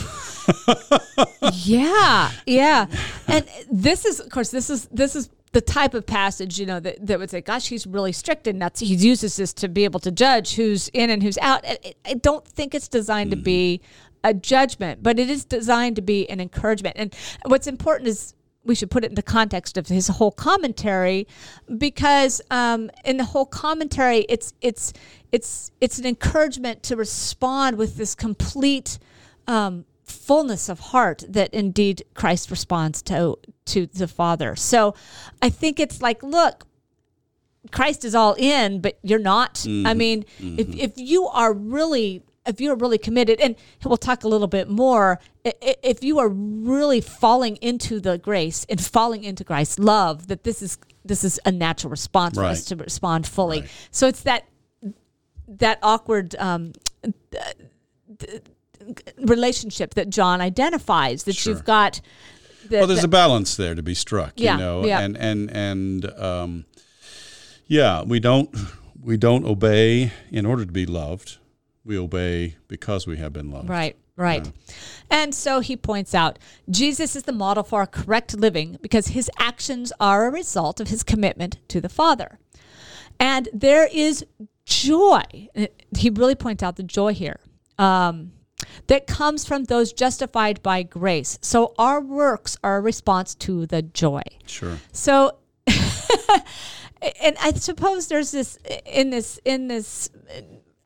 yeah, 1.65 2.31
yeah. 2.45 2.85
And 3.27 3.47
this 3.71 4.05
is, 4.05 4.19
of 4.19 4.29
course, 4.29 4.51
this 4.51 4.69
is 4.69 4.85
this 4.87 5.15
is 5.15 5.29
the 5.53 5.61
type 5.61 5.93
of 5.93 6.05
passage 6.05 6.59
you 6.59 6.65
know 6.65 6.79
that, 6.79 7.05
that 7.05 7.19
would 7.19 7.29
say, 7.29 7.41
"Gosh, 7.41 7.67
he's 7.67 7.87
really 7.87 8.11
strict," 8.11 8.47
and 8.47 8.59
nuts. 8.59 8.79
he 8.79 8.93
uses 8.93 9.37
this 9.37 9.53
to 9.53 9.67
be 9.67 9.85
able 9.85 9.99
to 10.01 10.11
judge 10.11 10.55
who's 10.55 10.89
in 10.89 11.09
and 11.09 11.23
who's 11.23 11.37
out. 11.39 11.65
I, 11.65 11.93
I 12.05 12.13
don't 12.15 12.47
think 12.47 12.75
it's 12.75 12.87
designed 12.87 13.31
to 13.31 13.37
be 13.37 13.81
a 14.23 14.33
judgment, 14.33 15.01
but 15.03 15.19
it 15.19 15.29
is 15.29 15.45
designed 15.45 15.95
to 15.95 16.01
be 16.01 16.29
an 16.29 16.39
encouragement. 16.39 16.95
And 16.97 17.15
what's 17.45 17.67
important 17.67 18.09
is 18.09 18.33
we 18.67 18.75
should 18.75 18.91
put 18.91 19.03
it 19.03 19.07
in 19.07 19.15
the 19.15 19.23
context 19.23 19.77
of 19.77 19.87
his 19.87 20.07
whole 20.09 20.31
commentary 20.31 21.27
because 21.77 22.41
um, 22.51 22.91
in 23.05 23.17
the 23.17 23.23
whole 23.23 23.45
commentary 23.45 24.25
it's 24.29 24.53
it's 24.61 24.93
it's 25.31 25.71
it's 25.79 25.97
an 25.97 26.05
encouragement 26.05 26.83
to 26.83 26.95
respond 26.95 27.77
with 27.77 27.95
this 27.95 28.13
complete 28.13 28.99
um, 29.47 29.85
fullness 30.07 30.69
of 30.69 30.79
heart 30.79 31.23
that 31.27 31.53
indeed 31.53 32.03
Christ 32.13 32.49
responds 32.49 33.01
to 33.03 33.37
to 33.65 33.85
the 33.87 34.07
Father. 34.07 34.55
So 34.55 34.95
I 35.41 35.49
think 35.49 35.79
it's 35.79 36.01
like, 36.01 36.23
look, 36.23 36.65
Christ 37.71 38.05
is 38.05 38.15
all 38.15 38.35
in, 38.37 38.79
but 38.81 38.97
you're 39.03 39.19
not. 39.19 39.65
I 39.67 39.93
mean, 39.93 40.25
if 40.39 40.75
if 40.75 40.91
you 40.97 41.27
are 41.27 41.53
really 41.53 42.23
if 42.47 42.61
you're 42.61 42.75
really 42.75 42.97
committed, 42.97 43.41
and 43.41 43.55
we'll 43.83 43.97
talk 43.97 44.23
a 44.23 44.27
little 44.27 44.47
bit 44.47 44.69
more, 44.69 45.19
if 45.43 46.03
you 46.03 46.19
are 46.19 46.29
really 46.29 47.01
falling 47.01 47.57
into 47.57 47.99
the 47.99 48.17
grace 48.17 48.65
and 48.69 48.83
falling 48.83 49.23
into 49.23 49.43
Christ's 49.43 49.79
love, 49.79 50.27
that 50.27 50.43
this 50.43 50.61
is 50.61 50.77
this 51.03 51.23
is 51.23 51.39
a 51.45 51.51
natural 51.51 51.91
response 51.91 52.35
for 52.35 52.45
us 52.45 52.65
to 52.65 52.75
respond 52.75 53.27
fully. 53.27 53.61
Right. 53.61 53.69
So 53.91 54.07
it's 54.07 54.21
that 54.23 54.45
that 55.47 55.79
awkward 55.83 56.35
um, 56.35 56.73
relationship 59.19 59.93
that 59.95 60.09
John 60.09 60.41
identifies 60.41 61.23
that 61.23 61.35
Sure. 61.35 61.53
you've 61.53 61.65
got. 61.65 62.01
The, 62.69 62.77
well, 62.79 62.87
there's 62.87 63.01
the- 63.01 63.05
a 63.05 63.09
balance 63.09 63.55
there 63.55 63.75
to 63.75 63.83
be 63.83 63.93
struck, 63.93 64.33
Yeah, 64.35 64.53
you 64.53 64.59
know, 64.59 64.85
yeah. 64.85 64.99
and 64.99 65.17
and 65.17 65.49
and 65.51 66.05
um, 66.19 66.65
yeah, 67.67 68.03
we 68.03 68.19
don't 68.19 68.49
we 69.01 69.17
don't 69.17 69.45
obey 69.45 70.11
in 70.31 70.45
order 70.45 70.65
to 70.65 70.71
be 70.71 70.85
loved. 70.85 71.37
We 71.85 71.97
obey 71.97 72.57
because 72.67 73.07
we 73.07 73.17
have 73.17 73.31
been 73.31 73.49
loved. 73.49 73.69
Right, 73.69 73.95
right. 74.17 74.51
And 75.09 75.33
so 75.33 75.61
he 75.61 75.77
points 75.77 76.13
out 76.13 76.37
Jesus 76.69 77.15
is 77.15 77.23
the 77.23 77.31
model 77.31 77.63
for 77.63 77.79
our 77.79 77.87
correct 77.87 78.35
living 78.35 78.77
because 78.81 79.07
his 79.09 79.31
actions 79.39 79.93
are 79.99 80.27
a 80.27 80.31
result 80.31 80.81
of 80.81 80.89
his 80.89 81.03
commitment 81.03 81.59
to 81.69 81.79
the 81.79 81.87
Father. 81.87 82.39
And 83.21 83.47
there 83.53 83.87
is 83.93 84.25
joy. 84.65 85.21
He 85.97 86.09
really 86.09 86.35
points 86.35 86.61
out 86.61 86.75
the 86.75 86.83
joy 86.83 87.13
here. 87.13 87.39
Um, 87.79 88.33
that 88.87 89.07
comes 89.07 89.45
from 89.45 89.65
those 89.65 89.93
justified 89.93 90.61
by 90.63 90.83
grace. 90.83 91.37
So 91.41 91.73
our 91.77 92.01
works 92.01 92.57
are 92.63 92.77
a 92.77 92.81
response 92.81 93.35
to 93.35 93.65
the 93.65 93.81
joy. 93.81 94.23
Sure. 94.45 94.79
So, 94.91 95.37
and 95.67 97.35
I 97.39 97.51
suppose 97.55 98.07
there's 98.07 98.31
this 98.31 98.57
in 98.85 99.09
this 99.09 99.39
in 99.45 99.67
this 99.67 100.09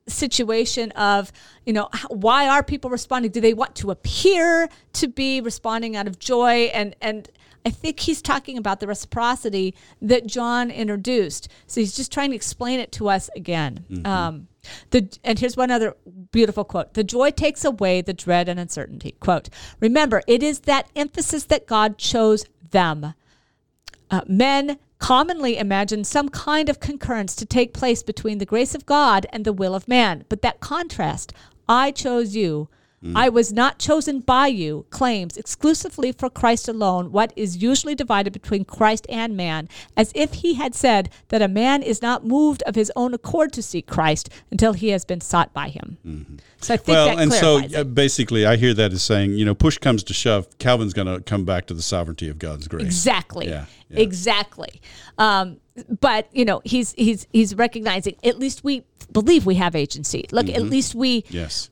situation 0.07 0.91
of 0.91 1.31
you 1.65 1.73
know 1.73 1.89
why 2.09 2.47
are 2.47 2.63
people 2.63 2.89
responding? 2.89 3.31
Do 3.31 3.41
they 3.41 3.53
want 3.53 3.75
to 3.77 3.91
appear 3.91 4.69
to 4.93 5.07
be 5.07 5.41
responding 5.41 5.95
out 5.95 6.07
of 6.07 6.19
joy? 6.19 6.69
And 6.73 6.95
and 7.01 7.29
I 7.65 7.69
think 7.69 7.99
he's 7.99 8.21
talking 8.21 8.57
about 8.57 8.79
the 8.79 8.87
reciprocity 8.87 9.75
that 10.01 10.25
John 10.25 10.71
introduced. 10.71 11.47
So 11.67 11.79
he's 11.79 11.95
just 11.95 12.11
trying 12.11 12.31
to 12.31 12.35
explain 12.35 12.79
it 12.79 12.91
to 12.93 13.09
us 13.09 13.29
again. 13.35 13.85
Um, 14.05 14.47
the 14.91 15.09
and 15.23 15.39
here's 15.39 15.57
one 15.57 15.71
other 15.71 15.95
beautiful 16.31 16.63
quote: 16.63 16.93
"The 16.93 17.03
joy 17.03 17.31
takes 17.31 17.65
away 17.65 18.01
the 18.01 18.13
dread 18.13 18.49
and 18.49 18.59
uncertainty." 18.59 19.15
Quote: 19.19 19.49
"Remember, 19.79 20.21
it 20.27 20.43
is 20.43 20.61
that 20.61 20.89
emphasis 20.95 21.45
that 21.45 21.67
God 21.67 21.97
chose 21.97 22.45
them." 22.71 23.13
Uh, 24.09 24.21
men 24.27 24.77
commonly 24.99 25.57
imagine 25.57 26.03
some 26.03 26.29
kind 26.29 26.69
of 26.69 26.79
concurrence 26.79 27.35
to 27.35 27.45
take 27.45 27.73
place 27.73 28.03
between 28.03 28.37
the 28.37 28.45
grace 28.45 28.75
of 28.75 28.85
God 28.85 29.25
and 29.33 29.43
the 29.43 29.53
will 29.53 29.73
of 29.73 29.87
man. 29.87 30.25
But 30.29 30.41
that 30.43 30.59
contrast, 30.59 31.33
I 31.67 31.91
chose 31.91 32.35
you, 32.35 32.69
I 33.15 33.29
was 33.29 33.51
not 33.51 33.79
chosen 33.79 34.19
by 34.19 34.45
you, 34.47 34.85
claims 34.91 35.35
exclusively 35.35 36.11
for 36.11 36.29
Christ 36.29 36.67
alone 36.67 37.11
what 37.11 37.33
is 37.35 37.57
usually 37.57 37.95
divided 37.95 38.31
between 38.31 38.63
Christ 38.63 39.07
and 39.09 39.35
man, 39.35 39.69
as 39.97 40.11
if 40.13 40.33
he 40.33 40.53
had 40.53 40.75
said 40.75 41.09
that 41.29 41.41
a 41.41 41.47
man 41.47 41.81
is 41.81 42.03
not 42.03 42.23
moved 42.25 42.61
of 42.67 42.75
his 42.75 42.91
own 42.95 43.15
accord 43.15 43.53
to 43.53 43.63
seek 43.63 43.87
Christ 43.87 44.29
until 44.51 44.73
he 44.73 44.89
has 44.89 45.03
been 45.03 45.19
sought 45.19 45.51
by 45.51 45.69
him. 45.69 45.97
So 46.59 46.75
I 46.75 46.77
think 46.77 46.95
Well, 46.95 47.17
and 47.17 47.33
so 47.33 47.61
uh, 47.75 47.83
basically, 47.85 48.45
I 48.45 48.55
hear 48.55 48.75
that 48.75 48.93
as 48.93 49.01
saying, 49.01 49.33
you 49.33 49.45
know, 49.45 49.55
push 49.55 49.79
comes 49.79 50.03
to 50.03 50.13
shove, 50.13 50.47
Calvin's 50.59 50.93
going 50.93 51.07
to 51.07 51.21
come 51.21 51.43
back 51.43 51.65
to 51.67 51.73
the 51.73 51.81
sovereignty 51.81 52.29
of 52.29 52.37
God's 52.37 52.67
grace. 52.67 52.85
Exactly. 52.85 53.47
Yeah, 53.47 53.65
yeah. 53.89 53.99
Exactly. 53.99 54.79
Um, 55.17 55.57
but 55.99 56.27
you 56.33 56.45
know, 56.45 56.61
he's 56.65 56.93
he's 56.93 57.25
he's 57.31 57.55
recognizing 57.55 58.15
at 58.23 58.37
least 58.37 58.63
we 58.63 58.83
believe 59.11 59.45
we 59.47 59.55
have 59.55 59.75
agency. 59.75 60.25
Look, 60.31 60.45
Mm-hmm. 60.45 60.55
at 60.55 60.63
least 60.69 60.93
we 60.93 61.25
Yes. 61.29 61.69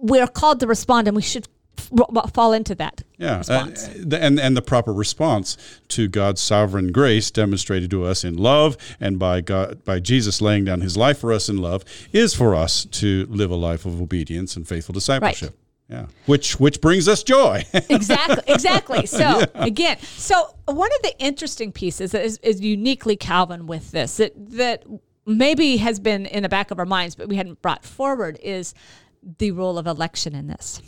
We're 0.00 0.26
called 0.26 0.60
to 0.60 0.66
respond, 0.66 1.06
and 1.08 1.14
we 1.16 1.22
should 1.22 1.46
f- 1.78 2.32
fall 2.32 2.52
into 2.52 2.74
that 2.74 3.02
Yeah, 3.18 3.42
uh, 3.48 3.66
the- 3.96 4.18
and 4.22 4.38
and 4.40 4.56
the 4.56 4.62
proper 4.62 4.92
response 4.92 5.56
to 5.88 6.08
God's 6.08 6.40
sovereign 6.40 6.92
grace 6.92 7.30
demonstrated 7.30 7.90
to 7.90 8.04
us 8.04 8.24
in 8.24 8.36
love, 8.36 8.76
and 9.00 9.18
by 9.18 9.40
God 9.40 9.84
by 9.84 10.00
Jesus 10.00 10.40
laying 10.40 10.64
down 10.64 10.80
His 10.80 10.96
life 10.96 11.18
for 11.18 11.32
us 11.32 11.48
in 11.48 11.58
love, 11.58 11.84
is 12.12 12.34
for 12.34 12.54
us 12.54 12.84
to 12.86 13.26
live 13.30 13.50
a 13.50 13.56
life 13.56 13.84
of 13.86 14.00
obedience 14.00 14.56
and 14.56 14.66
faithful 14.66 14.92
discipleship. 14.92 15.50
right. 15.50 15.56
Yeah. 15.98 16.06
Which 16.26 16.60
which 16.60 16.80
brings 16.80 17.08
us 17.08 17.24
joy. 17.24 17.64
exactly 17.88 18.44
exactly 18.46 19.06
so 19.06 19.42
again 19.54 19.98
so 20.16 20.54
one 20.66 20.88
of 20.96 21.02
the 21.02 21.14
interesting 21.18 21.72
pieces 21.72 22.12
that 22.12 22.24
is, 22.24 22.38
is 22.44 22.60
uniquely 22.60 23.16
calvin 23.16 23.66
with 23.66 23.90
this 23.90 24.18
that 24.18 24.32
that 24.52 24.84
maybe 25.26 25.78
has 25.78 25.98
been 25.98 26.26
in 26.26 26.44
the 26.44 26.48
back 26.48 26.70
of 26.70 26.78
our 26.78 26.86
minds 26.86 27.16
but 27.16 27.28
we 27.28 27.34
hadn't 27.34 27.60
brought 27.60 27.84
forward 27.84 28.38
is 28.40 28.72
the 29.38 29.50
role 29.50 29.78
of 29.78 29.86
election 29.86 30.34
in 30.34 30.46
this. 30.46 30.80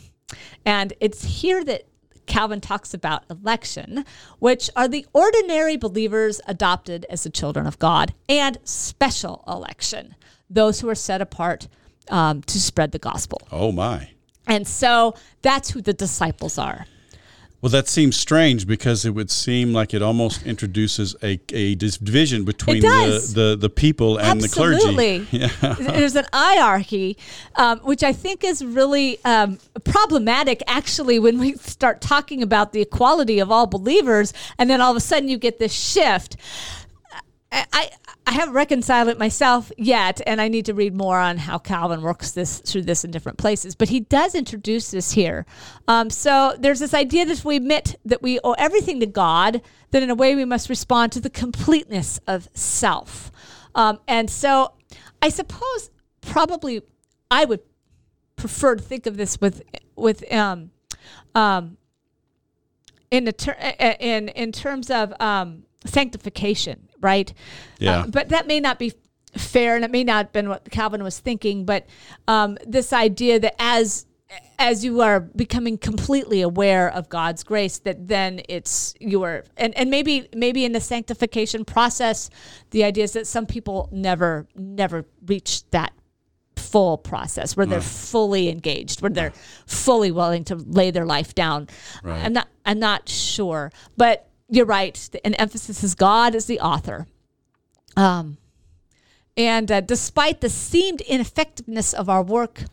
And 0.65 0.93
it's 0.99 1.23
here 1.23 1.63
that 1.63 1.83
calvin 2.25 2.61
talks 2.61 2.93
about 2.93 3.25
election 3.29 4.05
which 4.39 4.69
are 4.77 4.87
the 4.87 5.05
ordinary 5.11 5.75
believers 5.75 6.39
adopted 6.47 7.05
as 7.09 7.23
the 7.23 7.29
children 7.29 7.67
of 7.67 7.77
god 7.79 8.13
and 8.29 8.57
special 8.63 9.43
election 9.45 10.15
those 10.49 10.79
who 10.79 10.87
are 10.87 10.95
set 10.95 11.21
apart 11.21 11.67
um, 12.09 12.41
to 12.43 12.59
spread 12.59 12.93
the 12.93 12.99
gospel. 12.99 13.41
Oh 13.51 13.71
my. 13.73 14.09
and 14.47 14.65
so 14.67 15.15
that's 15.41 15.71
who 15.71 15.81
the 15.81 15.93
disciples 15.93 16.57
are 16.57 16.85
Well, 17.63 17.69
that 17.69 17.87
seems 17.87 18.17
strange 18.17 18.67
because 18.67 19.05
it 19.05 19.11
would 19.11 19.31
seem 19.31 19.71
like 19.71 19.93
it 19.93 20.01
almost 20.01 20.45
introduces 20.45 21.15
a, 21.23 21.39
a 21.53 21.75
division 21.75 22.43
between 22.43 22.81
the, 22.81 23.31
the, 23.33 23.55
the 23.55 23.69
people 23.69 24.17
and 24.17 24.43
Absolutely. 24.43 25.19
the 25.19 25.37
clergy. 25.37 25.53
Yeah. 25.63 25.75
There's 25.79 26.17
an 26.17 26.25
hierarchy, 26.33 27.17
um, 27.55 27.79
which 27.79 28.03
I 28.03 28.11
think 28.11 28.43
is 28.43 28.65
really 28.65 29.17
um, 29.23 29.59
problematic, 29.85 30.61
actually, 30.67 31.19
when 31.19 31.39
we 31.39 31.53
start 31.53 32.01
talking 32.01 32.43
about 32.43 32.73
the 32.73 32.81
equality 32.81 33.39
of 33.39 33.49
all 33.49 33.65
believers, 33.65 34.33
and 34.57 34.69
then 34.69 34.81
all 34.81 34.91
of 34.91 34.97
a 34.97 34.99
sudden 34.99 35.29
you 35.29 35.37
get 35.37 35.57
this 35.57 35.71
shift. 35.71 36.35
I, 37.53 37.91
I, 38.25 38.31
haven't 38.31 38.53
reconciled 38.53 39.09
it 39.09 39.19
myself 39.19 39.71
yet, 39.77 40.21
and 40.25 40.41
I 40.41 40.47
need 40.47 40.65
to 40.65 40.73
read 40.73 40.95
more 40.95 41.17
on 41.19 41.37
how 41.37 41.57
Calvin 41.57 42.01
works 42.01 42.31
this 42.31 42.59
through 42.59 42.83
this 42.83 43.03
in 43.03 43.11
different 43.11 43.37
places. 43.37 43.75
But 43.75 43.89
he 43.89 43.99
does 44.01 44.35
introduce 44.35 44.91
this 44.91 45.11
here. 45.11 45.45
Um, 45.87 46.09
so 46.09 46.55
there's 46.57 46.79
this 46.79 46.93
idea 46.93 47.25
that 47.25 47.37
if 47.37 47.45
we 47.45 47.55
admit 47.55 47.95
that 48.05 48.21
we 48.21 48.39
owe 48.43 48.53
everything 48.53 48.99
to 48.99 49.05
God, 49.05 49.61
then 49.91 50.03
in 50.03 50.09
a 50.09 50.15
way 50.15 50.35
we 50.35 50.45
must 50.45 50.69
respond 50.69 51.11
to 51.13 51.19
the 51.19 51.29
completeness 51.29 52.19
of 52.27 52.49
self. 52.53 53.31
Um, 53.75 53.99
and 54.07 54.29
so 54.29 54.73
I 55.21 55.29
suppose 55.29 55.89
probably 56.21 56.81
I 57.29 57.45
would 57.45 57.61
prefer 58.35 58.75
to 58.75 58.83
think 58.83 59.05
of 59.05 59.17
this 59.17 59.39
with 59.39 59.63
with 59.95 60.31
um, 60.33 60.71
um, 61.35 61.77
in 63.09 63.25
ter- 63.25 63.57
in 63.99 64.29
in 64.29 64.51
terms 64.51 64.89
of 64.89 65.13
um, 65.19 65.63
sanctification, 65.85 66.89
right? 67.03 67.31
Yeah. 67.79 68.01
Uh, 68.01 68.07
but 68.07 68.29
that 68.29 68.47
may 68.47 68.59
not 68.59 68.79
be 68.79 68.93
fair, 69.37 69.75
and 69.75 69.85
it 69.85 69.91
may 69.91 70.03
not 70.03 70.25
have 70.25 70.33
been 70.33 70.49
what 70.49 70.69
Calvin 70.71 71.03
was 71.03 71.19
thinking. 71.19 71.65
But 71.65 71.85
um, 72.27 72.57
this 72.65 72.93
idea 72.93 73.39
that 73.39 73.55
as 73.59 74.05
as 74.57 74.83
you 74.83 75.01
are 75.01 75.19
becoming 75.19 75.77
completely 75.77 76.41
aware 76.41 76.91
of 76.91 77.09
God's 77.09 77.43
grace, 77.43 77.79
that 77.79 78.07
then 78.07 78.41
it's 78.49 78.95
you 78.99 79.23
are, 79.23 79.43
and, 79.57 79.77
and 79.77 79.89
maybe 79.89 80.27
maybe 80.35 80.65
in 80.65 80.71
the 80.71 80.81
sanctification 80.81 81.65
process, 81.65 82.29
the 82.71 82.83
idea 82.83 83.03
is 83.03 83.13
that 83.13 83.27
some 83.27 83.45
people 83.45 83.89
never 83.91 84.47
never 84.55 85.05
reach 85.25 85.69
that 85.71 85.93
full 86.55 86.97
process 86.97 87.55
where 87.55 87.65
they're 87.65 87.81
fully 87.81 88.49
engaged, 88.49 89.01
where 89.01 89.11
they're 89.11 89.33
fully 89.67 90.11
willing 90.11 90.43
to 90.45 90.55
lay 90.55 90.89
their 90.91 91.05
life 91.05 91.35
down. 91.35 91.67
Right. 92.03 92.23
I'm 92.23 92.33
not 92.33 92.47
I'm 92.65 92.79
not 92.79 93.09
sure, 93.09 93.71
but 93.97 94.27
you're 94.49 94.65
right. 94.65 95.09
An 95.23 95.33
emphasis 95.35 95.83
is 95.83 95.95
God 95.95 96.35
is 96.35 96.45
the 96.45 96.59
author. 96.59 97.07
Um, 97.95 98.37
and 99.35 99.71
uh, 99.71 99.81
despite 99.81 100.41
the 100.41 100.49
seemed 100.49 101.01
ineffectiveness 101.01 101.93
of 101.93 102.09
our 102.09 102.21
work, 102.21 102.63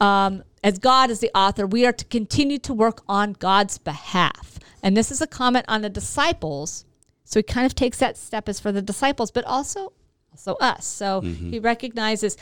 um, 0.00 0.42
as 0.62 0.78
God 0.78 1.10
is 1.10 1.20
the 1.20 1.30
author, 1.34 1.66
we 1.66 1.86
are 1.86 1.92
to 1.92 2.04
continue 2.06 2.58
to 2.58 2.72
work 2.72 3.02
on 3.08 3.34
God's 3.34 3.78
behalf. 3.78 4.58
And 4.82 4.96
this 4.96 5.10
is 5.10 5.20
a 5.20 5.26
comment 5.26 5.66
on 5.68 5.82
the 5.82 5.90
disciples. 5.90 6.84
So 7.24 7.38
he 7.38 7.42
kind 7.42 7.66
of 7.66 7.74
takes 7.74 7.98
that 7.98 8.16
step 8.16 8.48
as 8.48 8.60
for 8.60 8.72
the 8.72 8.82
disciples, 8.82 9.30
but 9.30 9.44
also 9.44 9.92
also 10.32 10.54
us. 10.56 10.86
So 10.86 11.20
he 11.50 11.58
recognizes 11.58 12.36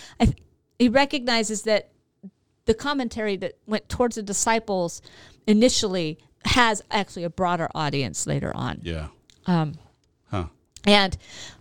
he 0.78 0.88
recognizes 0.88 1.62
that 1.62 1.90
the 2.66 2.74
commentary 2.74 3.36
that 3.36 3.54
went 3.66 3.88
towards 3.88 4.16
the 4.16 4.22
disciples 4.22 5.02
initially 5.46 6.18
has 6.48 6.82
actually 6.90 7.24
a 7.24 7.30
broader 7.30 7.68
audience 7.74 8.26
later 8.26 8.52
on 8.54 8.80
Yeah. 8.82 9.08
um, 9.46 9.74
Huh. 10.30 10.46
and 10.84 11.16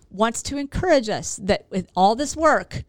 wants 0.10 0.42
to 0.44 0.58
encourage 0.58 1.10
us 1.10 1.40
that 1.44 1.66
with 1.70 1.88
all 1.96 2.16
this 2.16 2.36
work, 2.36 2.84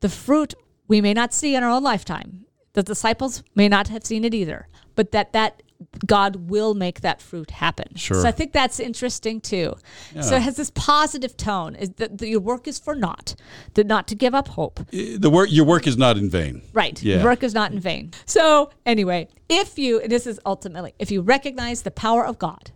the 0.00 0.08
fruit 0.08 0.54
we 0.88 1.00
may 1.00 1.14
not 1.14 1.32
see 1.32 1.54
in 1.54 1.62
our 1.62 1.70
own 1.70 1.82
lifetime. 1.82 2.44
The 2.72 2.82
disciples 2.82 3.42
may 3.54 3.68
not 3.68 3.88
have 3.88 4.04
seen 4.04 4.24
it 4.24 4.34
either, 4.34 4.68
but 4.94 5.10
that 5.12 5.32
that 5.32 5.62
God 6.06 6.50
will 6.50 6.74
make 6.74 7.00
that 7.00 7.22
fruit 7.22 7.50
happen. 7.50 7.94
Sure. 7.96 8.20
So 8.20 8.28
I 8.28 8.32
think 8.32 8.52
that's 8.52 8.78
interesting 8.80 9.40
too. 9.40 9.74
So 10.20 10.36
it 10.36 10.42
has 10.42 10.56
this 10.56 10.70
positive 10.74 11.36
tone: 11.36 11.74
is 11.74 11.90
that 11.96 12.18
the, 12.18 12.28
your 12.28 12.40
work 12.40 12.68
is 12.68 12.78
for 12.78 12.94
naught, 12.94 13.34
that 13.74 13.86
not 13.86 14.06
to 14.08 14.14
give 14.14 14.34
up 14.34 14.48
hope. 14.48 14.80
The 14.90 15.30
work, 15.30 15.48
your 15.50 15.64
work 15.64 15.86
is 15.86 15.96
not 15.96 16.16
in 16.18 16.28
vain. 16.30 16.62
Right. 16.72 17.02
Yeah. 17.02 17.16
Your 17.16 17.24
work 17.24 17.42
is 17.42 17.54
not 17.54 17.72
in 17.72 17.80
vain. 17.80 18.12
So, 18.26 18.70
anyway, 18.84 19.28
if 19.48 19.78
you, 19.78 20.06
this 20.06 20.26
is 20.26 20.38
ultimately, 20.44 20.94
if 20.98 21.10
you 21.10 21.22
recognize 21.22 21.82
the 21.82 21.90
power 21.90 22.26
of 22.26 22.38
God, 22.38 22.70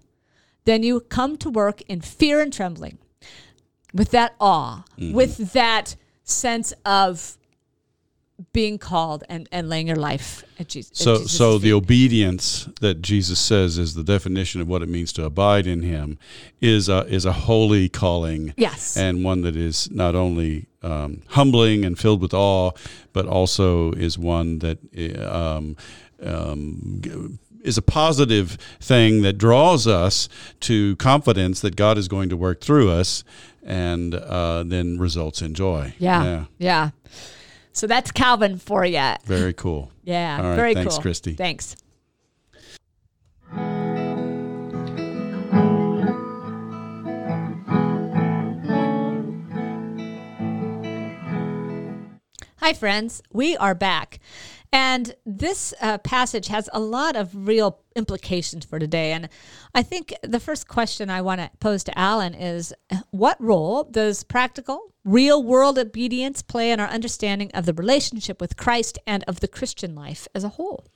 then 0.65 0.83
you 0.83 1.01
come 1.01 1.37
to 1.39 1.51
work 1.51 1.83
in 1.83 2.01
fear 2.01 2.41
and 2.41 2.53
trembling, 2.53 2.99
with 3.93 4.11
that 4.13 4.35
awe, 4.41 4.85
Mm-hmm. 4.99 5.15
with 5.15 5.53
that 5.53 5.97
sense 6.23 6.73
of 6.87 7.37
being 8.53 8.79
called 8.79 9.25
and, 9.29 9.49
and 9.51 9.69
laying 9.69 9.87
your 9.87 9.97
life 9.97 10.45
at 10.59 10.69
Jesus. 10.69 10.93
at 10.93 10.97
So, 11.05 11.17
Jesus' 11.19 11.33
so 11.37 11.53
feet. 11.59 11.63
the 11.65 11.73
obedience 11.73 12.69
that 12.81 13.03
Jesus 13.03 13.41
says 13.41 13.79
is 13.79 13.95
the 13.95 14.05
definition 14.05 14.61
of 14.61 14.69
what 14.69 14.83
it 14.83 14.89
means 14.89 15.13
to 15.15 15.25
abide 15.25 15.67
in 15.67 15.83
Him 15.83 16.19
is 16.61 16.89
a, 16.89 17.01
is 17.07 17.25
a 17.25 17.33
holy 17.33 17.89
calling. 17.89 18.55
Yes. 18.57 18.97
and 18.97 19.25
one 19.25 19.43
that 19.43 19.57
is 19.57 19.91
not 19.91 20.15
only 20.15 20.67
um, 20.83 21.23
humbling 21.29 21.85
and 21.85 21.99
filled 21.99 22.21
with 22.21 22.35
awe, 22.35 22.71
but 23.13 23.27
also 23.27 23.93
is 23.93 24.19
one 24.19 24.59
that 24.61 24.79
um, 25.27 25.77
um, 26.23 26.99
g- 27.01 27.39
is 27.63 27.79
a 27.79 27.83
positive 27.83 28.59
thing 28.81 29.23
that 29.23 29.39
draws 29.39 29.87
us 29.87 30.29
to 30.61 30.97
confidence 30.97 31.61
that 31.61 31.77
God 31.77 31.97
is 31.97 32.09
going 32.09 32.29
to 32.29 32.37
work 32.37 32.61
through 32.61 32.91
us, 32.91 33.25
and 33.63 34.15
uh, 34.15 34.63
then 34.67 34.99
results 34.99 35.41
in 35.41 35.55
joy. 35.55 35.95
yeah, 35.99 36.45
yeah. 36.59 36.91
So 37.75 37.89
that's 37.89 38.13
Calvin 38.13 38.59
for 38.59 38.85
you. 38.85 39.15
very 39.25 39.53
cool. 39.53 39.91
Yeah, 40.05 40.39
All 40.39 40.49
right, 40.51 40.57
very 40.57 40.75
thanks, 40.75 40.95
cool. 40.95 41.03
Christy. 41.03 41.35
Thanks. 41.35 41.75
Hi, 52.59 52.73
friends. 52.73 53.23
We 53.33 53.57
are 53.57 53.75
back. 53.75 54.21
And 54.73 55.15
this 55.27 55.75
uh, 55.81 55.99
passage 55.99 56.47
has 56.49 56.71
a 56.73 56.81
lot 56.81 57.15
of 57.17 57.47
real 57.47 57.81
implications 57.95 58.65
for 58.65 58.79
today. 58.79 59.13
And 59.13 59.29
I 59.75 59.83
think 59.83 60.15
the 60.23 60.41
first 60.41 60.67
question 60.69 61.11
I 61.11 61.23
want 61.23 61.41
to 61.41 61.51
pose 61.61 61.85
to 61.85 61.99
Alan 61.99 62.35
is 62.35 62.73
what 63.11 63.37
role 63.41 63.85
does 63.85 64.25
practical, 64.25 64.94
real 65.05 65.43
world 65.43 65.79
obedience 65.79 66.41
play 66.41 66.71
in 66.71 66.81
our 66.81 66.89
understanding 66.89 67.51
of 67.53 67.67
the 67.67 67.75
relationship 67.75 68.41
with 68.41 68.57
Christ 68.57 68.99
and 69.07 69.23
of 69.29 69.41
the 69.41 69.49
Christian 69.49 69.95
life 69.95 70.27
as 70.35 70.45
a 70.45 70.51
whole? 70.51 70.87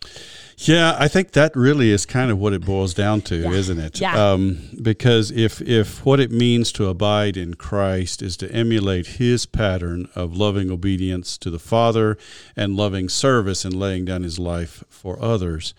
Yeah, 0.56 0.96
I 0.98 1.08
think 1.08 1.32
that 1.32 1.54
really 1.54 1.90
is 1.90 2.06
kind 2.06 2.30
of 2.30 2.38
what 2.38 2.52
it 2.54 2.64
boils 2.64 2.94
down 2.94 3.20
to, 3.22 3.50
isn't 3.50 3.78
it? 3.78 4.00
Yeah. 4.00 4.32
Um, 4.32 4.70
because 4.82 5.30
if 5.30 5.60
if 5.60 6.04
what 6.04 6.20
it 6.20 6.30
means 6.30 6.72
to 6.72 6.86
abide 6.86 7.36
in 7.36 7.54
Christ 7.54 8.22
is 8.22 8.36
to 8.38 8.50
emulate 8.50 9.06
His 9.18 9.44
pattern 9.46 10.08
of 10.14 10.36
loving 10.36 10.70
obedience 10.70 11.36
to 11.38 11.50
the 11.50 11.58
Father 11.58 12.16
and 12.56 12.76
loving 12.76 13.08
service 13.08 13.64
and 13.64 13.74
laying 13.74 14.06
down 14.06 14.22
His 14.22 14.38
life 14.38 14.82
for 14.88 15.22
others, 15.22 15.74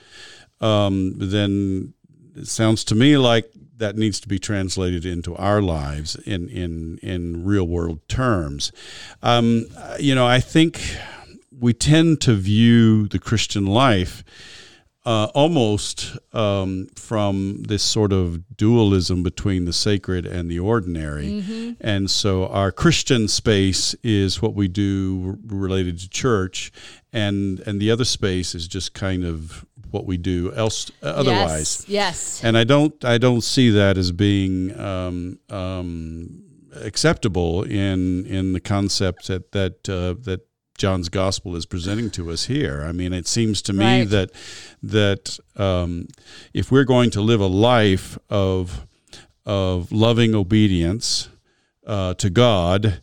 um, 0.61 1.13
then 1.17 1.93
it 2.35 2.47
sounds 2.47 2.83
to 2.85 2.95
me 2.95 3.17
like 3.17 3.51
that 3.79 3.97
needs 3.97 4.19
to 4.19 4.27
be 4.27 4.39
translated 4.39 5.05
into 5.05 5.35
our 5.35 5.61
lives 5.61 6.15
in 6.25 6.47
in 6.49 6.99
in 7.01 7.43
real 7.43 7.67
world 7.67 7.99
terms. 8.07 8.71
Um, 9.23 9.65
you 9.99 10.13
know, 10.15 10.27
I 10.27 10.39
think 10.39 10.79
we 11.59 11.73
tend 11.73 12.21
to 12.21 12.35
view 12.35 13.07
the 13.07 13.19
Christian 13.19 13.65
life 13.65 14.23
uh, 15.05 15.25
almost 15.33 16.17
um, 16.33 16.87
from 16.95 17.63
this 17.63 17.81
sort 17.81 18.13
of 18.13 18.55
dualism 18.57 19.23
between 19.23 19.65
the 19.65 19.73
sacred 19.73 20.25
and 20.25 20.51
the 20.51 20.59
ordinary. 20.59 21.75
And 21.81 22.11
so 22.11 22.47
our 22.47 22.71
Christian 22.71 23.27
space 23.27 23.95
is 24.03 24.41
what 24.41 24.53
we 24.53 24.67
do 24.67 25.39
r- 25.49 25.57
related 25.57 25.99
to 25.99 26.09
church, 26.09 26.71
and, 27.13 27.59
and 27.61 27.79
the 27.79 27.89
other 27.89 28.05
space 28.05 28.53
is 28.53 28.67
just 28.67 28.93
kind 28.93 29.23
of 29.23 29.65
what 29.91 30.05
we 30.05 30.17
do 30.17 30.51
else 30.53 30.91
otherwise. 31.01 31.85
Yes. 31.87 31.87
yes. 31.87 32.43
And 32.43 32.57
I 32.57 32.63
don't 32.63 33.03
I 33.05 33.17
don't 33.17 33.41
see 33.41 33.69
that 33.71 33.97
as 33.97 34.11
being 34.11 34.77
um, 34.79 35.39
um, 35.49 36.43
acceptable 36.75 37.63
in 37.63 38.25
in 38.25 38.53
the 38.53 38.59
concept 38.59 39.27
that 39.27 39.51
that 39.51 39.89
uh, 39.89 40.15
that 40.23 40.41
John's 40.77 41.09
gospel 41.09 41.55
is 41.57 41.65
presenting 41.65 42.09
to 42.11 42.31
us 42.31 42.45
here. 42.45 42.85
I 42.87 42.93
mean, 42.93 43.11
it 43.13 43.27
seems 43.27 43.61
to 43.63 43.73
me 43.73 43.85
Right. 43.99 44.09
that 44.09 44.31
that 44.81 45.37
um, 45.57 46.07
if 46.53 46.71
we're 46.71 46.85
going 46.85 47.09
to 47.11 47.21
live 47.21 47.41
a 47.41 47.47
life 47.47 48.17
of 48.29 48.85
of 49.45 49.91
loving 49.91 50.35
obedience 50.35 51.27
uh, 51.85 52.13
to 52.13 52.29
God, 52.29 53.01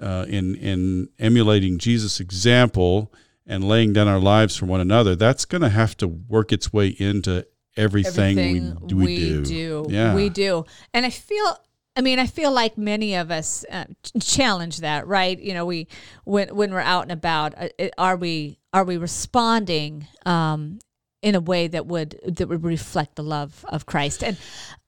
uh, 0.00 0.26
in 0.28 0.54
in 0.56 1.08
emulating 1.18 1.78
Jesus' 1.78 2.20
example 2.20 3.10
and 3.46 3.66
laying 3.66 3.92
down 3.92 4.08
our 4.08 4.18
lives 4.18 4.56
for 4.56 4.66
one 4.66 4.80
another, 4.80 5.14
that's 5.14 5.44
going 5.44 5.62
to 5.62 5.68
have 5.68 5.96
to 5.98 6.08
work 6.08 6.52
its 6.52 6.72
way 6.72 6.88
into 6.88 7.46
everything, 7.76 8.78
we, 8.82 8.94
we, 8.94 9.42
do. 9.42 9.86
Yeah. 9.88 10.14
we 10.14 10.28
do. 10.28 10.64
And 10.92 11.04
I 11.04 11.10
feel, 11.10 11.58
I 11.96 12.00
mean, 12.00 12.18
I 12.18 12.26
feel 12.26 12.52
like 12.52 12.78
many 12.78 13.14
of 13.14 13.30
us 13.30 13.64
uh, 13.70 13.84
challenge 14.20 14.78
that, 14.78 15.06
right? 15.06 15.38
You 15.38 15.54
know, 15.54 15.66
we 15.66 15.88
when 16.24 16.54
when 16.54 16.72
we're 16.72 16.80
out 16.80 17.02
and 17.02 17.12
about, 17.12 17.54
uh, 17.56 17.88
are 17.98 18.16
we 18.16 18.58
are 18.72 18.84
we 18.84 18.96
responding 18.96 20.06
um, 20.26 20.78
in 21.22 21.34
a 21.34 21.40
way 21.40 21.68
that 21.68 21.86
would 21.86 22.20
that 22.26 22.48
would 22.48 22.64
reflect 22.64 23.16
the 23.16 23.22
love 23.22 23.64
of 23.68 23.86
Christ? 23.86 24.22
And 24.24 24.36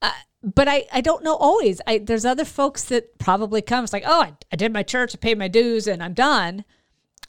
uh, 0.01 0.11
but 0.43 0.67
I, 0.67 0.85
I 0.93 1.01
don't 1.01 1.23
know 1.23 1.35
always. 1.35 1.81
I 1.87 1.99
there's 1.99 2.25
other 2.25 2.45
folks 2.45 2.85
that 2.85 3.17
probably 3.19 3.61
come. 3.61 3.83
It's 3.83 3.93
like, 3.93 4.03
oh, 4.05 4.21
I, 4.21 4.33
I 4.51 4.55
did 4.55 4.73
my 4.73 4.83
church, 4.83 5.15
I 5.15 5.17
paid 5.17 5.37
my 5.37 5.47
dues, 5.47 5.87
and 5.87 6.03
I'm 6.03 6.13
done. 6.13 6.65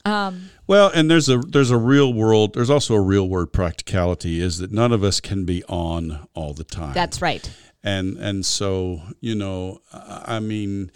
Um, 0.09 0.49
Well, 0.67 0.91
and 0.93 1.09
there's 1.09 1.29
a 1.29 1.37
there's 1.37 1.71
a 1.71 1.77
real 1.77 2.13
world. 2.13 2.53
There's 2.53 2.69
also 2.69 2.95
a 2.95 3.01
real 3.01 3.27
world 3.29 3.51
practicality 3.53 4.39
is 4.41 4.57
that 4.59 4.71
none 4.71 4.91
of 4.91 5.03
us 5.03 5.19
can 5.21 5.45
be 5.45 5.63
on 5.69 6.27
all 6.33 6.53
the 6.53 6.63
time. 6.63 6.93
that's 6.93 7.21
right. 7.21 7.49
and 7.81 8.17
and 8.17 8.45
so 8.45 8.99
you 9.21 9.33
know 9.35 9.79
I 9.93 10.39
mean 10.41 10.91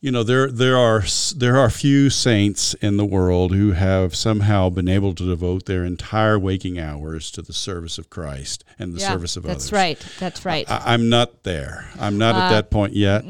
you 0.00 0.12
know 0.12 0.22
there 0.22 0.48
there 0.52 0.76
are 0.78 1.02
there 1.36 1.56
are 1.56 1.68
few 1.68 2.10
saints 2.10 2.74
in 2.74 2.96
the 2.96 3.04
world 3.04 3.50
who 3.52 3.72
have 3.72 4.14
somehow 4.14 4.70
been 4.70 4.88
able 4.88 5.14
to 5.16 5.24
devote 5.26 5.66
their 5.66 5.84
entire 5.84 6.38
waking 6.38 6.78
hours 6.78 7.32
to 7.32 7.42
the 7.42 7.52
service 7.52 7.98
of 7.98 8.08
Christ 8.08 8.62
and 8.78 8.94
the 8.94 9.00
yeah, 9.00 9.08
service 9.12 9.36
of 9.36 9.42
that's 9.42 9.64
others. 9.64 9.70
That's 9.70 9.72
right. 9.72 10.06
That's 10.20 10.44
right. 10.44 10.70
I, 10.70 10.94
I'm 10.94 11.08
not 11.08 11.42
there. 11.42 11.90
I'm 11.98 12.18
not 12.18 12.36
Uh, 12.36 12.38
at 12.38 12.50
that 12.50 12.70
point 12.70 12.94
yet. 12.94 13.24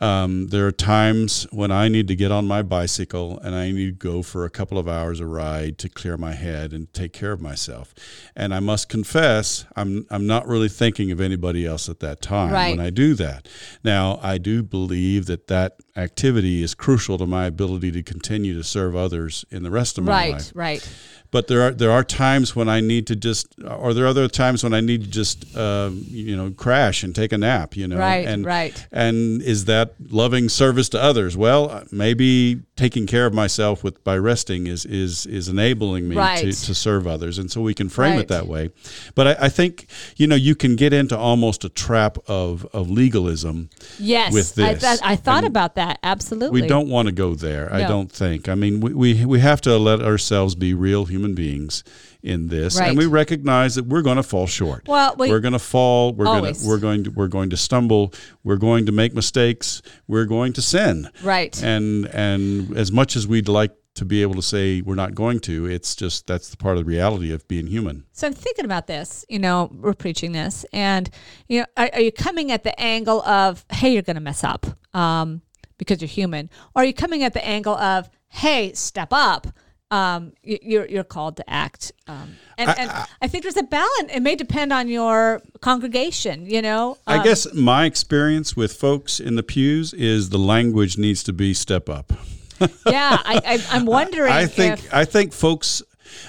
Um, 0.00 0.48
there 0.48 0.66
are 0.66 0.72
times 0.72 1.46
when 1.50 1.70
I 1.70 1.88
need 1.88 2.08
to 2.08 2.16
get 2.16 2.30
on 2.32 2.46
my 2.46 2.62
bicycle 2.62 3.38
and 3.38 3.54
I 3.54 3.70
need 3.70 3.86
to 3.86 3.92
go 3.92 4.22
for 4.22 4.44
a 4.44 4.50
couple 4.50 4.78
of 4.78 4.88
hours 4.88 5.20
a 5.20 5.26
ride 5.26 5.78
to 5.78 5.88
clear 5.88 6.16
my 6.16 6.32
head 6.32 6.72
and 6.72 6.92
take 6.92 7.12
care 7.12 7.32
of 7.32 7.40
myself. 7.40 7.94
And 8.34 8.52
I 8.54 8.60
must 8.60 8.88
confess, 8.88 9.64
I'm 9.76 10.06
I'm 10.10 10.26
not 10.26 10.46
really 10.46 10.68
thinking 10.68 11.10
of 11.10 11.20
anybody 11.20 11.64
else 11.64 11.88
at 11.88 12.00
that 12.00 12.20
time 12.20 12.52
Right. 12.52 12.76
when 12.76 12.84
I 12.84 12.90
do 12.90 13.14
that. 13.14 13.48
Now, 13.84 14.18
I 14.22 14.38
do 14.38 14.62
believe 14.62 15.26
that 15.26 15.46
that 15.46 15.76
activity 15.96 16.62
is 16.62 16.74
crucial 16.74 17.16
to 17.18 17.26
my 17.26 17.46
ability 17.46 17.92
to 17.92 18.02
continue 18.02 18.54
to 18.54 18.64
serve 18.64 18.96
others 18.96 19.44
in 19.50 19.62
the 19.62 19.70
rest 19.70 19.96
of 19.96 20.04
my 20.04 20.12
right. 20.12 20.32
life 20.32 20.52
Right. 20.54 20.88
But 21.34 21.48
there 21.48 21.62
are 21.62 21.72
there 21.72 21.90
are 21.90 22.04
times 22.04 22.54
when 22.54 22.68
I 22.68 22.78
need 22.78 23.08
to 23.08 23.16
just, 23.16 23.48
or 23.68 23.92
there 23.92 24.04
are 24.04 24.06
other 24.14 24.28
times 24.28 24.62
when 24.62 24.72
I 24.72 24.80
need 24.80 25.02
to 25.02 25.10
just, 25.10 25.56
um, 25.56 26.04
you 26.06 26.36
know, 26.36 26.52
crash 26.52 27.02
and 27.02 27.12
take 27.12 27.32
a 27.32 27.38
nap. 27.38 27.76
You 27.76 27.88
know, 27.88 27.98
Right, 27.98 28.24
and 28.24 28.46
right. 28.46 28.86
and 28.92 29.42
is 29.42 29.64
that 29.64 29.94
loving 30.10 30.48
service 30.48 30.88
to 30.90 31.02
others? 31.02 31.36
Well, 31.36 31.70
uh, 31.72 31.84
maybe 31.90 32.60
taking 32.76 33.08
care 33.08 33.26
of 33.26 33.34
myself 33.34 33.82
with 33.82 34.04
by 34.04 34.16
resting 34.16 34.68
is 34.68 34.84
is 34.86 35.26
is 35.26 35.48
enabling 35.48 36.08
me 36.08 36.14
Right. 36.14 36.38
to, 36.54 36.66
to 36.66 36.72
serve 36.72 37.08
others, 37.08 37.36
and 37.36 37.50
so 37.50 37.60
we 37.60 37.74
can 37.74 37.88
frame 37.88 38.12
Right. 38.12 38.20
it 38.20 38.28
that 38.28 38.46
way. 38.46 38.70
But 39.16 39.26
I, 39.26 39.46
I 39.46 39.48
think 39.48 39.88
you 40.16 40.28
know 40.28 40.36
you 40.36 40.54
can 40.54 40.76
get 40.76 40.92
into 40.92 41.18
almost 41.18 41.64
a 41.64 41.68
trap 41.68 42.16
of 42.28 42.64
of 42.72 42.88
legalism. 42.88 43.70
Yes, 43.98 44.32
with 44.32 44.56
I, 44.56 44.74
this. 44.74 45.02
I 45.02 45.16
thought 45.16 45.38
And 45.44 45.48
about 45.48 45.74
that. 45.74 45.98
Absolutely. 46.04 46.62
We 46.62 46.68
don't 46.68 46.88
want 46.88 47.06
to 47.08 47.12
go 47.12 47.34
there. 47.34 47.74
I 47.74 47.82
don't 47.88 48.12
think. 48.12 48.48
I 48.48 48.54
mean, 48.54 48.78
we, 48.80 48.94
we, 48.94 49.24
we 49.24 49.40
have 49.40 49.60
to 49.62 49.76
let 49.78 50.00
ourselves 50.00 50.54
be 50.54 50.74
real 50.74 51.04
human 51.06 51.23
beings 51.32 51.82
in 52.22 52.48
this, 52.48 52.78
Right. 52.78 52.90
and 52.90 52.98
we 52.98 53.06
recognize 53.06 53.76
that 53.76 53.86
we're 53.86 54.02
going 54.02 54.16
to 54.18 54.22
fall 54.22 54.46
short. 54.46 54.86
Well, 54.86 55.14
we- 55.18 55.30
we're 55.30 55.40
going 55.40 55.52
to 55.52 55.58
fall. 55.58 56.12
We're 56.12 56.26
going 56.26 56.52
to 56.54 56.66
we're 56.66 56.78
going 56.78 57.04
to 57.04 57.10
we're 57.10 57.28
going 57.28 57.48
to 57.50 57.56
stumble. 57.56 58.12
We're 58.42 58.56
going 58.56 58.84
to 58.86 58.92
make 58.92 59.14
mistakes. 59.14 59.80
We're 60.06 60.26
going 60.26 60.52
to 60.54 60.60
sin. 60.62 61.08
Right. 61.22 61.60
And 61.62 62.04
and 62.08 62.76
as 62.76 62.92
much 62.92 63.16
as 63.16 63.26
we'd 63.26 63.48
like 63.48 63.72
to 63.94 64.04
be 64.04 64.22
able 64.22 64.34
to 64.34 64.42
say 64.42 64.80
we're 64.80 64.96
not 64.96 65.14
going 65.14 65.38
to, 65.38 65.66
it's 65.66 65.94
just 65.94 66.26
that's 66.26 66.48
the 66.50 66.56
part 66.56 66.76
of 66.76 66.84
the 66.84 66.88
reality 66.90 67.32
of 67.32 67.46
being 67.46 67.68
human. 67.68 68.04
So 68.10 68.26
I'm 68.26 68.32
thinking 68.32 68.64
about 68.64 68.88
this. 68.88 69.24
You 69.28 69.38
know, 69.38 69.70
we're 69.72 69.94
preaching 69.94 70.32
this, 70.32 70.66
and 70.72 71.08
you 71.48 71.60
know, 71.60 71.66
are, 71.76 71.88
are 71.92 72.00
you 72.00 72.10
coming 72.10 72.50
at 72.50 72.64
the 72.64 72.78
angle 72.80 73.22
of, 73.22 73.64
hey, 73.70 73.92
you're 73.92 74.02
going 74.02 74.16
to 74.16 74.20
mess 74.20 74.42
up 74.42 74.66
um, 74.96 75.42
because 75.78 76.00
you're 76.00 76.08
human, 76.08 76.50
or 76.74 76.82
are 76.82 76.84
you 76.84 76.92
coming 76.92 77.22
at 77.22 77.34
the 77.34 77.46
angle 77.46 77.76
of, 77.76 78.10
hey, 78.30 78.72
step 78.72 79.08
up? 79.12 79.46
Um, 79.90 80.32
you're 80.42 80.86
you're 80.86 81.04
called 81.04 81.36
to 81.36 81.48
act, 81.48 81.92
um, 82.08 82.36
and, 82.58 82.70
and 82.78 82.90
I 83.22 83.28
think 83.28 83.44
there's 83.44 83.56
a 83.56 83.62
balance. 83.62 84.10
It 84.12 84.20
may 84.20 84.34
depend 84.34 84.72
on 84.72 84.88
your 84.88 85.40
congregation. 85.60 86.46
You 86.46 86.62
know, 86.62 86.98
I 87.06 87.18
Um, 87.18 87.24
guess 87.24 87.52
my 87.54 87.84
experience 87.84 88.56
with 88.56 88.72
folks 88.72 89.20
in 89.20 89.36
the 89.36 89.42
pews 89.42 89.92
is 89.92 90.30
the 90.30 90.38
language 90.38 90.98
needs 90.98 91.22
to 91.24 91.32
be 91.32 91.54
step 91.54 91.88
up. 91.88 92.12
yeah. 92.86 93.18
I, 93.24 93.40
I, 93.46 93.64
I'm 93.70 93.86
wondering. 93.86 94.32
I 94.32 94.46
think 94.46 94.78
if, 94.78 94.94
I 94.94 95.04
think 95.04 95.32
folks 95.32 95.82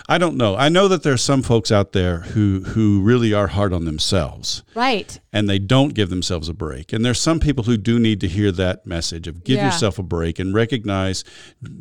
I 0.08 0.18
don't 0.18 0.38
know. 0.38 0.56
I 0.56 0.70
know 0.70 0.88
that 0.88 1.04
there 1.04 1.14
are 1.14 1.18
some 1.18 1.42
folks 1.42 1.72
out 1.72 1.92
there 1.92 2.20
who 2.20 2.62
who 2.62 3.02
really 3.02 3.34
are 3.34 3.48
hard 3.48 3.74
on 3.74 3.86
themselves 3.86 4.64
right. 4.76 5.20
And 5.36 5.50
they 5.50 5.60
don't 5.60 5.94
give 5.94 6.10
themselves 6.10 6.48
a 6.48 6.54
break. 6.54 6.94
And 6.94 7.04
there's 7.04 7.20
some 7.20 7.40
people 7.42 7.66
who 7.66 7.76
do 7.76 8.00
need 8.00 8.22
to 8.22 8.28
hear 8.38 8.52
that 8.54 8.86
message 8.88 9.28
of 9.28 9.44
give 9.44 9.58
Yeah. 9.58 9.66
yourself 9.66 10.00
a 10.00 10.04
break 10.04 10.40
and 10.40 10.54
recognize, 10.56 11.26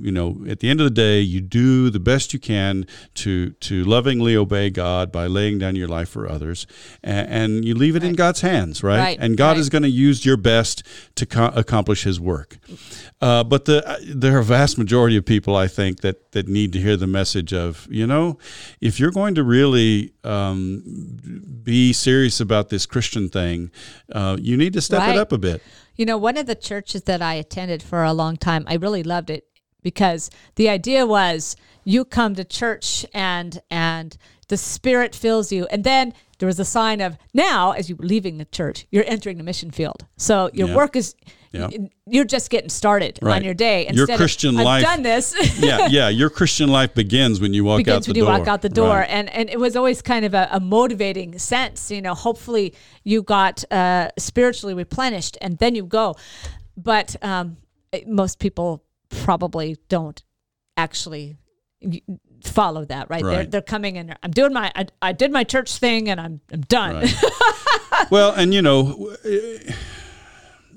you 0.01 0.11
know, 0.11 0.29
at 0.49 0.59
the 0.59 0.69
end 0.69 0.81
of 0.81 0.87
the 0.87 0.97
day, 1.09 1.21
you 1.21 1.41
do 1.41 1.89
the 1.89 2.01
best 2.01 2.35
you 2.35 2.41
can 2.41 2.85
to 3.23 3.51
to 3.69 3.85
lovingly 3.85 4.35
obey 4.37 4.71
God 4.71 5.13
by 5.13 5.27
laying 5.29 5.57
down 5.59 5.77
your 5.77 5.87
life 5.99 6.09
for 6.09 6.29
others, 6.29 6.67
and, 7.05 7.29
and 7.41 7.65
you 7.65 7.75
leave 7.85 7.95
it 7.95 8.03
in 8.03 8.15
God's 8.15 8.41
hands, 8.41 8.83
right? 8.83 8.99
Right, 8.99 9.19
And 9.21 9.37
God 9.37 9.51
right. 9.53 9.59
is 9.59 9.69
going 9.75 9.83
to 9.91 9.95
use 10.09 10.27
your 10.27 10.37
best 10.37 10.83
to 11.15 11.25
co- 11.25 11.53
accomplish 11.55 12.03
His 12.03 12.19
work. 12.19 12.51
Uh, 13.21 13.45
but 13.53 13.61
the 13.67 13.77
uh, 13.89 13.97
there 14.23 14.35
are 14.37 14.41
a 14.41 14.51
vast 14.59 14.79
majority 14.79 15.17
of 15.17 15.25
people, 15.25 15.55
I 15.65 15.69
think, 15.69 16.01
that 16.01 16.17
that 16.33 16.49
need 16.49 16.71
to 16.73 16.81
hear 16.87 16.97
the 16.97 17.07
message 17.21 17.53
of, 17.65 17.87
you 17.91 18.07
know, 18.13 18.25
if 18.81 18.99
you're 18.99 19.13
going 19.21 19.35
to 19.37 19.45
really 19.45 20.13
um, 20.25 20.83
be 21.63 21.93
serious 21.93 22.41
about 22.41 22.69
this 22.69 22.87
Christian 22.87 23.29
thing, 23.29 23.44
uh, 24.13 24.37
you 24.41 24.57
need 24.57 24.73
to 24.75 24.81
step 24.81 25.01
Right. 25.01 25.17
it 25.17 25.19
up 25.19 25.33
a 25.33 25.39
bit. 25.39 25.63
You 25.97 26.07
know, 26.07 26.19
one 26.19 26.37
of 26.37 26.47
the 26.47 26.55
churches 26.55 27.03
that 27.05 27.23
I 27.23 27.35
attended 27.35 27.83
for 27.83 28.03
a 28.03 28.13
long 28.13 28.37
time, 28.37 28.65
I 28.67 28.75
really 28.75 29.03
loved 29.03 29.31
it 29.31 29.45
because 29.83 30.31
the 30.57 30.69
idea 30.69 31.07
was 31.07 31.57
you 31.85 32.05
come 32.05 32.35
to 32.35 32.45
church 32.45 33.07
and 33.15 33.61
and 33.71 34.17
the 34.49 34.57
spirit 34.57 35.15
fills 35.15 35.53
you 35.53 35.67
and 35.71 35.85
then 35.85 36.13
there 36.39 36.47
was 36.47 36.59
a 36.61 36.65
sign 36.65 37.01
of 37.01 37.17
now 37.33 37.73
as 37.73 37.89
you're 37.89 37.99
leaving 38.15 38.39
the 38.39 38.45
church 38.47 38.87
you're 38.91 39.05
entering 39.07 39.37
the 39.39 39.45
mission 39.45 39.71
field 39.71 40.05
so 40.17 40.51
your 40.53 40.69
Yeah. 40.69 40.75
work 40.77 40.97
is 40.97 41.15
Yeah. 41.55 41.69
you're 42.07 42.25
just 42.25 42.51
getting 42.51 42.69
started 42.69 43.19
Right. 43.23 43.37
on 43.37 43.45
your 43.45 43.55
day 43.55 43.83
Your 43.83 43.91
Instead 43.91 44.11
of, 44.15 44.17
Christian 44.19 44.57
I've 44.59 44.65
life- 44.65 44.83
done 44.85 45.03
this 45.03 45.35
yeah, 45.61 45.87
yeah. 45.87 46.09
Your 46.09 46.29
Christian 46.31 46.69
life 46.69 46.95
begins 46.95 47.41
when 47.41 47.55
you 47.55 47.65
walk 47.65 47.87
out 47.89 48.03
the 48.03 48.11
when 48.11 48.17
you 48.17 48.25
door. 48.25 48.39
walk 48.39 48.49
out 48.49 48.61
the 48.63 48.69
door 48.69 48.89
Right. 48.99 49.09
and 49.11 49.31
and 49.31 49.49
it 49.49 49.59
was 49.61 49.77
always 49.77 50.03
kind 50.03 50.25
of 50.25 50.35
a, 50.35 50.49
a 50.53 50.61
motivating 50.61 51.39
sense 51.39 51.91
you 51.91 52.03
know 52.03 52.15
hopefully 52.15 52.75
you 53.05 53.23
got 53.23 53.65
uh, 53.71 54.11
spiritually 54.19 54.75
replenished 54.75 55.39
and 55.41 55.59
then 55.59 55.75
you 55.75 55.85
go 55.85 56.15
but 56.77 57.15
um, 57.23 57.57
most 58.07 58.39
people 58.41 58.83
probably 59.11 59.77
don't 59.89 60.25
actually 60.77 61.37
follow 62.45 62.85
that 62.85 63.09
right, 63.11 63.23
They're, 63.25 63.45
they're 63.47 63.63
coming 63.63 63.97
in 63.97 64.15
i'm 64.23 64.31
doing 64.31 64.53
my 64.53 64.71
I, 64.75 64.87
I 65.01 65.13
did 65.13 65.31
my 65.33 65.45
church 65.45 65.77
thing 65.79 66.09
and 66.11 66.21
i'm, 66.21 66.41
I'm 66.53 66.61
done 66.63 66.95
Right. 66.97 67.15
well, 68.11 68.33
and 68.33 68.53
you 68.53 68.61
know, 68.61 69.14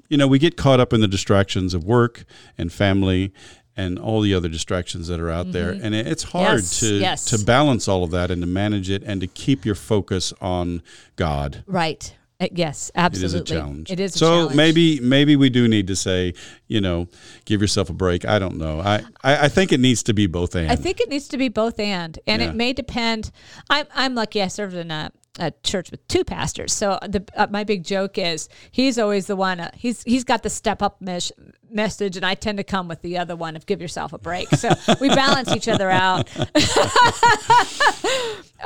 you 0.10 0.18
know, 0.18 0.28
we 0.28 0.40
get 0.40 0.56
caught 0.58 0.80
up 0.80 0.94
in 0.94 1.02
the 1.02 1.08
distractions 1.08 1.74
of 1.74 1.84
work 1.84 2.26
and 2.58 2.72
family 2.72 3.32
and 3.76 4.00
all 4.00 4.22
the 4.22 4.34
other 4.34 4.50
distractions 4.50 5.08
that 5.08 5.20
are 5.20 5.30
out 5.30 5.52
there, 5.52 5.70
and 5.70 5.94
it's 5.94 6.24
hard 6.24 6.48
Mm-hmm. 6.48 6.56
Yes, 6.64 6.80
to 6.80 6.96
yes. 6.96 7.26
to 7.26 7.46
balance 7.46 7.88
all 7.88 8.04
of 8.04 8.10
that 8.12 8.32
and 8.32 8.42
to 8.42 8.48
manage 8.48 8.90
it 8.90 9.04
and 9.04 9.22
to 9.22 9.28
keep 9.28 9.66
your 9.66 9.76
focus 9.76 10.34
on 10.42 10.82
God. 11.16 11.64
right 11.68 12.14
Uh, 12.40 12.48
yes 12.54 12.92
absolutely 12.96 13.24
It 13.40 13.44
is 13.44 13.52
a 13.52 13.56
challenge. 13.56 13.92
it 13.92 14.00
is 14.00 14.16
a 14.16 14.18
so 14.18 14.26
challenge. 14.26 14.56
maybe 14.56 15.00
maybe 15.00 15.36
we 15.36 15.50
do 15.52 15.68
need 15.68 15.86
to 15.88 15.96
say, 15.96 16.34
you 16.68 16.82
know, 16.82 17.08
give 17.46 17.62
yourself 17.62 17.90
a 17.92 17.94
break. 17.94 18.26
I 18.26 18.40
don't 18.40 18.58
know. 18.58 18.80
I 18.80 19.04
I, 19.24 19.46
I 19.46 19.48
think 19.50 19.72
it 19.72 19.80
needs 19.80 20.02
to 20.04 20.14
be 20.14 20.26
both 20.28 20.56
and. 20.56 20.72
I 20.72 20.76
think 20.76 21.00
it 21.00 21.10
needs 21.10 21.28
to 21.30 21.38
be 21.38 21.50
both 21.50 21.80
and, 21.80 22.18
and 22.26 22.42
Yeah. 22.42 22.50
it 22.50 22.56
may 22.56 22.74
depend. 22.74 23.30
I'm 23.70 23.86
I'm 23.96 24.16
lucky. 24.16 24.42
I 24.42 24.48
served 24.50 24.76
in 24.76 24.90
a, 24.92 25.12
a 25.40 25.52
church 25.64 25.92
with 25.92 26.08
two 26.08 26.24
pastors, 26.24 26.74
so 26.74 27.00
the 27.08 27.24
uh, 27.36 27.48
my 27.50 27.64
big 27.64 27.84
joke 27.84 28.18
is 28.18 28.50
he's 28.72 28.98
always 28.98 29.28
the 29.28 29.36
one. 29.36 29.60
Uh, 29.60 29.72
he's 29.76 30.04
he's 30.04 30.24
got 30.24 30.44
the 30.44 30.50
step 30.50 30.82
up 30.82 31.02
mes- 31.02 31.32
message, 31.70 32.16
and 32.18 32.26
I 32.26 32.36
tend 32.36 32.58
to 32.58 32.64
come 32.64 32.88
with 32.88 33.02
the 33.02 33.18
other 33.18 33.36
one 33.36 33.56
of 33.56 33.66
give 33.66 33.82
yourself 33.82 34.14
a 34.14 34.18
break. 34.18 34.50
So 34.50 34.70
we 35.00 35.10
balance 35.10 35.52
each 35.56 35.68
other 35.68 35.90
out. 35.90 36.30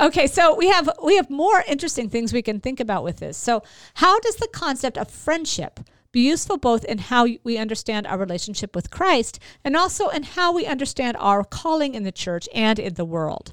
okay, 0.00 0.26
so 0.26 0.54
we 0.54 0.68
have 0.68 0.88
we 1.02 1.16
have 1.16 1.28
more 1.30 1.64
interesting 1.66 2.08
things 2.08 2.32
we 2.32 2.42
can 2.42 2.60
think 2.60 2.80
about 2.80 3.04
with 3.04 3.18
this. 3.18 3.36
So 3.36 3.62
how 3.94 4.18
does 4.20 4.36
the 4.36 4.48
concept 4.48 4.96
of 4.98 5.10
friendship 5.10 5.80
be 6.12 6.20
useful 6.20 6.58
both 6.58 6.84
in 6.84 6.98
how 6.98 7.26
we 7.42 7.56
understand 7.56 8.06
our 8.06 8.18
relationship 8.18 8.76
with 8.76 8.90
Christ 8.90 9.38
and 9.64 9.74
also 9.74 10.08
in 10.08 10.22
how 10.22 10.52
we 10.52 10.66
understand 10.66 11.16
our 11.18 11.42
calling 11.42 11.94
in 11.94 12.02
the 12.02 12.12
church 12.12 12.48
and 12.54 12.78
in 12.78 12.94
the 12.94 13.04
world. 13.04 13.50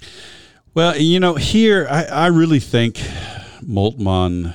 Well, 0.73 0.97
you 0.97 1.19
know, 1.19 1.35
here 1.35 1.87
I, 1.89 2.03
I 2.03 2.27
really 2.27 2.59
think 2.59 2.95
Moltmann 3.61 4.53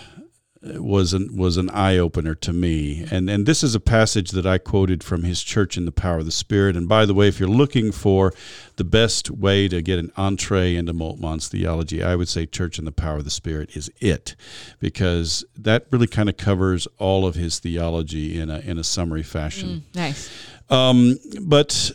was 0.64 1.12
an 1.12 1.36
was 1.36 1.56
an 1.56 1.68
eye 1.70 1.98
opener 1.98 2.34
to 2.34 2.52
me. 2.52 3.04
And 3.10 3.28
and 3.28 3.46
this 3.46 3.62
is 3.62 3.74
a 3.74 3.80
passage 3.80 4.30
that 4.30 4.46
I 4.46 4.58
quoted 4.58 5.04
from 5.04 5.24
his 5.24 5.42
church 5.42 5.76
in 5.76 5.84
the 5.84 5.92
power 5.92 6.18
of 6.18 6.24
the 6.24 6.32
Spirit. 6.32 6.76
And 6.76 6.88
by 6.88 7.04
the 7.04 7.14
way, 7.14 7.28
if 7.28 7.38
you're 7.38 7.48
looking 7.48 7.92
for 7.92 8.32
the 8.76 8.84
best 8.84 9.30
way 9.30 9.68
to 9.68 9.82
get 9.82 9.98
an 9.98 10.10
entree 10.16 10.74
into 10.74 10.94
Moltmann's 10.94 11.48
theology, 11.48 12.02
I 12.02 12.16
would 12.16 12.28
say 12.28 12.46
Church 12.46 12.78
in 12.78 12.84
the 12.84 12.92
Power 12.92 13.18
of 13.18 13.24
the 13.24 13.30
Spirit 13.30 13.76
is 13.76 13.90
it, 14.00 14.36
because 14.80 15.44
that 15.56 15.86
really 15.90 16.06
kind 16.06 16.28
of 16.28 16.36
covers 16.36 16.88
all 16.98 17.26
of 17.26 17.34
his 17.34 17.58
theology 17.58 18.40
in 18.40 18.50
a 18.50 18.60
in 18.60 18.78
a 18.78 18.84
summary 18.84 19.22
fashion. 19.22 19.84
Mm, 19.92 19.94
nice. 19.94 20.30
Um, 20.70 21.18
but 21.42 21.92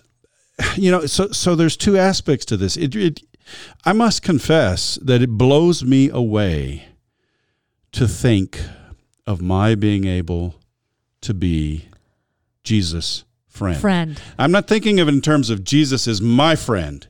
you 0.76 0.92
know, 0.92 1.06
so 1.06 1.32
so 1.32 1.56
there's 1.56 1.78
two 1.78 1.98
aspects 1.98 2.46
to 2.46 2.58
this. 2.58 2.78
It, 2.78 2.96
it 2.96 3.22
I 3.86 3.94
must 3.94 4.22
confess 4.22 4.96
that 5.02 5.22
it 5.22 5.32
blows 5.32 5.84
me 5.84 6.10
away 6.10 6.86
to 7.92 8.08
think 8.08 8.62
of 9.26 9.42
my 9.42 9.76
being 9.76 10.06
able 10.06 10.56
to 11.22 11.34
be 11.34 11.86
Jesus' 12.64 13.26
friend. 13.48 13.80
Friend. 13.80 14.22
I'm 14.38 14.52
not 14.52 14.68
thinking 14.68 15.00
of 15.00 15.08
it 15.08 15.14
in 15.14 15.22
terms 15.22 15.50
of 15.50 15.64
Jesus 15.64 16.08
as 16.08 16.22
my 16.22 16.56
friend, 16.56 17.08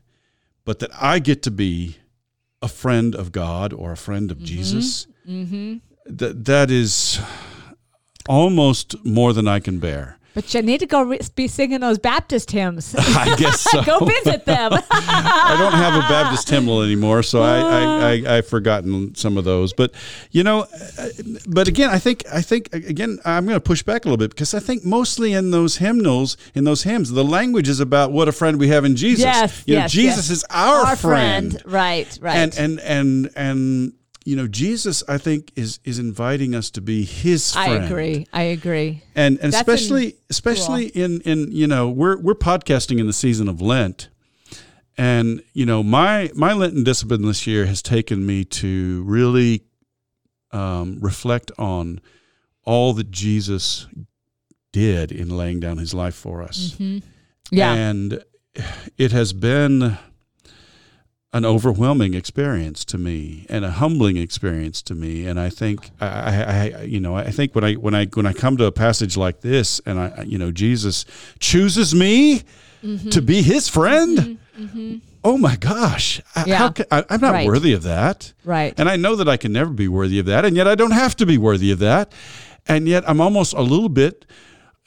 but 0.66 0.80
that 0.80 0.92
I 1.00 1.20
get 1.20 1.44
to 1.44 1.52
be 1.52 1.98
a 2.62 2.68
friend 2.68 3.16
of 3.16 3.32
God 3.32 3.74
or 3.74 3.92
a 3.92 3.98
friend 3.98 4.32
of 4.32 4.38
mm-hmm. 4.38 4.46
Jesus. 4.46 5.08
Mm-hmm. 5.28 5.78
That 6.06 6.46
that 6.46 6.72
is 6.72 7.20
almost 8.28 9.04
more 9.06 9.34
than 9.34 9.48
I 9.48 9.60
can 9.60 9.80
bear. 9.80 10.19
But 10.34 10.54
you 10.54 10.62
need 10.62 10.80
to 10.80 10.86
go 10.86 11.02
re- 11.02 11.20
be 11.36 11.48
singing 11.48 11.80
those 11.80 11.98
Baptist 11.98 12.52
hymns. 12.52 12.96
I 12.98 13.36
guess 13.36 13.62
so. 13.72 13.84
go 13.84 14.00
visit 14.00 14.46
them. 14.46 14.72
I 14.92 15.56
don't 15.58 15.74
have 15.74 15.96
a 15.96 16.08
Baptist 16.08 16.50
hymnal 16.50 16.82
anymore, 16.82 17.24
so 17.24 17.42
I, 17.42 17.60
I, 17.60 18.12
I, 18.12 18.36
have 18.36 18.48
forgotten 18.48 19.16
some 19.16 19.38
of 19.38 19.44
those. 19.44 19.74
But 19.74 19.94
you 20.32 20.44
know, 20.44 20.68
uh, 20.98 21.10
but 21.48 21.68
again, 21.68 21.90
I 21.90 22.00
think 22.00 22.24
I 22.32 22.42
think 22.42 22.74
again 22.74 23.20
I'm 23.26 23.46
going 23.46 23.56
to 23.56 23.62
push 23.62 23.84
back 23.84 24.06
a 24.06 24.08
little 24.08 24.18
bit 24.18 24.32
because 24.32 24.54
I 24.54 24.60
think 24.60 24.86
mostly 24.86 25.34
in 25.34 25.52
those 25.52 25.78
hymnals, 25.78 26.38
in 26.54 26.64
those 26.64 26.84
hymns, 26.84 27.12
the 27.12 27.24
language 27.24 27.68
is 27.68 27.80
about 27.80 28.12
what 28.12 28.28
a 28.28 28.32
friend 28.32 28.60
we 28.60 28.68
have 28.70 28.86
in 28.86 28.96
Jesus. 28.96 29.24
Yes, 29.24 29.64
you 29.66 29.76
know, 29.76 29.82
yes, 29.82 29.92
Jesus 29.92 30.30
yes. 30.30 30.38
is 30.38 30.46
our, 30.50 30.86
our 30.86 30.96
friend. 30.96 31.54
friend. 31.54 31.74
Right, 31.74 32.20
right. 32.22 32.38
And 32.38 32.58
and 32.58 32.80
and 32.80 33.30
and 33.36 33.94
you 34.30 34.36
know, 34.36 34.48
Jesus, 34.48 35.04
I 35.08 35.18
think, 35.18 35.52
is 35.56 35.80
is 35.84 35.98
inviting 35.98 36.54
us 36.54 36.70
to 36.72 36.82
be 36.82 37.04
His 37.04 37.52
friend. 37.54 37.84
I 37.84 37.88
agree. 37.88 38.28
I 38.32 38.42
agree. 38.44 39.02
And 39.16 39.40
and 39.40 39.52
especially 39.52 40.18
especially 40.30 40.92
cool. 40.92 41.04
in 41.04 41.22
in 41.22 41.52
you 41.52 41.66
know 41.66 41.90
we're 41.90 42.16
we're 42.20 42.36
podcasting 42.36 43.00
in 43.00 43.08
the 43.08 43.14
season 43.14 43.48
of 43.48 43.60
Lent, 43.60 44.10
and 45.00 45.42
you 45.54 45.66
know 45.66 45.82
my 45.82 46.30
my 46.36 46.54
Lenten 46.54 46.84
discipline 46.84 47.24
this 47.24 47.48
year 47.48 47.66
has 47.66 47.82
taken 47.82 48.24
me 48.24 48.46
to 48.46 49.02
really 49.08 49.64
um, 50.52 51.00
reflect 51.02 51.52
on 51.58 52.00
all 52.66 52.94
that 52.94 53.10
Jesus 53.10 53.88
did 54.72 55.12
in 55.12 55.36
laying 55.36 55.60
down 55.60 55.80
His 55.80 55.96
life 55.96 56.14
for 56.14 56.44
us. 56.44 56.76
Mm-hmm. 56.76 57.00
Yeah, 57.50 57.74
and 57.74 58.24
it 58.96 59.12
has 59.12 59.34
been 59.34 59.98
an 61.32 61.46
overwhelming 61.46 62.16
experience 62.16 62.84
to 62.84 62.98
me 62.98 63.46
and 63.50 63.64
a 63.64 63.72
humbling 63.72 64.18
experience 64.18 64.82
to 64.82 64.96
me. 64.96 65.28
And 65.28 65.40
I 65.40 65.50
think 65.50 65.92
I, 66.02 66.72
I, 66.76 66.82
you 66.84 67.00
know, 67.00 67.16
I 67.16 67.30
think 67.30 67.54
when 67.54 67.64
I 67.64 67.74
when 67.74 67.94
I 67.94 68.06
when 68.06 68.26
I 68.26 68.34
come 68.34 68.58
to 68.58 68.66
a 68.66 68.72
passage 68.72 69.16
like 69.16 69.42
this, 69.42 69.80
and 69.86 70.00
I, 70.00 70.24
you 70.24 70.38
know, 70.38 70.52
Jesus 70.52 71.06
chooses 71.40 71.94
me 71.94 72.44
mm-hmm. 72.84 73.10
to 73.10 73.22
be 73.22 73.42
His 73.42 73.70
friend. 73.70 74.18
Mm-hmm. 74.18 74.64
Mm-hmm. 74.64 74.98
Oh 75.24 75.38
my 75.38 75.56
gosh! 75.58 76.22
Yeah. 76.48 76.70
Can, 76.70 76.86
I, 76.92 77.04
am 77.10 77.22
not 77.22 77.34
right. 77.34 77.48
worthy 77.48 77.74
of 77.74 77.84
that. 77.84 78.34
Right. 78.44 78.74
And 78.78 78.90
I 78.90 78.96
know 78.96 79.16
that 79.18 79.28
I 79.28 79.38
can 79.38 79.52
never 79.52 79.72
be 79.72 79.88
worthy 79.88 80.18
of 80.20 80.26
that, 80.28 80.46
and 80.46 80.56
yet 80.56 80.68
I 80.68 80.76
don't 80.76 80.92
have 80.92 81.16
to 81.18 81.26
be 81.26 81.38
worthy 81.38 81.72
of 81.72 81.80
that. 81.80 82.14
And 82.68 82.88
yet 82.88 83.04
I'm 83.08 83.20
almost 83.20 83.54
a 83.54 83.62
little 83.62 83.90
bit 83.90 84.26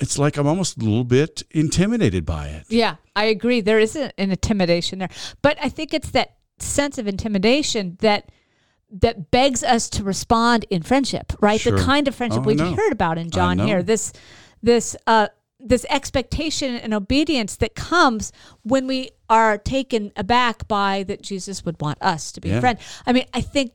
it's 0.03 0.18
like 0.18 0.36
I'm 0.36 0.48
almost 0.48 0.76
a 0.78 0.80
little 0.80 1.05
bit 1.05 1.44
intimidated 1.53 2.26
by 2.26 2.48
it. 2.48 2.64
Yeah, 2.68 2.96
I 3.14 3.26
agree. 3.26 3.61
There 3.61 3.78
is 3.78 3.94
an 3.94 4.11
intimidation 4.18 4.98
there, 4.98 5.09
but 5.42 5.57
I 5.62 5.68
think 5.68 5.94
it's 5.94 6.11
that 6.11 6.34
sense 6.59 6.98
of 6.98 7.07
intimidation 7.07 7.96
that 8.00 8.30
that 8.90 9.30
begs 9.30 9.62
us 9.62 9.88
to 9.90 10.03
respond 10.03 10.66
in 10.68 10.82
friendship, 10.82 11.32
right? 11.40 11.61
Sure. 11.61 11.78
The 11.78 11.84
kind 11.84 12.09
of 12.09 12.16
friendship 12.16 12.42
oh, 12.44 12.48
we 12.48 12.59
heard 12.59 12.92
about 12.92 13.16
in 13.16 13.30
John 13.30 13.61
here. 13.61 13.82
This 13.82 14.12
this 14.61 14.96
uh 15.07 15.28
this 15.64 15.86
expectation 15.88 16.74
and 16.74 16.92
obedience 16.92 17.55
that 17.57 17.76
comes 17.76 18.32
when 18.62 18.88
we 18.88 19.11
are 19.30 19.57
taken 19.57 20.11
aback 20.16 20.66
by 20.66 21.05
that 21.05 21.22
Jesus 21.22 21.64
would 21.64 21.80
want 21.80 21.98
us 22.03 22.32
to 22.32 22.40
be 22.40 22.48
yeah. 22.48 22.59
a 22.59 22.61
friend. 22.61 22.78
I 23.07 23.12
mean, 23.12 23.26
I 23.32 23.40
think 23.40 23.72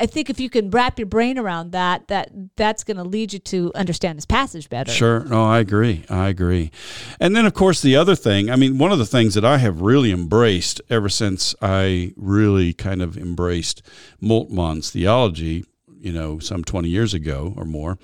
I 0.00 0.06
think 0.06 0.30
if 0.30 0.38
you 0.38 0.48
can 0.48 0.70
wrap 0.70 0.98
your 0.98 1.06
brain 1.06 1.38
around 1.38 1.72
that, 1.72 2.06
that 2.06 2.30
that's 2.56 2.84
going 2.84 2.98
to 2.98 3.02
lead 3.02 3.32
you 3.32 3.40
to 3.40 3.72
understand 3.74 4.16
this 4.16 4.26
passage 4.26 4.68
better. 4.68 4.92
Sure. 4.92 5.24
No, 5.24 5.44
I 5.44 5.58
agree. 5.58 6.04
I 6.08 6.28
agree. 6.28 6.70
And 7.18 7.34
then, 7.34 7.46
of 7.46 7.54
course, 7.54 7.82
the 7.82 7.96
other 7.96 8.14
thing. 8.14 8.48
I 8.50 8.56
mean, 8.56 8.78
one 8.78 8.92
of 8.92 8.98
the 8.98 9.06
things 9.06 9.34
that 9.34 9.44
I 9.44 9.58
have 9.58 9.80
really 9.80 10.12
embraced 10.12 10.80
ever 10.88 11.08
since 11.08 11.54
I 11.60 12.12
really 12.16 12.72
kind 12.72 13.02
of 13.02 13.16
embraced 13.16 13.82
Moltmann's 14.22 14.90
theology, 14.90 15.64
you 15.98 16.12
know, 16.12 16.38
some 16.38 16.62
twenty 16.62 16.90
years 16.90 17.12
ago 17.12 17.52
or 17.56 17.64
more, 17.64 17.98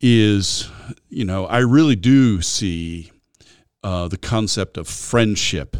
is 0.00 0.70
you 1.10 1.24
know 1.24 1.44
I 1.46 1.58
really 1.58 1.96
do 1.96 2.40
see 2.40 3.12
uh, 3.82 4.08
the 4.08 4.18
concept 4.18 4.78
of 4.78 4.88
friendship 4.88 5.76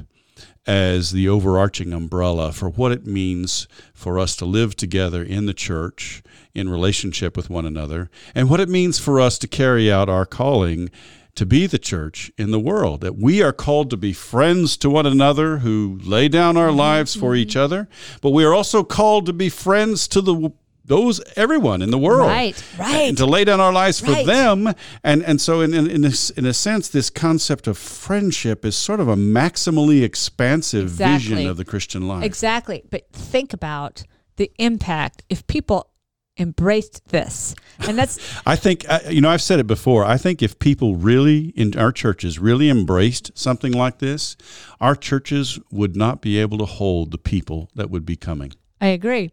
as 0.68 1.12
the 1.12 1.26
overarching 1.26 1.94
umbrella 1.94 2.52
for 2.52 2.68
what 2.68 2.92
it 2.92 3.06
means 3.06 3.66
for 3.94 4.18
us 4.18 4.36
to 4.36 4.44
live 4.44 4.76
together 4.76 5.22
in 5.22 5.46
the 5.46 5.54
church 5.54 6.22
in 6.54 6.68
relationship 6.68 7.38
with 7.38 7.48
one 7.48 7.64
another 7.64 8.10
and 8.34 8.50
what 8.50 8.60
it 8.60 8.68
means 8.68 8.98
for 8.98 9.18
us 9.18 9.38
to 9.38 9.48
carry 9.48 9.90
out 9.90 10.10
our 10.10 10.26
calling 10.26 10.90
to 11.34 11.46
be 11.46 11.66
the 11.66 11.78
church 11.78 12.30
in 12.36 12.50
the 12.50 12.60
world. 12.60 13.00
That 13.00 13.16
we 13.16 13.40
are 13.42 13.52
called 13.52 13.88
to 13.90 13.96
be 13.96 14.12
friends 14.12 14.76
to 14.78 14.90
one 14.90 15.06
another 15.06 15.58
who 15.58 15.98
lay 16.02 16.28
down 16.28 16.58
our 16.58 16.72
lives 16.72 17.14
for 17.14 17.34
each 17.34 17.50
mm-hmm. 17.50 17.60
other 17.60 17.88
but 18.20 18.30
we 18.30 18.44
are 18.44 18.52
also 18.52 18.84
called 18.84 19.24
to 19.26 19.32
be 19.32 19.48
friends 19.48 20.06
to 20.08 20.20
the 20.20 20.52
those 20.88 21.20
everyone 21.36 21.82
in 21.82 21.90
the 21.90 21.98
world, 21.98 22.28
right? 22.28 22.62
Right. 22.78 23.08
And 23.08 23.16
to 23.18 23.26
lay 23.26 23.44
down 23.44 23.60
our 23.60 23.72
lives 23.72 24.00
for 24.00 24.10
right. 24.10 24.26
them, 24.26 24.74
and 25.04 25.22
and 25.22 25.40
so 25.40 25.60
in 25.60 25.72
in 25.74 25.88
in, 25.88 26.00
this, 26.00 26.30
in 26.30 26.44
a 26.46 26.54
sense, 26.54 26.88
this 26.88 27.10
concept 27.10 27.66
of 27.66 27.78
friendship 27.78 28.64
is 28.64 28.76
sort 28.76 29.00
of 29.00 29.08
a 29.08 29.16
maximally 29.16 30.02
expansive 30.02 30.84
exactly. 30.84 31.34
vision 31.34 31.46
of 31.46 31.56
the 31.56 31.64
Christian 31.64 32.08
life. 32.08 32.24
Exactly. 32.24 32.82
But 32.90 33.10
think 33.12 33.52
about 33.52 34.04
the 34.36 34.50
impact 34.58 35.22
if 35.28 35.46
people 35.46 35.90
embraced 36.38 37.04
this 37.08 37.54
and 37.80 37.98
that's 37.98 38.40
i 38.46 38.54
think 38.54 38.86
you 39.10 39.20
know 39.20 39.28
i've 39.28 39.42
said 39.42 39.58
it 39.58 39.66
before 39.66 40.04
i 40.04 40.16
think 40.16 40.40
if 40.40 40.56
people 40.60 40.94
really 40.94 41.46
in 41.56 41.76
our 41.76 41.90
churches 41.90 42.38
really 42.38 42.70
embraced 42.70 43.36
something 43.36 43.72
like 43.72 43.98
this 43.98 44.36
our 44.80 44.94
churches 44.94 45.58
would 45.72 45.96
not 45.96 46.20
be 46.20 46.38
able 46.38 46.56
to 46.56 46.64
hold 46.64 47.10
the 47.10 47.18
people 47.18 47.68
that 47.74 47.90
would 47.90 48.06
be 48.06 48.14
coming 48.14 48.52
I 48.80 48.88
agree. 48.88 49.30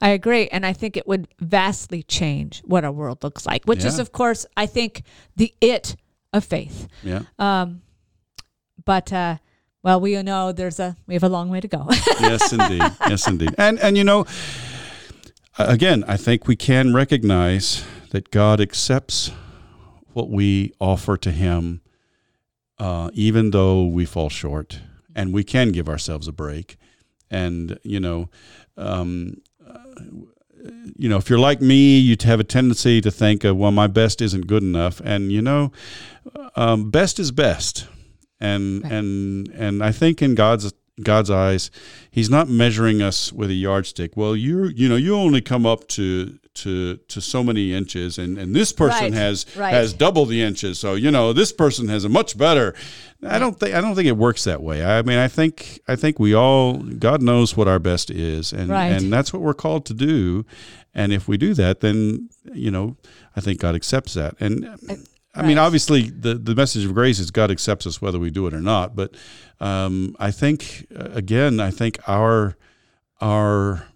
I 0.00 0.10
agree. 0.10 0.48
And 0.48 0.66
I 0.66 0.72
think 0.72 0.96
it 0.96 1.06
would 1.06 1.28
vastly 1.40 2.02
change 2.02 2.62
what 2.64 2.84
our 2.84 2.92
world 2.92 3.22
looks 3.22 3.46
like, 3.46 3.64
which 3.64 3.82
yeah. 3.82 3.88
is, 3.88 3.98
of 3.98 4.12
course, 4.12 4.44
I 4.56 4.66
think 4.66 5.02
the 5.36 5.54
it 5.60 5.96
of 6.32 6.44
faith. 6.44 6.88
Yeah. 7.02 7.22
Um, 7.38 7.82
but, 8.84 9.12
uh, 9.12 9.38
well, 9.82 10.00
we 10.00 10.20
know 10.22 10.52
there's 10.52 10.78
a, 10.78 10.96
we 11.06 11.14
have 11.14 11.22
a 11.22 11.28
long 11.28 11.48
way 11.48 11.60
to 11.60 11.68
go. 11.68 11.86
yes, 12.20 12.52
indeed. 12.52 12.82
Yes, 13.08 13.26
indeed. 13.26 13.54
And, 13.58 13.78
and, 13.80 13.96
you 13.96 14.04
know, 14.04 14.26
again, 15.58 16.04
I 16.06 16.16
think 16.16 16.46
we 16.46 16.56
can 16.56 16.94
recognize 16.94 17.84
that 18.10 18.30
God 18.30 18.60
accepts 18.60 19.32
what 20.12 20.28
we 20.30 20.72
offer 20.80 21.16
to 21.16 21.30
Him, 21.30 21.80
uh, 22.78 23.10
even 23.14 23.50
though 23.50 23.86
we 23.86 24.04
fall 24.04 24.28
short, 24.28 24.80
and 25.14 25.32
we 25.32 25.44
can 25.44 25.72
give 25.72 25.88
ourselves 25.88 26.28
a 26.28 26.32
break. 26.32 26.76
And, 27.30 27.78
you 27.82 27.98
know, 27.98 28.28
um, 28.76 29.36
you 30.96 31.08
know, 31.08 31.16
if 31.16 31.28
you're 31.28 31.38
like 31.38 31.60
me, 31.60 31.98
you 31.98 32.16
have 32.22 32.40
a 32.40 32.44
tendency 32.44 33.00
to 33.00 33.10
think, 33.10 33.42
well, 33.44 33.70
my 33.70 33.86
best 33.86 34.20
isn't 34.20 34.46
good 34.46 34.62
enough, 34.62 35.00
and 35.04 35.32
you 35.32 35.42
know, 35.42 35.72
um, 36.56 36.90
best 36.90 37.18
is 37.18 37.30
best, 37.30 37.86
and 38.40 38.82
right. 38.82 38.92
and 38.92 39.48
and 39.48 39.82
I 39.82 39.92
think 39.92 40.22
in 40.22 40.34
God's 40.34 40.72
God's 41.00 41.30
eyes, 41.30 41.70
He's 42.10 42.28
not 42.28 42.48
measuring 42.48 43.00
us 43.00 43.32
with 43.32 43.50
a 43.50 43.54
yardstick. 43.54 44.16
Well, 44.16 44.36
you 44.36 44.66
you 44.66 44.88
know, 44.88 44.96
you 44.96 45.14
only 45.14 45.40
come 45.40 45.64
up 45.64 45.88
to 45.88 46.38
to 46.54 46.96
to 46.96 47.20
so 47.20 47.42
many 47.42 47.72
inches, 47.72 48.18
and 48.18 48.38
and 48.38 48.54
this 48.54 48.72
person 48.72 49.04
right. 49.04 49.14
has 49.14 49.46
right. 49.56 49.72
has 49.72 49.94
double 49.94 50.26
the 50.26 50.42
inches. 50.42 50.78
So 50.78 50.94
you 50.94 51.10
know, 51.10 51.32
this 51.32 51.52
person 51.52 51.88
has 51.88 52.04
a 52.04 52.08
much 52.08 52.36
better. 52.36 52.74
I 53.26 53.38
don't 53.38 53.58
think 53.58 53.74
I 53.74 53.80
don't 53.80 53.94
think 53.94 54.08
it 54.08 54.16
works 54.16 54.44
that 54.44 54.62
way. 54.62 54.84
I 54.84 55.02
mean, 55.02 55.18
I 55.18 55.28
think 55.28 55.80
I 55.88 55.96
think 55.96 56.18
we 56.18 56.34
all 56.34 56.74
God 56.78 57.22
knows 57.22 57.56
what 57.56 57.68
our 57.68 57.78
best 57.78 58.10
is, 58.10 58.52
and 58.52 58.68
right. 58.68 58.88
and 58.88 59.12
that's 59.12 59.32
what 59.32 59.40
we're 59.42 59.54
called 59.54 59.86
to 59.86 59.94
do. 59.94 60.44
And 60.94 61.12
if 61.12 61.26
we 61.26 61.38
do 61.38 61.54
that, 61.54 61.80
then 61.80 62.28
you 62.52 62.70
know, 62.70 62.96
I 63.34 63.40
think 63.40 63.60
God 63.60 63.74
accepts 63.74 64.14
that. 64.14 64.34
And 64.40 64.78
I 65.34 65.42
mean, 65.46 65.56
obviously, 65.58 66.10
the, 66.10 66.34
the 66.34 66.54
message 66.54 66.84
of 66.84 66.92
grace 66.92 67.18
is 67.18 67.30
God 67.30 67.50
accepts 67.50 67.86
us 67.86 68.02
whether 68.02 68.18
we 68.18 68.30
do 68.30 68.46
it 68.46 68.52
or 68.52 68.60
not. 68.60 68.94
But 68.94 69.14
um, 69.60 70.14
I 70.18 70.30
think, 70.30 70.86
uh, 70.94 71.08
again, 71.12 71.58
I 71.58 71.70
think 71.70 71.98
our 72.06 72.56
our 73.20 73.86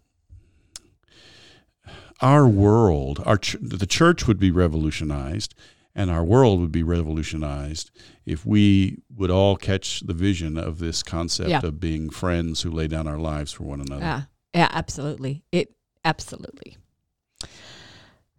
our 2.23 2.49
world, 2.49 3.23
our 3.27 3.37
ch- 3.37 3.57
the 3.61 3.87
church 3.87 4.27
would 4.27 4.39
be 4.39 4.51
revolutionized, 4.51 5.55
and 5.95 6.11
our 6.11 6.25
world 6.25 6.61
would 6.61 6.73
be 6.73 6.83
revolutionized 6.83 7.91
if 8.25 8.47
we 8.47 9.03
would 9.15 9.31
all 9.31 9.57
catch 9.57 10.01
the 10.01 10.15
vision 10.15 10.57
of 10.57 10.79
this 10.79 11.03
concept 11.03 11.51
Yeah. 11.51 11.61
of 11.63 11.79
being 11.79 12.09
friends 12.09 12.63
who 12.63 12.71
lay 12.71 12.89
down 12.89 13.07
our 13.07 13.19
lives 13.19 13.53
for 13.53 13.65
one 13.65 13.81
another. 13.83 14.01
Yeah, 14.03 14.23
yeah, 14.55 14.69
absolutely. 14.71 15.43
It 15.53 15.75
absolutely. 16.05 16.79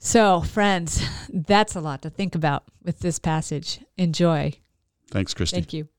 So, 0.08 0.40
friends, 0.40 1.06
that's 1.28 1.76
a 1.76 1.82
lot 1.82 2.02
to 2.04 2.10
think 2.10 2.34
about 2.34 2.64
with 2.82 3.00
this 3.00 3.20
passage. 3.20 3.82
Enjoy. 3.98 4.54
Thanks, 5.12 5.34
Christy. 5.34 5.58
Thank 5.58 5.74
you. 5.74 5.90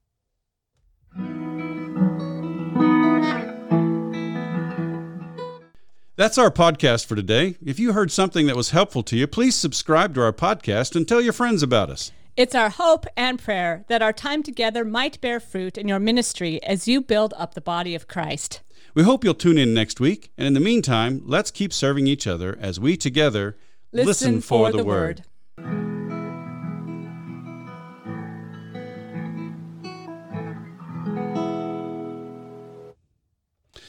That's 6.17 6.39
our 6.39 6.51
podcast 6.51 7.05
for 7.05 7.17
today. 7.17 7.57
If 7.63 7.79
you 7.79 7.93
heard 7.93 8.11
something 8.11 8.47
that 8.47 8.57
was 8.57 8.71
helpful 8.71 9.03
to 9.03 9.15
you, 9.15 9.27
please 9.27 9.55
subscribe 9.55 10.15
to 10.15 10.23
our 10.23 10.33
podcast 10.33 10.97
and 10.97 11.07
tell 11.07 11.21
your 11.21 11.35
friends 11.35 11.63
about 11.63 11.91
us. 11.91 12.11
It's 12.35 12.55
our 12.55 12.71
hope 12.71 13.05
and 13.15 13.39
prayer 13.39 13.85
that 13.89 14.01
our 14.01 14.15
time 14.15 14.43
together 14.43 14.87
might 14.87 15.21
bear 15.21 15.39
fruit 15.39 15.77
in 15.77 15.87
your 15.87 16.01
ministry 16.01 16.63
as 16.63 16.89
you 16.89 17.03
build 17.03 17.35
up 17.37 17.53
the 17.53 17.61
body 17.61 17.95
of 17.95 18.09
Christ. 18.09 18.63
We 18.95 19.03
hope 19.03 19.23
you'll 19.23 19.35
tune 19.35 19.59
in 19.59 19.75
next 19.75 20.01
week. 20.01 20.31
And 20.39 20.47
in 20.47 20.55
the 20.55 20.61
meantime, 20.61 21.21
let's 21.27 21.51
keep 21.51 21.75
serving 21.75 22.07
each 22.07 22.27
other 22.27 22.57
as 22.59 22.81
we 22.81 22.97
together 22.97 23.59
Listen, 24.07 24.41
for, 24.41 24.71
the, 24.71 24.79
the 24.79 24.85
word. 24.85 25.25
word. 25.59 25.98